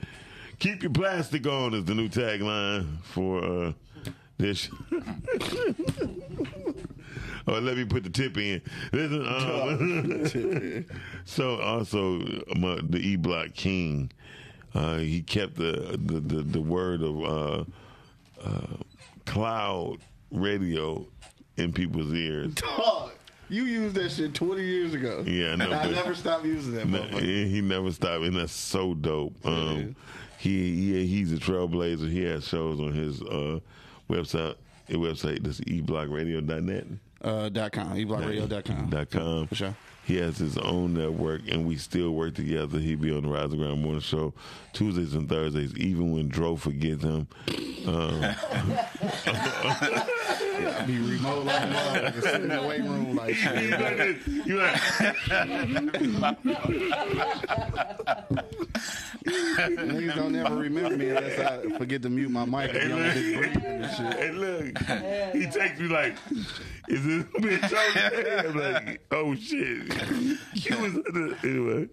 Keep 0.59 0.83
your 0.83 0.91
plastic 0.91 1.45
on 1.45 1.73
is 1.73 1.85
the 1.85 1.93
new 1.93 2.09
tagline 2.09 3.01
for 3.03 3.43
uh, 3.43 3.73
this. 4.37 4.69
oh, 7.47 7.59
let 7.59 7.77
me 7.77 7.85
put 7.85 8.03
the 8.03 8.09
tip 8.09 8.37
in. 8.37 8.61
Listen, 8.91 9.27
um, 9.27 10.85
so 11.25 11.59
also 11.59 12.19
my, 12.55 12.79
the 12.83 12.97
E 12.99 13.15
Block 13.17 13.53
King, 13.53 14.11
uh, 14.73 14.97
he 14.97 15.21
kept 15.21 15.55
the 15.55 15.99
the, 16.01 16.19
the, 16.19 16.41
the 16.41 16.61
word 16.61 17.03
of 17.03 17.23
uh, 17.23 17.63
uh, 18.43 18.77
cloud 19.25 19.97
radio 20.31 21.05
in 21.57 21.73
people's 21.73 22.13
ears. 22.13 22.53
Dog, 22.55 23.11
you 23.49 23.63
used 23.63 23.95
that 23.95 24.11
shit 24.11 24.33
20 24.33 24.63
years 24.63 24.93
ago. 24.93 25.23
Yeah, 25.25 25.53
I 25.53 25.55
know, 25.55 25.71
I 25.71 25.91
never 25.91 26.15
stopped 26.15 26.45
using 26.45 26.73
that 26.75 26.87
No, 26.87 26.99
motherfucker. 27.01 27.21
he, 27.21 27.47
he 27.49 27.61
never 27.61 27.91
stopped, 27.91 28.23
and 28.23 28.35
that's 28.35 28.53
so 28.53 28.93
dope. 28.93 29.33
Um, 29.45 29.95
he, 30.37 30.91
he 30.93 31.07
he's 31.07 31.33
a 31.33 31.37
trailblazer. 31.37 32.09
He 32.09 32.23
has 32.23 32.47
shows 32.47 32.79
on 32.79 32.93
his 32.93 33.21
uh, 33.21 33.59
website 34.09 34.55
your 34.87 34.99
website. 35.01 35.43
That's 35.43 35.59
eblockradio.net. 35.61 36.85
Uh, 37.21 37.49
dot 37.49 37.71
com, 37.71 37.93
eblockradio.com. 37.95 38.89
Dot 38.89 39.09
com. 39.09 39.47
For 39.47 39.55
sure. 39.55 39.75
He 40.05 40.15
has 40.17 40.37
his 40.37 40.57
own 40.57 40.93
network, 40.93 41.41
and 41.49 41.67
we 41.67 41.75
still 41.75 42.11
work 42.11 42.35
together. 42.35 42.79
He'd 42.79 43.01
be 43.01 43.11
on 43.11 43.23
the 43.23 43.29
Rise 43.29 43.51
of 43.51 43.57
Ground 43.57 43.81
Morning 43.81 43.99
Show 43.99 44.33
Tuesdays 44.71 45.13
and 45.13 45.27
Thursdays, 45.27 45.75
even 45.75 46.13
when 46.13 46.29
Dro 46.29 46.55
forgets 46.55 47.03
him. 47.03 47.27
Um, 47.85 48.21
Be 50.85 50.97
remote 50.97 51.45
like 51.45 51.63
a 51.63 51.67
motherfucker, 51.67 52.21
sit 52.21 52.41
in 52.41 52.49
the 52.49 52.61
weight 52.61 52.81
room 52.83 53.15
like 53.15 53.35
shit. 53.35 54.17
you 54.45 54.57
like, 54.57 54.75
Niggas 59.27 60.15
don't 60.15 60.35
ever 60.35 60.55
remember 60.55 60.97
me 60.97 61.09
unless 61.09 61.39
I 61.39 61.77
forget 61.77 62.01
to 62.03 62.09
mute 62.09 62.29
my 62.29 62.45
mic 62.45 62.73
and 62.73 62.87
be 62.87 62.91
on 62.93 63.01
this 63.01 63.37
breathing 63.37 63.65
and 63.65 63.91
shit. 63.95 64.13
hey, 64.13 64.31
look, 64.31 64.77
he 65.33 65.45
takes 65.47 65.79
me 65.79 65.87
like, 65.87 66.15
is 66.87 67.03
this 67.05 67.23
bitch 67.41 68.45
on 68.45 68.45
I'm 68.47 68.73
like, 68.73 69.01
oh 69.11 69.35
shit. 69.35 69.89
Q 70.55 70.77
was 70.79 70.95
under, 70.95 71.35
anyway. 71.43 71.89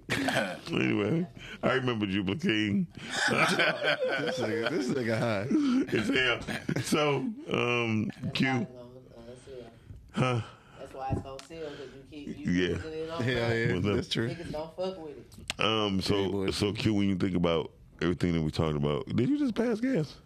Anyway, 0.71 1.27
I 1.63 1.73
remember 1.73 2.07
Jubal 2.07 2.37
King. 2.37 2.87
This 2.95 4.39
nigga, 4.39 4.71
this 4.71 4.89
nigga 4.89 5.19
high. 5.19 5.47
It's 5.51 6.09
him. 6.09 6.83
So, 6.83 7.27
um, 7.53 8.11
Q, 8.35 8.54
huh? 10.15 10.41
That's 10.79 10.93
why 10.95 11.09
it's 11.13 11.23
gonna 11.23 11.39
sell 11.49 11.71
because 11.71 11.95
you 11.95 12.03
keep 12.11 12.39
you 12.39 12.53
Yeah. 12.53 12.69
using 12.77 12.93
it 12.93 13.11
on 13.11 13.23
Hell 13.23 13.35
purpose. 13.35 13.69
yeah, 13.69 13.75
What's 13.75 13.87
up? 13.87 13.95
that's 13.95 14.09
true. 14.09 14.29
Niggas 14.31 14.53
don't 14.53 14.77
fuck 14.77 14.99
with 15.05 15.17
it. 15.19 15.65
Um, 15.65 16.01
so 16.01 16.31
boy. 16.31 16.51
so 16.51 16.73
Q, 16.73 16.95
when 16.95 17.09
you 17.09 17.17
think 17.17 17.35
about 17.37 17.71
everything 18.03 18.33
that 18.35 18.43
we 18.43 18.51
talked 18.51 18.77
about, 18.77 19.07
did 19.15 19.29
you 19.29 19.39
just 19.39 19.55
pass 19.55 19.81
gas? 19.81 20.17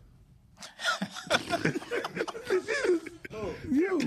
you 3.70 4.00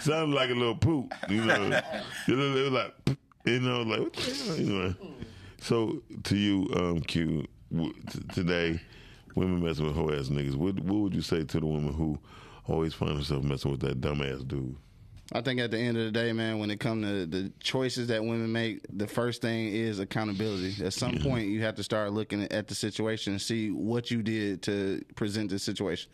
sounded 0.00 0.34
like 0.34 0.50
a 0.50 0.54
little 0.54 0.76
poop, 0.76 1.12
you 1.28 1.44
know. 1.44 1.80
it 2.28 2.34
was 2.34 2.70
like, 2.72 2.94
you 3.44 3.60
know, 3.60 3.82
like 3.82 4.00
what 4.00 4.12
the 4.12 4.22
hell, 4.46 4.56
you 4.56 4.72
know. 4.72 4.94
So 5.60 6.02
to 6.24 6.36
you, 6.36 6.68
um, 6.76 7.00
Q, 7.00 7.46
w- 7.72 7.92
t- 8.10 8.20
today, 8.34 8.80
women 9.34 9.62
messing 9.62 9.86
with 9.86 9.94
hoe 9.94 10.10
ass 10.10 10.28
niggas. 10.28 10.54
What 10.54 10.80
what 10.80 11.00
would 11.00 11.14
you 11.14 11.22
say 11.22 11.44
to 11.44 11.60
the 11.60 11.66
woman 11.66 11.92
who 11.92 12.18
always 12.66 12.94
find 12.94 13.16
herself 13.16 13.42
messing 13.42 13.70
with 13.70 13.80
that 13.80 14.00
dumbass 14.00 14.46
dude? 14.46 14.76
I 15.34 15.40
think 15.40 15.60
at 15.60 15.70
the 15.70 15.78
end 15.78 15.96
of 15.96 16.04
the 16.04 16.10
day, 16.10 16.32
man, 16.32 16.58
when 16.58 16.70
it 16.70 16.78
comes 16.78 17.06
to 17.06 17.26
the 17.26 17.52
choices 17.60 18.08
that 18.08 18.22
women 18.22 18.52
make, 18.52 18.80
the 18.92 19.06
first 19.06 19.40
thing 19.40 19.68
is 19.68 19.98
accountability. 19.98 20.84
At 20.84 20.92
some 20.92 21.16
point, 21.18 21.48
you 21.48 21.62
have 21.62 21.76
to 21.76 21.82
start 21.82 22.12
looking 22.12 22.42
at 22.52 22.68
the 22.68 22.74
situation 22.74 23.32
and 23.32 23.40
see 23.40 23.70
what 23.70 24.10
you 24.10 24.22
did 24.22 24.62
to 24.64 25.02
present 25.14 25.50
the 25.50 25.58
situation. 25.58 26.10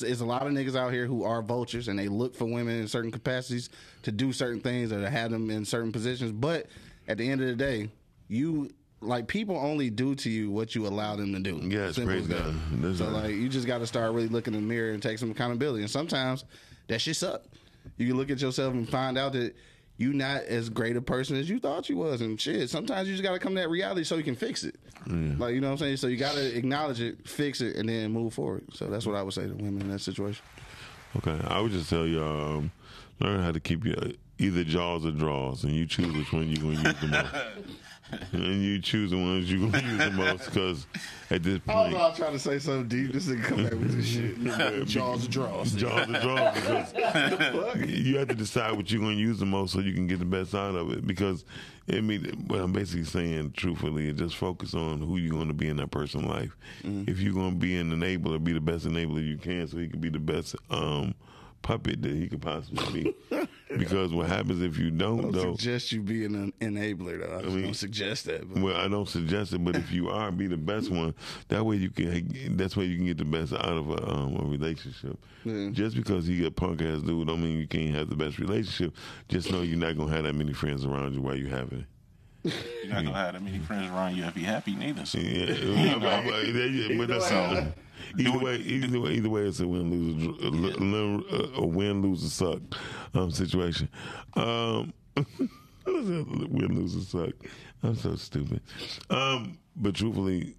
There's 0.00 0.22
a 0.22 0.26
lot 0.26 0.46
of 0.46 0.52
niggas 0.52 0.74
out 0.74 0.90
here 0.90 1.06
who 1.06 1.24
are 1.24 1.42
vultures 1.42 1.88
and 1.88 1.98
they 1.98 2.08
look 2.08 2.34
for 2.34 2.46
women 2.46 2.80
in 2.80 2.88
certain 2.88 3.10
capacities 3.10 3.68
to 4.04 4.12
do 4.12 4.32
certain 4.32 4.60
things 4.60 4.90
or 4.90 5.00
to 5.00 5.10
have 5.10 5.30
them 5.30 5.50
in 5.50 5.66
certain 5.66 5.92
positions. 5.92 6.32
But 6.32 6.66
at 7.08 7.18
the 7.18 7.30
end 7.30 7.42
of 7.42 7.48
the 7.48 7.56
day, 7.56 7.90
you 8.28 8.70
like 9.02 9.26
people 9.26 9.56
only 9.56 9.90
do 9.90 10.14
to 10.14 10.30
you 10.30 10.50
what 10.50 10.74
you 10.74 10.86
allow 10.86 11.16
them 11.16 11.32
to 11.34 11.40
do. 11.40 11.60
Yeah, 11.62 11.86
it's 11.88 11.96
Simple 11.96 12.16
as 12.16 12.28
that. 12.28 12.54
That's 12.74 12.98
So 12.98 13.04
right. 13.06 13.12
like 13.24 13.34
you 13.34 13.48
just 13.48 13.66
got 13.66 13.78
to 13.78 13.86
start 13.86 14.12
really 14.12 14.28
looking 14.28 14.54
in 14.54 14.60
the 14.62 14.66
mirror 14.66 14.92
and 14.92 15.02
take 15.02 15.18
some 15.18 15.30
accountability. 15.30 15.82
And 15.82 15.90
sometimes 15.90 16.44
that 16.88 17.00
shit 17.00 17.16
suck. 17.16 17.42
You 17.98 18.06
can 18.08 18.16
look 18.16 18.30
at 18.30 18.40
yourself 18.40 18.72
and 18.74 18.88
find 18.88 19.18
out 19.18 19.32
that 19.32 19.54
you 19.98 20.12
not 20.12 20.42
as 20.44 20.68
great 20.68 20.96
a 20.96 21.02
person 21.02 21.36
as 21.36 21.48
you 21.50 21.58
thought 21.60 21.88
you 21.88 21.96
was, 21.96 22.20
and 22.22 22.40
shit. 22.40 22.70
Sometimes 22.70 23.08
you 23.08 23.14
just 23.14 23.22
got 23.22 23.32
to 23.32 23.38
come 23.38 23.54
to 23.56 23.60
that 23.60 23.68
reality 23.68 24.04
so 24.04 24.16
you 24.16 24.22
can 24.22 24.36
fix 24.36 24.64
it. 24.64 24.76
Like 25.06 25.54
you 25.54 25.60
know 25.60 25.66
what 25.68 25.72
I'm 25.72 25.78
saying. 25.78 25.96
So 25.96 26.06
you 26.06 26.16
got 26.16 26.34
to 26.34 26.56
acknowledge 26.56 27.00
it, 27.00 27.28
fix 27.28 27.60
it, 27.60 27.76
and 27.76 27.88
then 27.88 28.12
move 28.12 28.32
forward. 28.34 28.64
So 28.72 28.86
that's 28.86 29.04
what 29.04 29.16
I 29.16 29.22
would 29.22 29.34
say 29.34 29.42
to 29.48 29.52
women 29.54 29.82
in 29.82 29.90
that 29.90 29.98
situation. 30.00 30.44
Okay, 31.16 31.38
I 31.46 31.60
would 31.60 31.72
just 31.72 31.90
tell 31.90 32.06
you, 32.06 32.22
um, 32.22 32.70
learn 33.20 33.42
how 33.42 33.52
to 33.52 33.60
keep 33.60 33.84
your 33.84 33.96
either 34.38 34.64
jaws 34.64 35.04
or 35.04 35.10
draws, 35.10 35.64
and 35.64 35.72
you 35.72 35.86
choose 35.86 36.16
which 36.16 36.32
one 36.32 36.48
you're 36.48 36.62
gonna 36.62 36.88
use 36.88 37.00
the 37.00 37.06
most. 37.08 37.34
and 38.32 38.62
you 38.62 38.78
choose 38.80 39.10
the 39.10 39.16
ones 39.16 39.50
you're 39.50 39.70
gonna 39.70 39.86
use 39.86 39.98
the 39.98 40.10
most, 40.10 40.44
because 40.46 40.86
at 41.30 41.42
this 41.42 41.58
point, 41.60 41.76
I 41.78 41.86
was 41.86 41.94
all 41.94 42.12
trying 42.12 42.32
to 42.32 42.38
say 42.38 42.58
something 42.58 42.88
deep. 42.88 43.12
This 43.12 43.26
nigga 43.26 43.44
come 43.44 43.62
back 43.64 43.72
with 43.72 43.96
this 43.96 44.06
shit. 44.12 44.86
Jaws 44.86 45.26
draws. 45.28 45.72
jaws 45.72 46.06
draws, 46.06 46.54
because 46.92 47.90
you 47.90 48.18
have 48.18 48.28
to 48.28 48.34
decide 48.34 48.72
what 48.72 48.90
you're 48.90 49.00
gonna 49.00 49.14
use 49.16 49.38
the 49.38 49.46
most, 49.46 49.72
so 49.72 49.80
you 49.80 49.94
can 49.94 50.06
get 50.06 50.18
the 50.18 50.24
best 50.24 50.54
out 50.54 50.74
of 50.74 50.92
it. 50.92 51.06
Because 51.06 51.44
I 51.90 52.00
mean, 52.00 52.24
what 52.46 52.60
I'm 52.60 52.72
basically 52.72 53.04
saying, 53.04 53.52
truthfully, 53.56 54.08
is 54.08 54.18
just 54.18 54.36
focus 54.36 54.74
on 54.74 55.00
who 55.00 55.16
you're 55.16 55.36
gonna 55.38 55.54
be 55.54 55.68
in 55.68 55.76
that 55.76 55.90
person's 55.90 56.24
life. 56.24 56.56
If 56.84 57.20
you're 57.20 57.34
gonna 57.34 57.56
be 57.56 57.76
an 57.78 57.90
enabler, 57.90 58.42
be 58.42 58.52
the 58.52 58.60
best 58.60 58.86
enabler 58.86 59.26
you 59.26 59.36
can, 59.38 59.66
so 59.68 59.78
he 59.78 59.88
can 59.88 60.00
be 60.00 60.10
the 60.10 60.18
best. 60.18 60.54
um 60.70 61.14
puppet 61.62 62.02
that 62.02 62.10
he 62.10 62.26
could 62.26 62.42
possibly 62.42 63.04
be 63.04 63.14
because 63.78 64.12
what 64.12 64.28
happens 64.28 64.62
if 64.62 64.78
you 64.78 64.90
don't 64.90 65.22
don't 65.22 65.32
though 65.32 65.54
suggest 65.56 65.92
you 65.92 66.02
being 66.02 66.34
an 66.34 66.52
enabler, 66.60 67.20
though. 67.20 67.38
I, 67.38 67.42
just 67.42 67.54
mean- 67.54 67.64
don't 67.64 67.74
suggest 67.74 68.24
that. 68.26 68.52
But 68.52 68.62
Well, 68.62 68.76
I 68.76 68.88
don't 68.88 69.08
suggest 69.08 69.52
it, 69.52 69.64
but 69.64 69.76
if 69.76 69.90
you 69.92 70.08
are, 70.08 70.30
be 70.30 70.46
the 70.46 70.56
best 70.56 70.90
one. 70.90 71.14
That 71.48 71.64
way 71.64 71.76
you 71.76 71.90
can. 71.90 72.56
That's 72.56 72.76
why 72.76 72.84
you 72.84 72.96
can 72.96 73.06
get 73.06 73.18
the 73.18 73.24
best 73.24 73.52
out 73.52 73.60
of 73.64 73.90
a, 73.90 74.10
um, 74.10 74.36
a 74.36 74.44
relationship. 74.44 75.18
Yeah. 75.44 75.70
Just 75.70 75.96
because 75.96 76.26
he 76.26 76.44
a 76.46 76.50
punk 76.50 76.82
ass 76.82 77.00
dude, 77.02 77.26
don't 77.26 77.42
mean 77.42 77.58
you 77.58 77.66
can't 77.66 77.94
have 77.94 78.08
the 78.08 78.16
best 78.16 78.38
relationship. 78.38 78.94
Just 79.28 79.50
know 79.50 79.62
you're 79.62 79.78
not 79.78 79.96
gonna 79.96 80.12
have 80.12 80.24
that 80.24 80.34
many 80.34 80.52
friends 80.52 80.84
around 80.84 81.14
you 81.14 81.20
while 81.22 81.36
you 81.36 81.46
have 81.48 81.72
it. 81.72 81.84
You're 82.44 82.92
not 82.94 83.04
gonna 83.04 83.16
have 83.16 83.32
that 83.34 83.42
many 83.42 83.58
friends 83.60 83.88
around 83.90 84.16
you 84.16 84.24
if 84.24 84.36
you're 84.36 84.46
happy 84.46 84.74
neither. 84.74 85.04
So. 85.06 85.18
Yeah, 85.18 85.46
but, 86.00 86.24
but- 86.24 86.96
but 86.98 87.08
that's 87.08 87.30
uh, 87.30 87.72
either 88.18 88.38
way. 88.38 88.56
Either 88.56 89.00
way, 89.00 89.12
either 89.12 89.28
way, 89.28 89.42
it's 89.42 89.60
a 89.60 89.66
win 89.66 89.90
lose 89.90 90.38
a, 90.42 90.46
a, 91.36 91.62
a 91.62 91.66
win 91.66 92.02
lose 92.02 92.24
or 92.24 92.28
suck 92.28 92.60
um, 93.14 93.30
situation. 93.30 93.88
Um, 94.34 94.92
win 95.86 96.74
lose 96.74 96.96
or 96.96 97.26
suck. 97.26 97.34
I'm 97.82 97.96
so 97.96 98.14
stupid. 98.16 98.60
Um, 99.10 99.58
but 99.76 99.94
truthfully, 99.94 100.56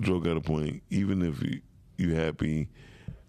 Joe 0.00 0.20
got 0.20 0.36
a 0.36 0.40
point. 0.40 0.82
Even 0.90 1.22
if 1.22 1.42
you 1.42 1.60
you 1.96 2.14
happy. 2.14 2.68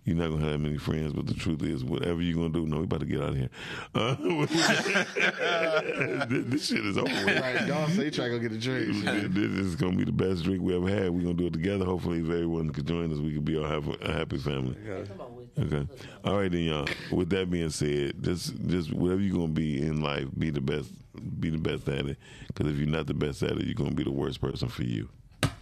You're 0.09 0.17
not 0.17 0.31
gonna 0.31 0.49
have 0.49 0.59
many 0.59 0.79
friends, 0.79 1.13
but 1.13 1.27
the 1.27 1.35
truth 1.35 1.61
is, 1.61 1.83
whatever 1.83 2.19
you're 2.19 2.35
gonna 2.35 2.49
do, 2.49 2.65
no, 2.65 2.77
we 2.77 2.85
about 2.85 3.01
to 3.01 3.05
get 3.05 3.21
out 3.21 3.29
of 3.29 3.35
here. 3.35 3.49
Uh, 3.93 4.15
this, 6.25 6.45
this 6.47 6.67
shit 6.67 6.83
is 6.83 6.97
over. 6.97 7.05
with. 7.13 7.39
right, 7.39 7.67
dog 7.67 7.91
say 7.91 8.05
you 8.05 8.11
try 8.11 8.25
to 8.25 8.31
go 8.31 8.39
get 8.39 8.51
a 8.51 8.57
drink. 8.57 9.03
This 9.31 9.67
is 9.67 9.75
gonna 9.75 9.95
be 9.95 10.05
the 10.05 10.11
best 10.11 10.45
drink 10.45 10.63
we 10.63 10.75
ever 10.75 10.89
had. 10.89 11.11
We're 11.11 11.21
gonna 11.21 11.35
do 11.35 11.45
it 11.45 11.53
together. 11.53 11.85
Hopefully, 11.85 12.21
if 12.21 12.25
everyone 12.25 12.71
could 12.71 12.87
join 12.87 13.13
us, 13.13 13.19
we 13.19 13.35
could 13.35 13.45
be 13.45 13.55
all 13.55 13.65
have 13.65 13.87
a 14.01 14.11
happy 14.11 14.39
family. 14.39 14.75
Come 15.07 15.21
on 15.21 15.35
with 15.35 15.55
it. 15.55 15.71
Okay. 15.71 15.87
All 16.25 16.37
right, 16.37 16.51
then, 16.51 16.61
y'all. 16.61 16.87
With 17.11 17.29
that 17.29 17.51
being 17.51 17.69
said, 17.69 18.15
just 18.23 18.55
just 18.65 18.91
whatever 18.91 19.21
you're 19.21 19.35
gonna 19.37 19.49
be 19.49 19.79
in 19.79 20.01
life, 20.01 20.25
be 20.39 20.49
the 20.49 20.61
best. 20.61 20.91
Be 21.39 21.51
the 21.51 21.59
best 21.59 21.87
at 21.87 22.07
it. 22.07 22.17
Because 22.47 22.73
if 22.73 22.79
you're 22.79 22.87
not 22.87 23.05
the 23.05 23.13
best 23.13 23.43
at 23.43 23.51
it, 23.51 23.63
you're 23.63 23.75
gonna 23.75 23.91
be 23.91 24.05
the 24.05 24.11
worst 24.11 24.41
person 24.41 24.69
for 24.69 24.81
you. 24.83 25.07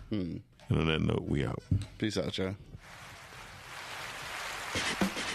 And 0.10 0.42
on 0.72 0.88
that 0.88 1.02
note, 1.02 1.26
we 1.28 1.46
out. 1.46 1.62
Peace 1.98 2.18
out, 2.18 2.38
y'all. 2.38 2.56
あ。 4.78 5.27